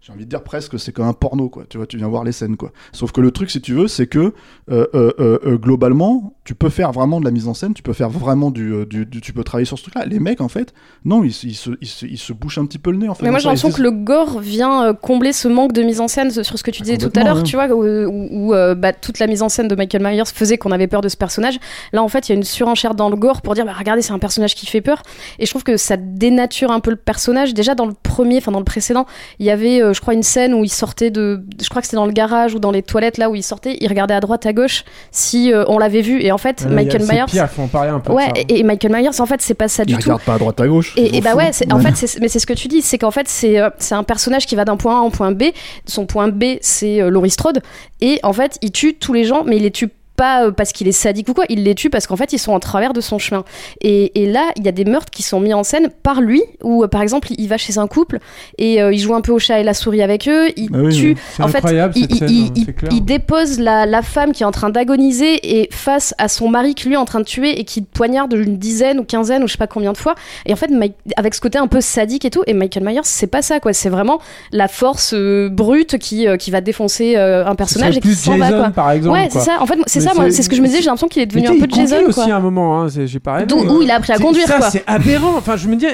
j'ai 0.00 0.12
envie 0.12 0.24
de 0.24 0.30
dire 0.30 0.42
presque 0.42 0.78
c'est 0.80 0.92
comme 0.92 1.06
un 1.06 1.12
porno 1.12 1.48
quoi 1.50 1.64
tu 1.68 1.76
vois 1.76 1.86
tu 1.86 1.96
viens 1.98 2.08
voir 2.08 2.24
les 2.24 2.32
scènes 2.32 2.56
quoi 2.56 2.72
sauf 2.92 3.12
que 3.12 3.20
le 3.20 3.30
truc 3.32 3.50
si 3.50 3.60
tu 3.60 3.74
veux 3.74 3.86
c'est 3.86 4.06
que 4.06 4.32
euh, 4.70 4.86
euh, 4.94 5.12
euh, 5.20 5.56
globalement 5.58 6.34
tu 6.44 6.54
peux 6.54 6.70
faire 6.70 6.90
vraiment 6.92 7.20
de 7.20 7.24
la 7.26 7.30
mise 7.30 7.48
en 7.48 7.54
scène 7.54 7.74
tu 7.74 7.82
peux 7.82 7.92
faire 7.92 8.08
vraiment 8.08 8.50
du, 8.50 8.86
du, 8.86 9.04
du- 9.04 9.20
tu 9.20 9.32
peux 9.34 9.44
travailler 9.44 9.66
sur 9.66 9.76
ce 9.78 9.82
truc 9.82 9.94
là 9.94 10.06
les 10.06 10.18
mecs 10.18 10.40
en 10.40 10.48
fait 10.48 10.72
non 11.04 11.22
ils, 11.22 11.32
se- 11.34 11.46
ils, 11.46 11.54
se, 11.54 11.70
ils, 11.82 11.86
se, 11.86 12.06
ils 12.06 12.18
se 12.18 12.32
bouchent 12.32 12.56
un 12.58 12.64
petit 12.64 12.78
peu 12.78 12.90
le 12.90 12.96
nez 12.96 13.08
en 13.10 13.14
fait 13.14 13.24
Mais 13.24 13.30
moi 13.30 13.38
j'ai 13.40 13.44
l'impression 13.48 13.70
que 13.72 13.82
le 13.82 13.90
gore 13.90 14.40
vient 14.40 14.94
combler 14.94 15.32
ce 15.34 15.48
manque 15.48 15.72
de 15.72 15.82
mise 15.82 16.00
en 16.00 16.08
scène 16.08 16.30
sur 16.30 16.58
ce 16.58 16.62
que 16.64 16.70
tu 16.70 16.80
disais 16.82 16.96
tout 16.96 17.12
à 17.16 17.22
l'heure, 17.22 17.36
ouais. 17.36 17.42
tu 17.42 17.56
vois, 17.56 17.68
où, 17.70 18.54
bah, 18.76 18.92
toute 18.92 19.18
la 19.18 19.26
mise 19.26 19.42
en 19.42 19.48
scène 19.48 19.68
de 19.68 19.74
Michael 19.74 20.02
Myers 20.02 20.22
faisait 20.32 20.56
qu'on 20.58 20.70
avait 20.72 20.86
peur 20.88 21.00
de 21.02 21.08
ce 21.08 21.16
personnage. 21.16 21.58
Là 21.92 22.02
en 22.02 22.08
fait 22.08 22.28
il 22.28 22.32
y 22.32 22.34
a 22.34 22.36
une 22.38 22.44
surenchère 22.44 22.94
dans 22.94 23.10
le 23.10 23.16
gore 23.16 23.42
pour 23.42 23.54
dire 23.54 23.64
bah, 23.66 23.74
regardez 23.78 24.02
c'est 24.02 24.12
un 24.12 24.18
personnage 24.18 24.54
qui 24.54 24.66
fait 24.66 24.80
peur. 24.80 25.02
Et 25.38 25.44
je 25.46 25.50
trouve 25.50 25.62
que 25.62 25.76
ça 25.76 25.96
dénature 25.98 26.70
un 26.70 26.80
peu 26.80 26.90
le 26.90 26.96
personnage. 26.96 27.54
Déjà 27.54 27.74
dans 27.74 27.86
le 27.86 27.94
premier, 28.02 28.38
enfin 28.38 28.50
dans 28.52 28.58
le 28.58 28.64
précédent, 28.64 29.06
il 29.38 29.46
y 29.46 29.50
avait 29.50 29.89
euh, 29.90 29.94
je 29.94 30.00
crois 30.00 30.14
une 30.14 30.22
scène 30.22 30.54
où 30.54 30.64
il 30.64 30.68
sortait 30.70 31.10
de, 31.10 31.42
je 31.62 31.68
crois 31.68 31.82
que 31.82 31.86
c'était 31.86 31.96
dans 31.96 32.06
le 32.06 32.12
garage 32.12 32.54
ou 32.54 32.58
dans 32.58 32.70
les 32.70 32.82
toilettes 32.82 33.18
là 33.18 33.28
où 33.30 33.34
il 33.34 33.42
sortait, 33.42 33.76
il 33.80 33.88
regardait 33.88 34.14
à 34.14 34.20
droite 34.20 34.46
à 34.46 34.52
gauche 34.52 34.84
si 35.10 35.52
euh, 35.52 35.64
on 35.68 35.78
l'avait 35.78 36.00
vu. 36.00 36.22
Et 36.22 36.32
en 36.32 36.38
fait 36.38 36.62
Ouais, 36.66 36.70
Michael 36.74 37.02
Myers, 37.02 37.24
pire, 37.26 37.48
faut 37.48 37.62
en 37.62 37.68
parler 37.68 37.90
un 37.90 38.00
peu. 38.00 38.10
de 38.10 38.16
ouais, 38.16 38.26
ça. 38.26 38.32
et, 38.48 38.60
et 38.60 38.62
Michael 38.62 38.92
Myers 38.92 39.20
en 39.20 39.26
fait 39.26 39.40
c'est 39.42 39.54
pas 39.54 39.68
ça 39.68 39.84
du 39.84 39.92
ils 39.92 39.98
tout. 39.98 40.04
regardent 40.04 40.22
pas 40.22 40.34
à 40.34 40.38
droite 40.38 40.60
à 40.60 40.66
gauche 40.66 40.94
Et, 40.96 41.20
bah 41.20 41.34
ouais, 41.34 41.50
en 41.72 41.78
fait, 41.78 41.96
c'est- 41.96 42.20
mais 42.20 42.28
c'est 42.28 42.38
ce 42.38 42.46
que 42.46 42.52
tu 42.54 42.68
dis, 42.68 42.82
c'est 42.82 42.98
qu'en 42.98 43.10
fait, 43.10 43.28
c'est 43.28 43.58
euh, 43.60 43.70
c'est 43.78 43.94
un 43.94 44.02
personnage 44.04 44.46
qui 44.46 44.56
va 44.56 44.64
d'un 44.64 44.76
point 44.76 44.96
A 44.98 45.00
en 45.00 45.10
point 45.10 45.32
B. 45.32 45.44
Son 45.86 46.06
point 46.06 46.28
B, 46.28 46.44
c'est 46.60 47.00
euh, 47.00 47.10
Laurie 47.10 47.30
Strode. 47.30 47.60
Et 48.00 48.18
en 48.22 48.32
fait, 48.32 48.58
il 48.62 48.70
tue 48.72 48.94
tous 48.94 49.12
les 49.12 49.24
gens, 49.24 49.42
mais 49.44 49.56
il 49.56 49.62
les 49.62 49.70
tue 49.70 49.88
pas 50.20 50.44
euh, 50.44 50.50
parce 50.50 50.72
qu'il 50.72 50.86
est 50.86 50.92
sadique 50.92 51.28
ou 51.30 51.34
quoi, 51.34 51.44
il 51.48 51.64
les 51.64 51.74
tue 51.74 51.88
parce 51.88 52.06
qu'en 52.06 52.16
fait, 52.16 52.34
ils 52.34 52.38
sont 52.38 52.52
en 52.52 52.60
travers 52.60 52.92
de 52.92 53.00
son 53.00 53.18
chemin. 53.18 53.42
Et, 53.80 54.22
et 54.22 54.26
là, 54.26 54.50
il 54.56 54.64
y 54.66 54.68
a 54.68 54.72
des 54.72 54.84
meurtres 54.84 55.10
qui 55.10 55.22
sont 55.22 55.40
mis 55.40 55.54
en 55.54 55.64
scène 55.64 55.88
par 56.02 56.20
lui, 56.20 56.42
où 56.62 56.84
euh, 56.84 56.88
par 56.88 57.00
exemple, 57.00 57.28
il 57.38 57.48
va 57.48 57.56
chez 57.56 57.78
un 57.78 57.86
couple 57.86 58.18
et 58.58 58.82
euh, 58.82 58.92
il 58.92 58.98
joue 58.98 59.14
un 59.14 59.22
peu 59.22 59.32
au 59.32 59.38
chat 59.38 59.60
et 59.60 59.62
la 59.64 59.72
souris 59.72 60.02
avec 60.02 60.28
eux, 60.28 60.48
il 60.56 60.68
Ah 60.74 60.78
oui, 60.82 60.94
tue. 60.94 61.16
En 61.42 61.48
fait, 61.48 61.62
il, 61.94 62.16
scène, 62.18 63.00
dépose 63.00 63.58
la, 63.60 63.86
la 63.86 64.02
femme 64.02 64.32
qui 64.32 64.42
est 64.42 64.46
en 64.46 64.50
train 64.50 64.68
d'agoniser 64.68 65.60
et 65.60 65.68
face 65.72 66.14
à 66.18 66.28
son 66.28 66.48
mari 66.50 66.74
qui 66.74 66.88
lui 66.88 66.94
est 66.94 66.98
en 66.98 67.06
train 67.06 67.20
de 67.20 67.24
tuer 67.24 67.58
et 67.58 67.64
qui 67.64 67.80
poignarde 67.80 68.34
une 68.34 68.58
dizaine 68.58 69.00
ou 69.00 69.04
quinzaine 69.04 69.42
ou 69.42 69.46
je 69.46 69.52
sais 69.52 69.58
pas 69.58 69.66
combien 69.66 69.92
de 69.92 69.96
fois. 69.98 70.14
Et 70.44 70.52
en 70.52 70.56
fait, 70.56 70.68
Mike- 70.70 70.96
avec 71.16 71.34
ce 71.34 71.40
côté 71.40 71.56
un 71.56 71.66
peu 71.66 71.80
sadique 71.80 72.26
et 72.26 72.30
tout, 72.30 72.42
et 72.46 72.52
Michael 72.52 72.84
Myers, 72.84 73.00
c'est 73.04 73.26
pas 73.26 73.40
ça 73.40 73.58
quoi. 73.58 73.72
C'est 73.72 73.88
vraiment 73.88 74.20
la 74.52 74.68
force 74.68 75.14
euh, 75.14 75.48
brute 75.50 75.96
qui, 75.98 76.28
euh, 76.28 76.36
qui 76.36 76.50
va 76.50 76.60
défoncer 76.60 77.16
un 77.16 77.54
personnage 77.54 77.96
et 77.96 78.00
qui 78.00 78.14
s'en 78.14 78.36
va 78.36 78.50
quoi. 78.50 78.70
par 78.70 78.90
exemple. 78.90 79.16
Ouais, 79.18 79.28
c'est 79.30 79.40
ça. 79.40 79.56
En 79.60 79.66
fait, 79.66 79.78
c'est 79.86 80.00
Mais 80.00 80.09
ça, 80.14 80.20
moi, 80.20 80.30
c'est- 80.30 80.42
ce 80.42 80.48
que 80.48 80.56
je 80.56 80.60
me 80.62 80.66
disais. 80.66 80.78
J'ai 80.80 80.86
l'impression 80.86 81.08
qu'il 81.08 81.22
est 81.22 81.26
devenu 81.26 81.46
un 81.48 81.58
peu 81.58 81.66
de 81.66 81.72
il 81.72 81.76
Jason 81.88 82.04
aussi 82.06 82.30
à 82.30 82.36
un 82.36 82.40
moment, 82.40 82.80
hein, 82.82 82.88
j'ai 82.88 83.20
pas 83.20 83.34
rêvé, 83.34 83.52
où 83.54 83.82
il 83.82 83.90
a 83.90 83.96
appris 83.96 84.12
à 84.12 84.18
conduire, 84.18 84.46
ça, 84.46 84.58
quoi. 84.58 84.70
c'est 84.70 84.84
aberrant. 84.86 85.34
Enfin, 85.36 85.56
je 85.56 85.68
me 85.68 85.76
dis, 85.76 85.86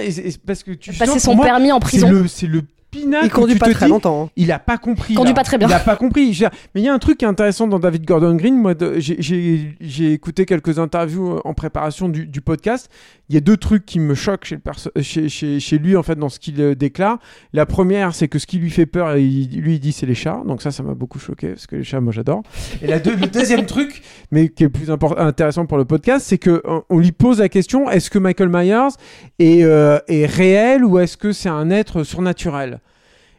parce 0.46 0.62
que 0.62 0.72
tu 0.72 0.92
Passer 0.92 1.18
son 1.18 1.36
permis 1.36 1.72
en 1.72 1.76
c'est 1.76 1.80
prison. 1.80 2.10
le, 2.10 2.26
c'est 2.28 2.46
le 2.46 2.62
pinacle. 3.00 3.26
Il 3.26 3.30
conduit 3.30 3.54
pas 3.56 3.70
très 3.72 3.86
dis, 3.86 3.90
longtemps. 3.90 4.24
hein. 4.24 4.30
Il 4.36 4.50
a 4.52 4.58
pas 4.58 4.78
compris. 4.78 5.14
Conduit 5.14 5.30
là. 5.32 5.34
pas 5.36 5.44
très 5.44 5.58
bien. 5.58 5.68
Il 5.68 5.72
a 5.74 5.78
pas 5.78 5.96
compris. 5.96 6.38
Mais 6.74 6.80
il 6.80 6.84
y 6.84 6.88
a 6.88 6.94
un 6.94 6.98
truc 6.98 7.18
qui 7.18 7.24
est 7.24 7.28
intéressant 7.28 7.66
dans 7.66 7.78
David 7.78 8.04
Gordon 8.04 8.34
Green. 8.34 8.56
Moi, 8.56 8.74
j'ai- 8.98 10.12
écouté 10.12 10.46
quelques 10.46 10.78
interviews 10.78 11.32
euh, 11.34 11.40
en 11.44 11.54
préparation 11.54 12.08
du, 12.08 12.26
du 12.26 12.40
podcast. 12.40 12.90
Il 13.28 13.34
y 13.34 13.38
a 13.38 13.40
deux 13.40 13.56
trucs 13.56 13.84
qui 13.84 13.98
me 13.98 14.14
choquent 14.14 14.44
chez, 14.44 14.54
le 14.54 14.60
perso- 14.60 14.90
chez, 15.00 15.28
chez, 15.28 15.58
chez 15.60 15.78
lui, 15.78 15.96
en 15.96 16.02
fait, 16.02 16.14
dans 16.16 16.28
ce 16.28 16.38
qu'il 16.38 16.60
euh, 16.60 16.74
déclare. 16.74 17.18
La 17.52 17.66
première, 17.66 18.14
c'est 18.14 18.28
que 18.28 18.38
ce 18.38 18.46
qui 18.46 18.58
lui 18.58 18.70
fait 18.70 18.86
peur, 18.86 19.16
il- 19.16 19.60
lui, 19.60 19.74
il 19.74 19.80
dit 19.80 19.92
c'est 19.92 20.06
les 20.06 20.14
chats. 20.14 20.42
Donc 20.46 20.62
ça, 20.62 20.70
ça 20.70 20.82
m'a 20.82 20.94
beaucoup 20.94 21.18
choqué, 21.18 21.48
parce 21.48 21.66
que 21.66 21.76
les 21.76 21.84
chats, 21.84 22.00
moi, 22.00 22.12
j'adore. 22.12 22.42
Et 22.82 22.86
la 22.86 22.98
deux- 22.98 23.16
le 23.16 23.26
deuxième 23.26 23.66
truc, 23.66 24.02
mais 24.30 24.48
qui 24.48 24.64
est 24.64 24.68
plus 24.68 24.90
intéressant 24.90 25.66
pour 25.66 25.78
le 25.78 25.84
podcast, 25.84 26.26
c'est 26.28 26.38
que 26.38 26.62
on, 26.64 26.82
on 26.88 26.98
lui 26.98 27.12
pose 27.12 27.40
la 27.40 27.48
question 27.48 27.90
est-ce 27.90 28.10
que 28.10 28.18
Michael 28.18 28.48
Myers 28.48 28.94
est, 29.38 29.64
euh, 29.64 29.98
est 30.08 30.26
réel 30.26 30.84
ou 30.84 30.98
est-ce 30.98 31.16
que 31.16 31.32
c'est 31.32 31.48
un 31.48 31.70
être 31.70 32.02
surnaturel? 32.04 32.80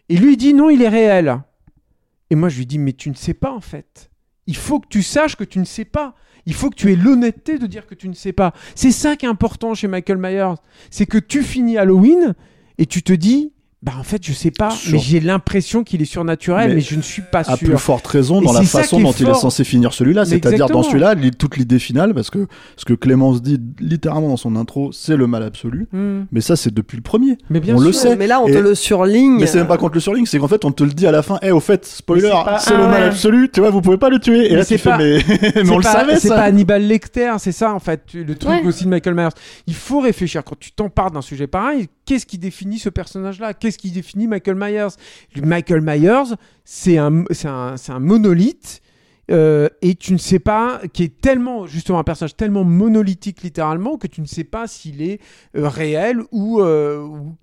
Et 0.10 0.18
lui, 0.18 0.38
dit 0.38 0.54
non, 0.54 0.70
il 0.70 0.82
est 0.82 0.90
réel. 0.90 1.42
Et 2.30 2.36
moi, 2.36 2.50
je 2.50 2.58
lui 2.58 2.66
dis 2.66 2.80
mais 2.80 2.94
tu 2.94 3.10
ne 3.10 3.16
sais 3.16 3.34
pas, 3.34 3.52
en 3.52 3.62
fait. 3.62 4.10
Il 4.46 4.56
faut 4.56 4.80
que 4.80 4.88
tu 4.88 5.04
saches 5.04 5.36
que 5.36 5.44
tu 5.44 5.60
ne 5.60 5.66
sais 5.66 5.86
pas. 5.86 6.16
Il 6.46 6.54
faut 6.54 6.70
que 6.70 6.76
tu 6.76 6.92
aies 6.92 6.96
l'honnêteté 6.96 7.60
de 7.60 7.68
dire 7.68 7.86
que 7.86 7.96
tu 7.96 8.08
ne 8.08 8.14
sais 8.14 8.32
pas. 8.32 8.54
C'est 8.74 8.92
ça 8.92 9.18
qui 9.18 9.26
est 9.26 9.30
important 9.30 9.74
chez 9.74 9.90
Michael 9.90 10.18
Myers. 10.18 10.56
C'est 10.90 11.06
que 11.06 11.18
tu 11.18 11.44
finis 11.44 11.78
Halloween 11.78 12.36
et 12.78 12.86
tu 12.86 13.04
te 13.04 13.12
dis, 13.12 13.52
bah 13.84 13.94
en 14.00 14.04
fait, 14.04 14.26
je 14.26 14.34
sais 14.34 14.50
pas, 14.50 14.76
mais 14.92 14.98
j'ai 14.98 15.20
l'impression 15.20 15.84
qu'il 15.84 16.02
est 16.02 16.06
surnaturel, 16.06 16.70
mais, 16.70 16.76
Mais 16.76 16.82
je 16.82 16.96
ne 16.96 17.02
suis 17.04 17.22
pas 17.22 17.42
à 17.42 17.56
sûr. 17.56 17.68
plus 17.70 17.78
forte 17.78 18.08
raison 18.08 18.42
dans 18.42 18.52
la 18.52 18.64
façon 18.64 19.00
dont 19.00 19.12
il 19.12 19.28
est 19.30 19.34
censé 19.36 19.64
finir 19.64 19.94
celui-là, 19.94 20.26
c'est-à-dire 20.26 20.68
dans 20.68 20.82
celui-là, 20.82 21.14
toute 21.38 21.58
l'idée 21.58 21.78
finale, 21.78 22.16
parce 22.16 22.32
que 22.32 22.48
ce 22.76 22.86
que 22.86 22.94
Clémence 22.94 23.42
dit 23.44 23.60
littéralement 23.80 24.30
dans 24.30 24.38
son 24.38 24.56
intro, 24.56 24.92
c'est 24.92 25.16
le 25.16 25.28
mal 25.28 25.44
absolu. 25.44 25.88
Hmm. 25.94 26.24
Mais 26.32 26.42
ça, 26.42 26.56
c'est 26.56 26.74
depuis 26.74 26.96
le 26.98 27.04
premier. 27.04 27.38
Mais 27.52 27.60
bien 27.60 27.76
on 27.76 27.78
sûr. 27.78 27.88
le 27.88 27.94
sait. 27.94 28.16
Mais 28.16 28.26
là, 28.26 28.42
on 28.42 28.48
Et- 28.48 28.54
te 28.54 28.58
le 28.58 28.74
surligne. 28.74 29.38
Mais 29.40 29.46
c'est 29.46 29.60
même 29.60 29.68
pas 29.68 29.78
contre 29.78 29.94
le 29.94 30.00
surligne, 30.00 30.26
c'est 30.26 30.40
qu'en 30.40 30.48
fait, 30.48 30.66
on 30.66 30.72
te 30.72 30.84
le 30.84 30.92
dit 30.92 31.06
à 31.06 31.12
la 31.12 31.22
fin. 31.22 31.38
Eh, 31.44 31.52
au 31.52 31.60
fait, 31.60 31.86
spoiler, 31.86 32.24
c'est 32.24 32.30
pas- 32.32 32.58
c'est 32.60 32.74
Ah 32.74 32.78
le 32.78 32.84
mal 32.88 33.02
ouais. 33.04 33.08
absolu. 33.10 33.50
Tu 33.54 33.60
vois, 33.60 33.70
vous 33.70 33.82
pouvez 33.82 33.98
pas 33.98 34.10
le 34.10 34.18
tuer. 34.18 34.48
Et 34.48 34.50
Mais 34.50 34.56
là, 34.58 34.64
c'est 34.64 34.76
tu 34.78 34.82
fais, 34.82 34.90
pas- 34.90 34.98
mais, 34.98 35.20
on 35.72 35.78
le 35.78 35.84
savait, 35.84 36.20
C'est 36.20 36.30
pas 36.30 36.42
Hannibal 36.42 36.82
Lecter, 36.82 37.34
c'est 37.38 37.52
ça 37.52 37.74
en 37.76 37.80
fait. 37.80 38.02
Le 38.14 38.34
truc 38.34 38.66
aussi 38.66 38.86
de 38.86 38.90
Michael 38.90 39.14
Myers. 39.14 39.30
Il 39.68 39.76
faut 39.76 40.00
réfléchir 40.00 40.44
quand 40.44 40.58
tu 40.60 40.72
t'empares 40.72 41.12
d'un 41.12 41.22
sujet 41.22 41.46
pareil. 41.46 41.88
Qu'est-ce 42.06 42.26
qui 42.26 42.38
définit 42.38 42.80
ce 42.80 42.88
personnage-là? 42.90 43.54
Qu'est-ce 43.68 43.78
qui 43.78 43.92
définit 43.92 44.28
Michael 44.28 44.56
Myers 44.56 44.96
Michael 45.44 45.82
Myers, 45.82 46.36
c'est 46.64 46.98
un, 46.98 47.26
un, 47.44 47.76
un 47.90 48.00
monolithe. 48.00 48.82
euh, 49.30 49.68
et 49.82 49.96
tu 49.96 50.14
ne 50.14 50.18
sais 50.18 50.40
pas, 50.40 50.80
qui 50.94 51.04
est 51.04 51.20
tellement, 51.20 51.66
justement, 51.68 52.00
un 52.00 52.06
personnage 52.06 52.38
tellement 52.38 52.64
monolithique 52.64 53.42
littéralement, 53.44 53.98
que 53.98 54.08
tu 54.08 54.22
ne 54.22 54.26
sais 54.26 54.46
pas 54.46 54.68
s'il 54.68 55.02
est 55.02 55.20
euh, 55.58 55.68
réel 55.68 56.22
ou, 56.32 56.62
euh, 56.62 57.02
ou- 57.02 57.36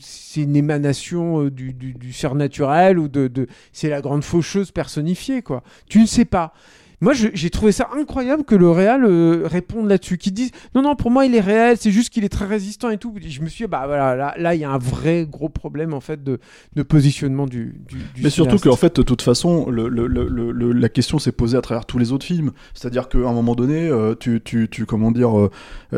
c'est 0.00 0.40
une 0.40 0.56
émanation 0.56 1.42
euh, 1.44 1.50
du 1.50 2.10
surnaturel 2.10 2.98
ou 2.98 3.08
de, 3.08 3.28
de 3.28 3.46
c'est 3.72 3.90
la 3.90 4.00
grande 4.00 4.24
faucheuse 4.24 4.70
personnifiée 4.70 5.42
quoi. 5.42 5.62
Tu 5.90 6.00
ne 6.00 6.06
sais 6.06 6.24
pas. 6.24 6.54
Moi, 7.02 7.12
j'ai 7.12 7.50
trouvé 7.50 7.72
ça 7.72 7.88
incroyable 7.94 8.44
que 8.44 8.54
le 8.54 8.70
Real 8.70 9.04
euh, 9.04 9.42
réponde 9.44 9.86
là-dessus, 9.86 10.16
qu'ils 10.16 10.32
disent 10.32 10.50
non, 10.74 10.80
non, 10.80 10.96
pour 10.96 11.10
moi, 11.10 11.26
il 11.26 11.34
est 11.34 11.40
réel, 11.40 11.76
c'est 11.78 11.90
juste 11.90 12.08
qu'il 12.10 12.24
est 12.24 12.30
très 12.30 12.46
résistant 12.46 12.88
et 12.88 12.96
tout. 12.96 13.12
Je 13.20 13.42
me 13.42 13.48
suis 13.48 13.64
dit, 13.66 13.70
bah 13.70 13.82
voilà, 13.86 14.16
là, 14.16 14.34
là, 14.38 14.54
il 14.54 14.62
y 14.62 14.64
a 14.64 14.70
un 14.70 14.78
vrai 14.78 15.26
gros 15.30 15.50
problème 15.50 15.92
en 15.92 16.00
fait 16.00 16.24
de, 16.24 16.38
de 16.74 16.82
positionnement 16.82 17.46
du. 17.46 17.78
du, 17.86 17.96
du 18.14 18.22
Mais 18.22 18.30
surtout 18.30 18.56
qu'en 18.58 18.76
fait, 18.76 18.96
de 18.96 19.02
toute 19.02 19.20
façon, 19.20 19.68
le, 19.68 19.88
le- 19.88 20.06
le- 20.06 20.26
le- 20.26 20.50
le- 20.52 20.72
la 20.72 20.88
question 20.88 21.18
s'est 21.18 21.32
posée 21.32 21.58
à 21.58 21.60
travers 21.60 21.84
tous 21.84 21.98
les 21.98 22.12
autres 22.12 22.24
films. 22.24 22.52
C'est-à-dire 22.72 23.10
qu'à 23.10 23.18
un 23.18 23.32
moment 23.34 23.54
donné, 23.54 23.88
euh, 23.88 24.14
tu, 24.18 24.40
tu, 24.42 24.68
tu, 24.70 24.86
comment 24.86 25.10
dire, 25.10 25.38
euh, 25.38 25.50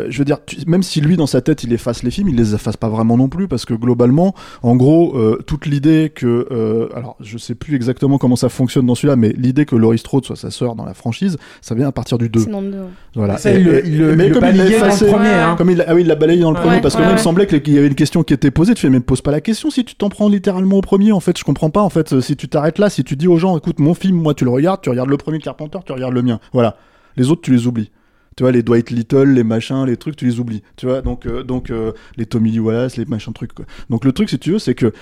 je 0.09 0.19
veux 0.19 0.25
dire, 0.25 0.45
tu- 0.45 0.57
même 0.67 0.83
si 0.83 1.01
lui, 1.01 1.17
dans 1.17 1.29
sa 1.29 1.41
tête, 1.43 1.63
il 1.63 1.73
efface 1.73 2.03
les 2.03 2.11
films, 2.11 2.29
il 2.29 2.35
les 2.37 2.55
efface 2.57 2.77
pas 2.77 2.89
vraiment 2.89 3.17
non 3.17 3.29
plus, 3.29 3.47
parce 3.47 3.65
que 3.65 3.75
globalement, 3.75 4.35
en 4.63 4.75
gros, 4.75 5.17
toute 5.47 5.67
l'idée 5.67 6.11
que, 6.13 6.89
alors, 6.95 7.17
je 7.21 7.39
sais 7.39 7.55
plus 7.55 7.77
exactement 7.77 8.19
comment 8.19 8.35
ça 8.37 8.49
fonctionne 8.49 8.87
dans 8.87 8.97
celui-là, 8.97 9.15
mais 9.15 9.29
l'idée 9.37 9.65
que 9.65 9.77
Laurie 9.77 9.99
Strode 9.99 10.25
soit 10.25 10.35
sa 10.35 10.51
sœur 10.51 10.75
dans 10.75 10.88
la 10.89 10.95
franchise, 10.95 11.37
ça 11.61 11.75
vient 11.75 11.87
à 11.89 11.93
partir 11.93 12.19
du 12.19 12.29
2. 12.29 12.41
C'est 12.41 12.51
dans 12.51 12.61
le 12.61 12.71
deux. 12.71 12.79
Voilà. 13.15 13.37
Ça, 13.39 13.53
il 13.53 13.65
le- 13.65 13.87
il 13.87 13.99
le- 13.99 14.17
mais 14.17 14.27
il 14.29 14.33
comme 14.33 14.45
il 14.51 14.57
l'a 14.57 14.65
dans 14.65 14.87
le 14.87 15.07
premier, 15.13 15.29
hein. 15.29 15.55
comme 15.57 15.71
il, 15.71 15.85
ah 15.87 15.95
oui, 15.95 16.01
il 16.03 16.07
l'a 16.07 16.15
balayé 16.17 16.41
dans 16.41 16.51
le 16.51 16.57
Ouais, 16.57 16.63
premier, 16.63 16.81
parce 16.81 16.95
que 16.95 17.01
ouais, 17.01 17.05
moi, 17.07 17.13
il 17.15 17.19
me 17.19 17.23
semblait 17.23 17.47
qu'il 17.47 17.73
y 17.73 17.79
avait 17.79 17.87
une 17.87 17.95
question 17.95 18.23
qui 18.23 18.35
était 18.35 18.51
posée. 18.51 18.75
Tu 18.75 18.81
fais, 18.83 18.91
mais 18.91 19.01
pose 19.01 19.21
pas 19.21 19.31
la 19.31 19.41
question 19.41 19.71
si 19.71 19.85
tu 19.85 19.95
t'en 19.95 20.09
prends 20.09 20.29
littéralement 20.29 20.77
au 20.77 20.81
premier. 20.83 21.13
En 21.13 21.21
fait, 21.21 21.39
je 21.39 21.45
comprends 21.45 21.71
pas. 21.71 21.81
En 21.83 21.91
fait, 21.91 22.21
si 22.21 22.37
tu 22.37 22.49
t'arrêtes 22.49 22.79
là, 22.79 22.91
si 22.91 23.05
tu 23.05 23.17
dis 23.17 23.29
aux 23.29 23.39
gens, 23.39 23.57
écoute, 23.57 23.79
mon 23.79 23.95
film, 23.95 24.17
moi, 24.17 24.35
tu 24.35 24.45
le 24.45 24.51
regardes, 24.51 24.81
tu 24.81 24.91
regardes 24.91 25.11
le 25.11 25.17
premier 25.17 25.39
Carpenter, 25.39 25.79
tu 25.87 25.93
regardes 25.93 26.15
le 26.15 26.23
mien. 26.23 26.41
Voilà. 26.53 26.77
Les 27.17 27.31
autres, 27.31 27.43
tu 27.43 27.53
les 27.53 27.67
oublies. 27.67 27.91
Tu 28.37 28.45
vois, 28.45 28.53
les 28.53 28.63
Dwight 28.63 28.91
Little, 28.91 29.25
les 29.33 29.43
machins, 29.43 29.85
les 29.85 29.97
trucs, 29.97 30.15
tu 30.15 30.25
les 30.25 30.39
oublies. 30.39 30.63
Tu 30.77 30.87
vois, 30.87 31.01
donc, 31.03 31.27
euh, 31.27 31.43
donc 31.43 31.71
euh, 31.71 31.91
les 32.17 32.25
Tommy 32.25 32.53
Lee 32.53 32.61
Wallace, 32.61 32.97
les 32.97 33.05
machins 33.05 33.33
trucs. 33.33 33.53
Quoi. 33.53 33.65
Donc 33.91 34.05
le 34.05 34.13
truc, 34.13 34.31
si 34.31 34.39
tu 34.39 34.53
veux, 34.53 34.59
c'est 34.61 34.75
que, 34.77 34.93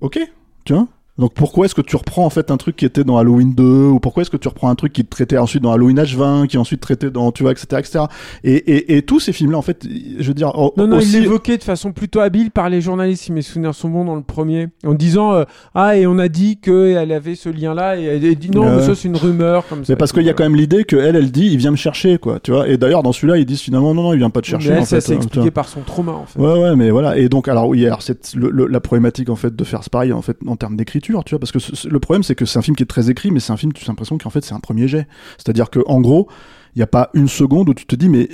ok, 0.00 0.18
tu 0.64 0.72
vois. 0.72 0.88
Donc 1.18 1.34
pourquoi 1.34 1.66
est-ce 1.66 1.74
que 1.74 1.82
tu 1.82 1.94
reprends 1.96 2.24
en 2.24 2.30
fait 2.30 2.50
un 2.50 2.56
truc 2.56 2.74
qui 2.76 2.86
était 2.86 3.04
dans 3.04 3.18
Halloween 3.18 3.54
2 3.54 3.62
ou 3.62 4.00
pourquoi 4.00 4.22
est-ce 4.22 4.30
que 4.30 4.38
tu 4.38 4.48
reprends 4.48 4.70
un 4.70 4.74
truc 4.74 4.92
qui 4.94 5.04
traitait 5.04 5.36
ensuite 5.36 5.62
dans 5.62 5.70
Halloween 5.72 5.98
H20 6.00 6.46
qui 6.46 6.56
ensuite 6.56 6.80
traité 6.80 7.10
dans 7.10 7.32
tu 7.32 7.42
vois 7.42 7.52
etc 7.52 7.66
etc 7.78 8.04
et, 8.44 8.54
et, 8.54 8.96
et 8.96 9.02
tous 9.02 9.20
ces 9.20 9.32
films 9.32 9.50
là 9.52 9.58
en 9.58 9.62
fait 9.62 9.86
je 10.18 10.26
veux 10.26 10.32
dire 10.32 10.52
Non, 10.76 10.86
non, 10.86 10.96
aussi 10.96 11.18
il 11.18 11.28
de 11.58 11.62
façon 11.62 11.92
plutôt 11.92 12.20
habile 12.20 12.50
par 12.50 12.70
les 12.70 12.80
journalistes, 12.80 13.24
si 13.24 13.32
mes 13.32 13.42
souvenirs 13.42 13.74
sont 13.74 13.88
bons, 13.90 14.04
dans 14.04 14.14
le 14.16 14.22
premier, 14.22 14.68
en 14.86 14.94
disant 14.94 15.32
euh, 15.34 15.44
Ah, 15.74 15.96
et 15.96 16.06
on 16.06 16.18
a 16.18 16.28
dit 16.28 16.58
qu'elle 16.58 17.12
avait 17.12 17.34
ce 17.34 17.48
lien-là, 17.48 17.98
et 17.98 18.04
elle 18.04 18.34
dit 18.36 18.50
non, 18.50 18.62
Ouais. 18.62 18.76
mais 18.76 18.82
ça 18.82 18.94
c'est 18.94 19.08
une 19.08 19.16
rumeur. 19.16 19.66
Comme 19.68 19.84
ça, 19.84 19.92
mais 19.92 19.96
parce 19.96 20.12
qu'il 20.12 20.22
y 20.22 20.30
a 20.30 20.32
quand 20.34 20.44
même 20.44 20.56
l'idée 20.56 20.84
que 20.84 20.96
elle 20.96 21.16
elle 21.16 21.30
dit 21.30 21.46
il 21.52 21.58
vient 21.58 21.70
me 21.72 21.76
chercher 21.76 22.18
quoi 22.18 22.40
tu 22.40 22.52
vois 22.52 22.68
et 22.68 22.76
d'ailleurs 22.78 23.02
dans 23.02 23.12
celui-là 23.12 23.36
ils 23.38 23.44
disent 23.46 23.60
finalement 23.60 23.92
non 23.94 24.02
non 24.04 24.12
il 24.14 24.18
vient 24.18 24.30
pas 24.30 24.40
te 24.40 24.46
chercher 24.46 24.68
Mais 24.70 24.74
elle, 24.76 24.82
en 24.82 24.86
ça 24.86 25.00
s'est 25.00 25.12
hein, 25.12 25.16
expliqué 25.16 25.50
par 25.50 25.68
son 25.68 25.80
trauma 25.80 26.12
en 26.12 26.24
fait. 26.26 26.38
Ouais, 26.40 26.58
ouais, 26.58 26.76
mais 26.76 26.90
voilà. 26.90 27.18
Et 27.18 27.28
donc, 27.28 27.48
alors 27.48 27.68
oui, 27.68 27.84
alors 27.86 28.00
c'est 28.02 28.34
le- 28.34 28.50
le- 28.50 28.66
la 28.66 28.80
problématique 28.80 29.28
en 29.28 29.36
fait 29.36 29.54
de 29.54 29.64
faire 29.64 29.84
ce 29.84 29.90
pareil 29.90 30.12
en 30.12 30.22
fait 30.22 30.38
en 30.46 30.56
termes 30.56 30.76
tu 31.02 31.12
vois, 31.12 31.24
parce 31.38 31.52
que 31.52 31.88
le 31.88 32.00
problème 32.00 32.22
c'est 32.22 32.34
que 32.34 32.44
c'est 32.44 32.58
un 32.58 32.62
film 32.62 32.76
qui 32.76 32.82
est 32.82 32.86
très 32.86 33.10
écrit, 33.10 33.30
mais 33.30 33.40
c'est 33.40 33.52
un 33.52 33.56
film, 33.56 33.72
tu 33.72 33.84
as 33.84 33.88
l'impression 33.88 34.18
qu'en 34.18 34.30
fait 34.30 34.44
c'est 34.44 34.54
un 34.54 34.60
premier 34.60 34.88
jet. 34.88 35.06
C'est-à-dire 35.36 35.70
que 35.70 35.80
en 35.86 36.00
gros, 36.00 36.28
il 36.74 36.78
n'y 36.78 36.82
a 36.82 36.86
pas 36.86 37.10
une 37.14 37.28
seconde 37.28 37.68
où 37.68 37.74
tu 37.74 37.86
te 37.86 37.94
dis, 37.94 38.08
mais 38.08 38.28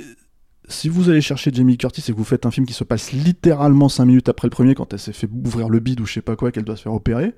si 0.69 0.87
vous 0.87 1.09
allez 1.09 1.21
chercher 1.21 1.51
Jamie 1.51 1.77
Curtis 1.77 2.03
et 2.07 2.13
que 2.13 2.17
vous 2.17 2.23
faites 2.23 2.45
un 2.45 2.51
film 2.51 2.65
qui 2.65 2.73
se 2.73 2.83
passe 2.83 3.11
littéralement 3.11 3.89
5 3.89 4.05
minutes 4.05 4.29
après 4.29 4.47
le 4.47 4.51
premier, 4.51 4.75
quand 4.75 4.93
elle 4.93 4.99
s'est 4.99 5.13
fait 5.13 5.29
ouvrir 5.45 5.67
le 5.67 5.79
bide 5.79 5.99
ou 5.99 6.05
je 6.05 6.13
sais 6.13 6.21
pas 6.21 6.35
quoi, 6.35 6.51
qu'elle 6.51 6.63
doit 6.63 6.77
se 6.77 6.83
faire 6.83 6.93
opérer, 6.93 7.33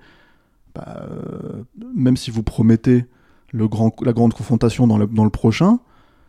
bah, 0.75 1.07
euh, 1.09 1.63
même 1.95 2.17
si 2.17 2.29
vous 2.29 2.43
promettez 2.43 3.05
la 3.53 3.67
grande 3.67 4.33
confrontation 4.33 4.85
dans 4.85 4.97
le, 4.97 5.07
dans 5.07 5.23
le 5.23 5.29
prochain, 5.29 5.79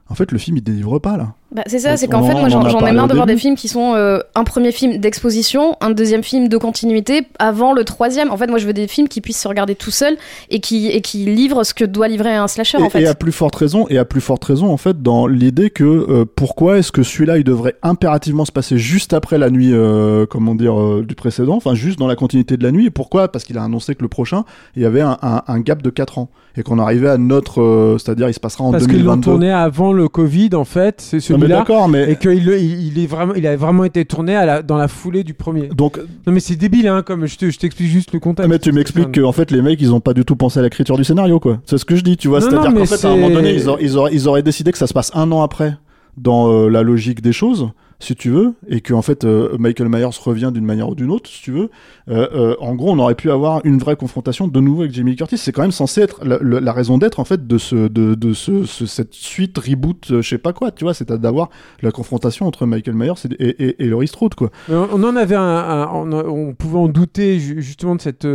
en 0.09 0.15
fait, 0.15 0.33
le 0.33 0.39
film 0.39 0.57
il 0.57 0.63
délivre 0.63 0.99
pas 0.99 1.17
là. 1.17 1.35
Bah, 1.55 1.63
c'est 1.67 1.81
ça, 1.81 1.97
c'est 1.97 2.09
qu'en 2.09 2.21
en- 2.21 2.27
fait, 2.27 2.35
moi 2.35 2.49
j'en 2.49 2.87
ai 2.87 2.93
marre 2.93 3.09
de 3.09 3.15
voir 3.15 3.27
des 3.27 3.37
films 3.37 3.57
qui 3.57 3.69
sont 3.69 3.95
euh, 3.95 4.19
un 4.35 4.45
premier 4.45 4.73
film 4.73 4.97
d'exposition, 4.97 5.77
un 5.81 5.91
deuxième 5.91 6.23
film 6.23 6.49
de 6.49 6.57
continuité 6.57 7.27
avant 7.39 7.73
le 7.75 7.85
troisième. 7.85 8.31
En 8.31 8.37
fait, 8.37 8.47
moi 8.47 8.59
je 8.59 8.67
veux 8.67 8.73
des 8.73 8.89
films 8.89 9.07
qui 9.09 9.21
puissent 9.21 9.41
se 9.43 9.49
regarder 9.49 9.75
tout 9.75 9.91
seuls 9.91 10.17
et 10.51 10.61
qui, 10.61 10.89
et 10.89 11.01
qui 11.03 11.19
livrent 11.27 11.65
ce 11.65 11.75
que 11.75 11.85
doit 11.85 12.09
livrer 12.09 12.35
un 12.35 12.49
slasher 12.49 12.79
et, 12.79 12.83
en 12.83 12.89
fait. 12.91 13.03
et 13.03 13.07
à 13.07 13.15
plus 13.15 13.33
forte 13.33 13.55
raison, 13.57 13.87
et 13.91 13.99
à 13.99 14.05
plus 14.05 14.21
forte 14.23 14.45
raison 14.45 14.71
en 14.73 14.77
fait 14.79 15.03
dans 15.03 15.27
l'idée 15.27 15.71
que 15.71 15.85
euh, 15.85 16.25
pourquoi 16.25 16.79
est-ce 16.79 16.91
que 16.91 17.03
celui-là 17.03 17.37
il 17.39 17.45
devrait 17.45 17.75
impérativement 17.83 18.45
se 18.45 18.53
passer 18.53 18.79
juste 18.79 19.13
après 19.13 19.37
la 19.39 19.51
nuit, 19.51 19.71
euh, 19.73 20.25
comment 20.27 20.55
dire, 20.55 20.81
euh, 20.81 21.05
du 21.07 21.15
précédent, 21.15 21.55
enfin 21.57 21.75
juste 21.75 21.99
dans 21.99 22.07
la 22.07 22.17
continuité 22.17 22.57
de 22.57 22.63
la 22.63 22.73
nuit. 22.73 22.87
Et 22.87 22.91
pourquoi? 22.91 23.29
Parce 23.29 23.45
qu'il 23.45 23.59
a 23.59 23.63
annoncé 23.63 23.95
que 23.95 24.03
le 24.03 24.09
prochain 24.09 24.45
il 24.75 24.83
y 24.83 24.87
avait 24.87 25.01
un, 25.03 25.19
un- 25.23 25.43
un 25.47 25.61
gap 25.61 25.83
de 25.83 25.91
4 25.91 26.19
ans 26.19 26.29
et 26.57 26.63
qu'on 26.63 26.79
arrivait 26.79 27.09
à 27.09 27.17
notre, 27.19 27.63
euh, 27.63 27.97
c'est-à-dire 27.99 28.29
il 28.29 28.35
se 28.35 28.41
passera 28.41 28.65
en 28.65 28.73
Parce 28.73 28.85
qu'ils 28.87 29.05
l'ont 29.05 29.17
2022. 29.17 29.23
tourné 29.31 29.51
avant 29.53 29.93
le 29.93 30.09
Covid, 30.09 30.51
en 30.55 30.65
fait, 30.65 31.01
c'est 31.01 31.21
celui-là. 31.43 31.65
mais 31.89 32.11
Et 32.13 32.17
qu'il 32.17 32.33
il, 32.33 32.87
il 32.97 33.03
est 33.03 33.07
vraiment, 33.07 33.35
il 33.35 33.47
a 33.47 33.57
vraiment 33.57 33.85
été 33.85 34.05
tourné 34.05 34.35
à 34.37 34.45
la, 34.47 34.63
dans 34.63 34.77
la 34.77 34.89
foulée 34.89 35.25
du 35.25 35.35
premier. 35.35 35.69
donc 35.69 35.99
Non 36.27 36.33
mais 36.33 36.41
c'est 36.41 36.57
débile, 36.57 36.89
hein, 36.89 37.03
comme 37.03 37.27
je 37.27 37.37
te- 37.37 37.51
je 37.51 37.59
t'explique 37.59 37.89
juste 37.89 38.13
le 38.13 38.21
contexte. 38.21 38.49
mais 38.51 38.59
tu 38.59 38.73
m'expliques 38.73 39.13
que 39.13 39.21
en 39.21 39.33
fait 39.33 39.51
les 39.51 39.63
mecs 39.63 39.81
ils 39.81 39.93
ont 39.93 40.01
pas 40.01 40.15
du 40.15 40.25
tout 40.25 40.37
pensé 40.37 40.59
à 40.59 40.63
l'écriture 40.63 40.97
du 40.97 41.05
scénario 41.05 41.39
quoi. 41.41 41.59
C'est 41.67 41.79
ce 41.79 41.85
que 41.85 41.97
je 41.97 42.03
dis, 42.03 42.17
tu 42.17 42.29
vois. 42.29 42.41
C'est-à-dire 42.41 42.73
qu'en 42.75 42.85
fait 42.87 43.07
à 43.07 43.11
un 43.11 43.17
moment 43.17 43.31
donné 43.31 43.55
ils, 43.55 43.69
auraient- 43.69 43.83
ils 43.85 43.97
auraient, 43.97 44.15
ils 44.15 44.29
auraient 44.29 44.43
décidé 44.43 44.73
que 44.73 44.79
ça 44.79 44.87
se 44.87 44.95
passe 44.95 45.11
un 45.15 45.31
an 45.33 45.43
après 45.43 45.77
dans 46.17 46.51
euh, 46.53 46.69
la 46.69 46.83
logique 46.83 47.23
des 47.23 47.33
choses, 47.33 47.71
si 48.03 48.15
tu 48.17 48.31
veux, 48.31 48.55
et 48.69 48.81
que 48.81 48.93
en 48.95 49.03
fait 49.03 49.25
euh, 49.25 49.57
Michael 49.59 49.89
Myers 49.89 50.09
revient 50.25 50.51
d'une 50.53 50.65
manière 50.65 50.89
ou 50.89 50.95
d'une 50.95 51.11
autre, 51.11 51.31
si 51.31 51.41
tu 51.43 51.53
veux. 51.53 51.71
Euh, 52.09 52.29
euh, 52.35 52.57
en 52.61 52.75
gros, 52.75 52.91
on 52.91 52.99
aurait 52.99 53.15
pu 53.15 53.31
avoir 53.31 53.61
une 53.65 53.79
vraie 53.79 53.97
confrontation 53.97 54.49
de 54.49 54.61
nouveau 54.61 54.81
avec 54.83 54.93
Jamie 54.93 55.15
Curtis. 55.17 55.39
C'est 55.39 55.53
quand 55.53 55.63
même 55.63 55.71
censé 55.71 56.01
être 56.03 56.25
la, 56.25 56.73
raison 56.73 56.99
d'être 56.99 57.21
en 57.21 57.25
fait 57.25 57.47
de 57.47 57.59
ce 57.59 57.89
de, 57.89 58.15
de 58.15 58.33
ce, 58.33 58.65
ce- 58.65 58.87
cette 58.87 59.15
suite 59.15 59.57
reboot, 59.59 60.09
euh, 60.11 60.23
je 60.23 60.29
sais 60.29 60.39
pas 60.39 60.53
quoi, 60.53 60.71
tu 60.73 60.85
vois, 60.85 60.95
c'est 60.95 61.11
d'avoir 61.13 61.49
la 61.81 61.91
confrontation 61.93 62.47
entre 62.47 62.67
Michael 62.67 62.95
Myers 62.97 63.13
et, 63.39 63.45
et, 63.49 63.85
et, 63.85 63.87
Laurie 63.87 64.09
Strode 64.09 64.35
quoi. 64.35 64.51
On 64.69 65.03
en 65.05 65.17
avait 65.17 65.37
on, 65.37 66.55
pouvait 66.59 66.79
en 66.79 66.89
douter 66.89 67.39
ju- 67.39 67.63
justement 67.63 67.95
de 67.95 68.01
cette, 68.01 68.27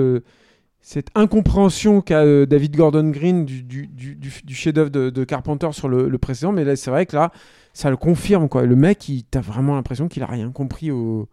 cette 0.82 1.08
incompréhension 1.16 2.02
qu'a 2.02 2.22
euh, 2.24 2.46
David 2.46 2.76
Gordon 2.76 3.10
Green 3.10 3.46
du, 3.46 3.90
chef-d'œuvre 4.50 4.90
de, 4.90 5.24
Carpenter 5.24 5.70
sur 5.72 5.90
le, 5.90 6.18
précédent. 6.18 6.52
Mais 6.54 6.64
là, 6.64 6.76
c'est 6.76 6.92
vrai 6.92 7.06
que 7.06 7.16
là, 7.16 7.32
ça 7.74 7.90
le 7.90 7.98
confirme. 7.98 8.48
Quoi. 8.48 8.66
Le 8.66 8.76
mec, 8.76 9.10
il- 9.10 9.24
t'as 9.26 9.42
vraiment 9.42 9.76
l'impression 9.76 10.08
qu'il 10.08 10.24
a 10.24 10.28
rien 10.28 10.52
compris 10.52 10.92
au 10.92 11.28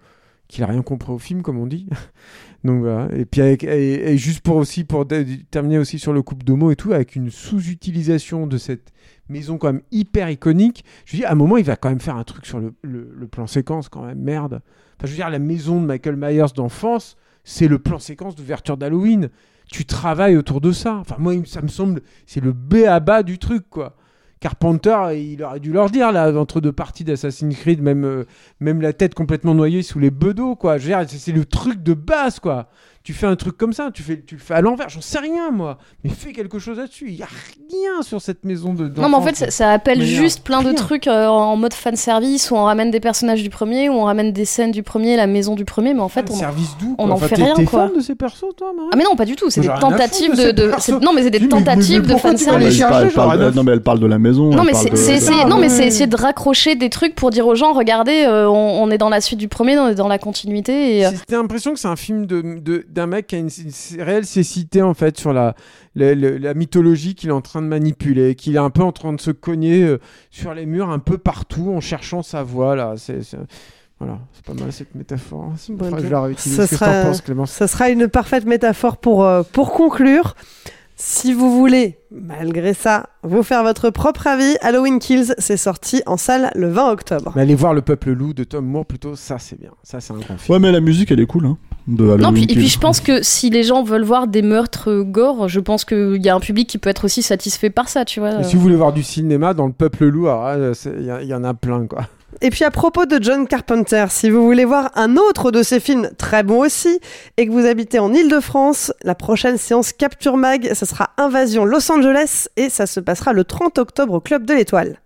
qu'il 0.47 0.63
a 0.63 0.67
rien 0.67 0.83
compris 0.83 1.11
au 1.11 1.19
film, 1.19 1.41
comme 1.43 1.59
on 1.59 1.67
dit. 1.67 1.89
Donc 2.65 2.81
voilà. 2.83 3.09
Et 3.17 3.25
puis 3.25 3.41
avec, 3.41 3.65
et, 3.65 4.11
et 4.13 4.19
juste 4.19 4.41
pour 4.41 4.57
aussi 4.57 4.85
pour 4.85 5.07
terminer 5.51 5.79
aussi 5.79 5.99
sur 5.99 6.13
le 6.13 6.21
couple 6.23 6.45
d'homo 6.45 6.71
et 6.71 6.77
tout, 6.77 6.93
avec 6.93 7.17
une 7.17 7.31
sous-utilisation 7.31 8.47
de 8.47 8.59
cette 8.59 8.93
maison 9.31 9.57
quand 9.57 9.73
même 9.73 9.83
hyper 9.91 10.29
iconique. 10.31 10.85
Je 11.07 11.17
dis 11.17 11.25
à 11.25 11.33
un 11.33 11.35
moment, 11.35 11.57
il 11.57 11.65
va 11.65 11.77
quand 11.77 11.89
même 11.89 12.01
faire 12.01 12.17
un 12.17 12.25
truc 12.25 12.45
sur 12.45 12.61
le, 12.61 12.75
le- 12.83 13.11
le 13.17 13.27
plan 13.27 13.47
séquence 13.47 13.89
quand 13.89 14.05
même. 14.05 14.19
Merde. 14.19 14.61
Enfin, 14.99 15.07
je 15.07 15.11
veux 15.13 15.17
dire, 15.17 15.31
la 15.31 15.39
maison 15.39 15.81
de 15.81 15.87
Michael 15.87 16.17
Myers 16.17 16.53
d'enfance, 16.55 17.17
c'est 17.45 17.69
le 17.69 17.79
plan 17.79 17.99
séquence 17.99 18.35
d'ouverture 18.35 18.77
d'Halloween. 18.77 19.29
Tu 19.71 19.85
travailles 19.85 20.37
autour 20.37 20.61
de 20.61 20.73
ça. 20.73 20.97
Enfin, 20.97 21.17
moi, 21.19 21.35
ça 21.47 21.63
me 21.63 21.69
semble, 21.69 22.03
c'est 22.27 22.43
le 22.43 22.53
B 22.53 22.85
à 22.87 23.01
bas 23.01 23.23
du 23.23 23.39
truc, 23.39 23.69
quoi. 23.71 23.97
Carpenter, 24.41 24.99
il 25.15 25.43
aurait 25.43 25.61
dû 25.61 25.73
leur 25.73 25.89
dire, 25.89 26.13
là, 26.13 26.31
entre 26.39 26.61
deux 26.61 26.73
parties 26.73 27.05
d'Assassin's 27.05 27.57
Creed, 27.57 27.81
même, 27.81 28.05
euh, 28.05 28.27
même 28.61 28.83
la 28.83 28.93
tête 28.93 29.15
complètement 29.15 29.55
noyée 29.55 29.83
sous 29.83 29.99
les 29.99 30.11
bedeaux, 30.11 30.55
quoi. 30.55 30.77
C'est 30.79 31.33
le 31.33 31.45
truc 31.47 31.83
de 31.83 31.95
base, 31.95 32.41
quoi. 32.41 32.69
Tu 33.05 33.13
fais 33.13 33.27
un 33.27 33.37
truc 33.37 33.59
comme 33.59 33.75
ça, 33.75 33.91
tu, 33.93 34.03
fais, 34.03 34.23
tu 34.27 34.35
le 34.37 34.41
fais 34.41 34.55
à 34.55 34.63
l'envers, 34.63 34.89
j'en 34.89 35.03
sais 35.03 35.19
rien, 35.19 35.51
moi. 35.51 35.77
Mais 36.03 36.09
fais 36.11 36.33
quelque 36.33 36.59
chose 36.59 36.79
là-dessus. 36.79 37.05
Il 37.09 37.17
y 37.17 37.23
a 37.23 37.27
rien 37.71 38.01
sur 38.01 38.23
cette 38.23 38.47
maison 38.47 38.73
de. 38.73 38.85
Non, 38.99 39.11
mais 39.11 39.15
en 39.17 39.21
fait, 39.21 39.37
ça, 39.37 39.51
ça 39.51 39.71
appelle 39.73 39.99
Mais 39.99 40.07
juste 40.07 40.43
plein 40.43 40.63
de 40.63 40.73
trucs 40.73 41.07
euh, 41.07 41.27
en 41.27 41.55
mode 41.57 41.75
fanservice 41.75 42.51
où 42.51 42.55
on 42.57 42.65
ramène 42.65 42.91
des 42.91 43.01
personnages 43.01 43.43
du 43.43 43.51
premier, 43.51 43.91
où 43.91 43.93
on 43.93 44.05
ramène 44.05 44.33
des 44.33 44.47
scènes 44.47 44.71
du 44.71 44.83
premier, 44.83 45.17
la 45.17 45.27
maison 45.27 45.55
du 45.55 45.67
premier, 45.67 45.93
mais 45.93 46.01
en 46.01 46.09
fait, 46.09 46.31
on, 46.31 46.35
service 46.35 46.71
on 46.81 46.95
quoi 46.95 47.05
en 47.05 47.11
Enfin, 47.11 47.29
fait 47.29 47.35
t'es- 47.35 47.43
rien, 47.45 47.55
quoi. 47.67 47.89
fan 47.89 47.95
de 47.95 48.01
ces 48.01 48.15
persos, 48.15 48.47
toi, 48.57 48.73
Marie 48.75 48.89
Ah, 48.91 48.97
mais 48.97 49.05
non, 49.05 49.17
pas 49.17 49.27
du 49.27 49.37
tout, 49.37 49.51
c'est 49.51 49.61
des 49.61 49.69
tentatives 49.69 50.35
de 50.35 50.99
Non, 51.05 51.13
mais 51.13 51.25
c'est 51.25 51.31
des 51.31 51.41
Mais- 51.41 51.47
mais- 51.47 51.57
mais 51.59 51.63
tentatives 51.65 52.07
de 52.07 52.15
tu 52.15 52.47
vas 52.47 52.53
Non, 52.53 52.59
mais 52.59 52.65
elle 53.05 53.13
parle- 53.13 53.39
de- 53.39 53.45
neuf. 53.45 53.55
non, 53.55 53.65
mais 53.65 53.73
elle 53.73 53.83
parle 53.83 54.01
de 54.01 54.07
la 54.07 54.19
maison. 54.19 54.49
Non 54.49 54.65
mais 54.65 54.73
c'est 54.73 54.89
essayer, 55.17 55.45
non 55.45 55.57
mais 55.57 55.65
ouais. 55.65 55.69
c'est 55.69 55.87
essayer 55.87 56.07
de 56.07 56.17
raccrocher 56.17 56.75
des 56.75 56.89
trucs 56.89 57.15
pour 57.15 57.29
dire 57.29 57.47
aux 57.47 57.55
gens 57.55 57.75
regardez 57.75 58.25
euh, 58.27 58.49
on, 58.49 58.91
est 58.91 58.97
dans 58.97 59.11
la 59.11 59.21
suite 59.21 59.39
du 59.39 59.49
premier 59.49 59.79
on 59.79 59.89
est 59.89 59.95
dans 59.95 60.09
la 60.09 60.17
continuité 60.19 60.97
et 61.01 61.07
euh, 61.07 61.11
l'impression 61.37 61.75
que 61.75 61.79
c'est 61.79 61.89
un 61.89 61.97
film 61.97 62.25
de- 62.63 62.87
d'un 62.95 63.07
mec 63.07 63.27
qui 63.27 63.37
a 63.37 63.39
une, 63.39 63.49
une 63.95 64.03
réelle 64.03 64.25
cécité 64.27 64.81
en 64.83 64.95
fait 64.95 65.19
sur 65.19 65.33
la, 65.33 65.55
la, 65.95 66.15
la- 66.15 66.39
la 66.39 66.55
mythologie 66.55 67.15
qu'il 67.15 67.29
est 67.29 67.33
en 67.33 67.41
train 67.43 67.61
de 67.63 67.67
manipuler, 67.67 68.35
qu'il 68.35 68.55
est 68.57 68.59
un 68.59 68.71
peu 68.71 68.83
en 68.83 68.93
train 68.93 69.13
de 69.13 69.21
se 69.21 69.31
cogner 69.31 69.83
euh, 69.83 69.99
sur 70.31 70.55
les 70.55 70.65
murs 70.67 70.91
un 70.91 70.99
peu 70.99 71.19
partout 71.19 71.73
en 71.75 71.81
cherchant 71.81 72.23
sa 72.23 72.43
voix 72.43 72.75
là. 72.77 72.95
C'est, 72.97 73.21
Voilà, 74.01 74.19
c'est 74.33 74.45
pas 74.45 74.55
mal 74.55 74.73
cette 74.73 74.95
métaphore. 74.95 75.53
C'est 75.57 75.73
Bon, 75.75 75.97
je 75.99 76.07
la 76.09 76.23
réutilise. 76.23 76.57
Ça 76.57 76.63
Qu'est-ce 76.63 76.71
que 76.73 76.77
sera- 76.85 77.03
t'en 77.03 77.09
penses 77.09 77.21
Clémence 77.21 77.51
Ça 77.53 77.69
sera 77.69 77.91
une 77.91 78.09
parfaite 78.09 78.45
métaphore 78.47 78.97
pour, 78.97 79.25
euh, 79.25 79.43
pour 79.53 79.73
conclure. 79.73 80.35
Si 80.97 81.33
vous 81.33 81.51
voulez, 81.59 81.99
malgré 82.13 82.73
ça, 82.73 83.09
vous 83.25 83.43
faire 83.43 83.65
votre 83.65 83.91
propre 83.91 84.29
avis, 84.29 84.57
Halloween 84.61 85.01
Kills, 85.01 85.35
c'est 85.39 85.57
sorti 85.57 86.03
en 86.07 86.17
salle 86.17 86.53
le 86.55 86.69
20 86.69 86.91
octobre. 86.93 87.33
Mais 87.35 87.43
allez 87.43 87.57
voir 87.57 87.75
Le 87.75 87.83
Peuple 87.83 88.13
Loup 88.13 88.33
de 88.33 88.45
Tom 88.45 88.65
Moore 88.65 88.87
plutôt, 88.87 89.17
ça 89.17 89.41
c'est 89.41 89.59
bien. 89.59 89.73
Ça 89.83 90.01
c'est 90.01 90.13
un 90.13 90.19
grand 90.19 90.39
film. 90.39 90.53
Ouais, 90.55 90.61
mais 90.61 90.71
la 90.71 90.79
musique 90.81 91.11
elle 91.11 91.19
est 91.19 91.27
cool. 91.27 91.47
Hein, 91.47 91.59
de 91.87 92.17
non 92.17 92.33
puis, 92.33 92.45
et 92.45 92.55
puis 92.55 92.69
je 92.69 92.79
pense 92.79 93.01
que 93.01 93.23
si 93.23 93.51
les 93.51 93.63
gens 93.63 93.83
veulent 93.83 94.05
voir 94.05 94.27
des 94.27 94.43
meurtres 94.43 95.03
gore 95.03 95.49
je 95.49 95.61
pense 95.61 95.85
qu'il 95.85 96.25
y 96.25 96.29
a 96.29 96.35
un 96.35 96.41
public 96.41 96.69
qui 96.69 96.79
peut 96.79 96.91
être 96.91 97.05
aussi 97.05 97.23
satisfait 97.23 97.71
par 97.71 97.89
ça 97.89 98.05
tu 98.05 98.21
vois 98.21 98.41
Et 98.41 98.45
si 98.45 98.57
vous 98.57 98.63
voulez 98.63 98.77
voir 98.77 98.93
du 98.93 99.03
cinéma 99.03 99.55
dans 99.55 99.67
Le 99.67 99.73
Peuple 99.73 100.07
Loup, 100.07 100.29
ah, 100.29 100.57
y, 100.57 100.89
il 101.23 101.29
y 101.29 101.35
en 101.35 101.45
a 101.45 101.55
plein 101.55 101.87
quoi. 101.87 102.07
Et 102.41 102.51
puis 102.51 102.65
à 102.65 102.71
propos 102.71 103.07
de 103.07 103.23
John 103.23 103.47
Carpenter, 103.47 104.07
si 104.11 104.31
vous 104.31 104.45
voulez 104.45 104.65
voir 104.65 104.91
un 104.95 105.17
autre 105.17 105.51
de 105.51 105.63
ses 105.63 105.81
films 105.81 106.11
très 106.19 106.43
bon 106.43 106.61
aussi, 106.61 107.01
et 107.37 107.47
que 107.47 107.53
vous 107.53 107.65
habitez 107.65 107.99
en 107.99 108.13
Ile-de-France, 108.13 108.93
la 109.03 109.15
prochaine 109.15 109.57
séance 109.57 109.93
Capture 109.93 110.37
Mag, 110.37 110.73
ça 110.75 110.87
sera 110.87 111.11
Invasion 111.17 111.65
Los 111.65 111.91
Angeles, 111.91 112.49
et 112.57 112.69
ça 112.69 112.87
se 112.87 113.01
passera 113.01 113.33
le 113.33 113.45
30 113.45 113.79
octobre 113.79 114.15
au 114.15 114.21
Club 114.21 114.45
de 114.47 114.55
l'Étoile. 114.55 114.99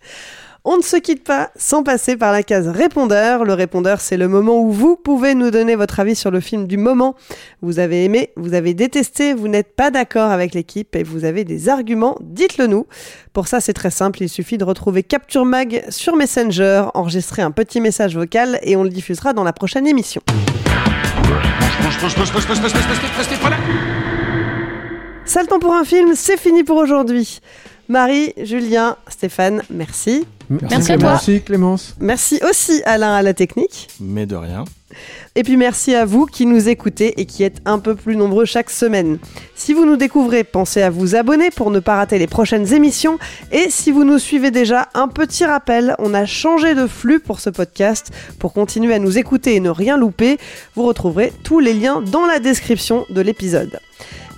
On 0.71 0.77
ne 0.77 0.83
se 0.83 0.99
quitte 0.99 1.25
pas 1.25 1.51
sans 1.57 1.83
passer 1.83 2.19
par 2.19 2.31
la 2.31 2.43
case 2.43 2.69
répondeur. 2.69 3.47
Le 3.47 3.55
répondeur, 3.55 4.03
c'est 4.03 4.19
le 4.19 4.29
moment 4.29 4.61
où 4.61 4.71
vous 4.71 4.97
pouvez 4.97 5.35
nous 5.35 5.51
donner 5.51 5.77
votre 5.77 5.99
avis 5.99 6.15
sur 6.15 6.31
le 6.31 6.41
film 6.41 6.67
du 6.67 6.77
moment. 6.77 7.15
Vous 7.63 7.79
avez 7.79 8.05
aimé, 8.05 8.33
vous 8.37 8.53
avez 8.53 8.75
détesté, 8.75 9.33
vous 9.33 9.49
n'êtes 9.49 9.75
pas 9.75 9.91
d'accord 9.91 10.31
avec 10.31 10.53
l'équipe 10.53 10.95
et 10.95 11.05
vous 11.05 11.25
avez 11.25 11.45
des 11.45 11.71
arguments, 11.71 12.19
dites-le 12.21 12.67
nous. 12.67 12.87
Pour 13.33 13.49
ça, 13.49 13.63
c'est 13.63 13.73
très 13.73 13.91
simple, 13.91 14.23
il 14.23 14.29
suffit 14.29 14.59
de 14.59 14.65
retrouver 14.65 15.03
Capture 15.03 15.47
Mag 15.47 15.85
sur 15.89 16.17
Messenger, 16.17 16.85
enregistrer 16.93 17.41
un 17.41 17.51
petit 17.51 17.81
message 17.81 18.15
vocal 18.15 18.59
et 18.63 18.77
on 18.77 18.83
le 18.83 18.91
diffusera 18.91 19.33
dans 19.33 19.45
la 19.45 19.55
prochaine 19.55 19.87
émission. 19.87 20.21
Ça 25.25 25.41
le 25.41 25.47
temps 25.47 25.61
pour 25.61 25.73
un 25.73 25.85
film, 25.85 26.13
c'est 26.15 26.39
fini 26.39 26.63
pour 26.63 26.77
aujourd'hui. 26.77 27.41
Marie, 27.89 28.35
Julien, 28.37 28.99
Stéphane, 29.09 29.63
merci. 29.71 30.27
Merci 30.51 30.93
à 30.93 30.99
toi. 30.99 31.11
Merci 31.11 31.43
Clémence. 31.43 31.97
Merci 32.01 32.41
aussi 32.49 32.83
Alain 32.85 33.15
à 33.15 33.23
la 33.23 33.35
technique. 33.35 33.89
Mais 34.01 34.27
de 34.27 34.37
rien. 34.37 34.65
Et 35.35 35.43
puis 35.43 35.57
merci 35.57 35.95
à 35.95 36.05
vous 36.05 36.25
qui 36.27 36.47
nous 36.47 36.69
écoutez 36.69 37.21
et 37.21 37.27
qui 37.27 37.43
êtes 37.43 37.61
un 37.67 37.79
peu 37.79 37.95
plus 37.95 38.17
nombreux 38.17 38.47
chaque 38.47 38.71
semaine. 38.71 39.19
Si 39.55 39.75
vous 39.75 39.85
nous 39.85 39.97
découvrez, 39.97 40.45
pensez 40.45 40.83
à 40.83 40.91
vous 40.91 41.15
abonner 41.15 41.51
pour 41.51 41.71
ne 41.71 41.79
pas 41.79 41.97
rater 41.97 42.19
les 42.19 42.27
prochaines 42.27 42.73
émissions. 42.73 43.19
Et 43.53 43.67
si 43.69 43.93
vous 43.93 44.05
nous 44.05 44.19
suivez 44.19 44.51
déjà, 44.51 44.89
un 44.95 45.09
petit 45.09 45.45
rappel, 45.45 45.95
on 45.99 46.15
a 46.15 46.25
changé 46.25 46.75
de 46.75 46.87
flux 46.87 47.21
pour 47.21 47.41
ce 47.41 47.51
podcast. 47.51 48.11
Pour 48.39 48.53
continuer 48.55 48.95
à 48.95 48.99
nous 48.99 49.19
écouter 49.19 49.55
et 49.57 49.61
ne 49.61 49.71
rien 49.71 49.99
louper, 49.99 50.39
vous 50.75 50.85
retrouverez 50.85 51.33
tous 51.45 51.61
les 51.61 51.75
liens 51.75 52.01
dans 52.01 52.27
la 52.27 52.39
description 52.39 53.05
de 53.11 53.21
l'épisode. 53.21 53.79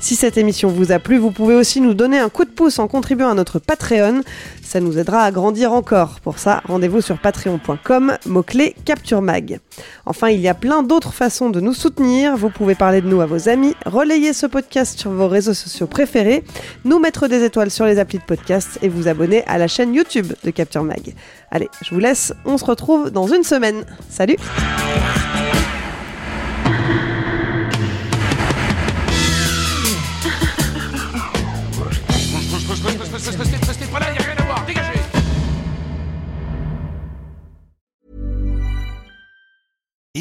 Si 0.00 0.16
cette 0.16 0.38
émission 0.38 0.70
vous 0.70 0.92
a 0.92 0.98
plu, 0.98 1.18
vous 1.18 1.30
pouvez 1.30 1.54
aussi 1.54 1.80
nous 1.82 1.92
donner 1.92 2.18
un 2.18 2.30
coup 2.30 2.46
de 2.46 2.50
pouce 2.50 2.78
en 2.78 2.88
contribuant 2.88 3.28
à 3.28 3.34
notre 3.34 3.58
Patreon. 3.58 4.22
Ça 4.62 4.80
nous 4.80 4.98
aidera 4.98 5.24
à 5.24 5.30
grandir 5.30 5.72
encore. 5.72 6.20
Pour 6.20 6.38
ça, 6.38 6.62
rendez-vous 6.64 7.02
sur 7.02 7.18
patreon.com, 7.18 8.16
mot-clé 8.24 8.74
Capture 8.86 9.20
Mag. 9.20 9.60
Enfin, 10.06 10.30
il 10.30 10.40
y 10.40 10.48
a 10.48 10.54
plein 10.54 10.82
d'autres 10.82 11.12
façons 11.12 11.50
de 11.50 11.60
nous 11.60 11.74
soutenir. 11.74 12.36
Vous 12.36 12.48
pouvez 12.48 12.74
parler 12.74 13.02
de 13.02 13.08
nous 13.08 13.20
à 13.20 13.26
vos 13.26 13.50
amis, 13.50 13.74
relayer 13.84 14.32
ce 14.32 14.46
podcast 14.46 14.98
sur 14.98 15.10
vos 15.10 15.28
réseaux 15.28 15.54
sociaux 15.54 15.86
préférés, 15.86 16.44
nous 16.86 16.98
mettre 16.98 17.28
des 17.28 17.44
étoiles 17.44 17.70
sur 17.70 17.84
les 17.84 17.98
applis 17.98 18.18
de 18.18 18.24
podcast 18.24 18.78
et 18.80 18.88
vous 18.88 19.06
abonner 19.06 19.44
à 19.46 19.58
la 19.58 19.68
chaîne 19.68 19.94
YouTube 19.94 20.32
de 20.42 20.50
Capture 20.50 20.82
Mag. 20.82 21.14
Allez, 21.50 21.68
je 21.84 21.94
vous 21.94 22.00
laisse, 22.00 22.32
on 22.46 22.56
se 22.56 22.64
retrouve 22.64 23.10
dans 23.10 23.26
une 23.26 23.44
semaine. 23.44 23.84
Salut 24.08 24.36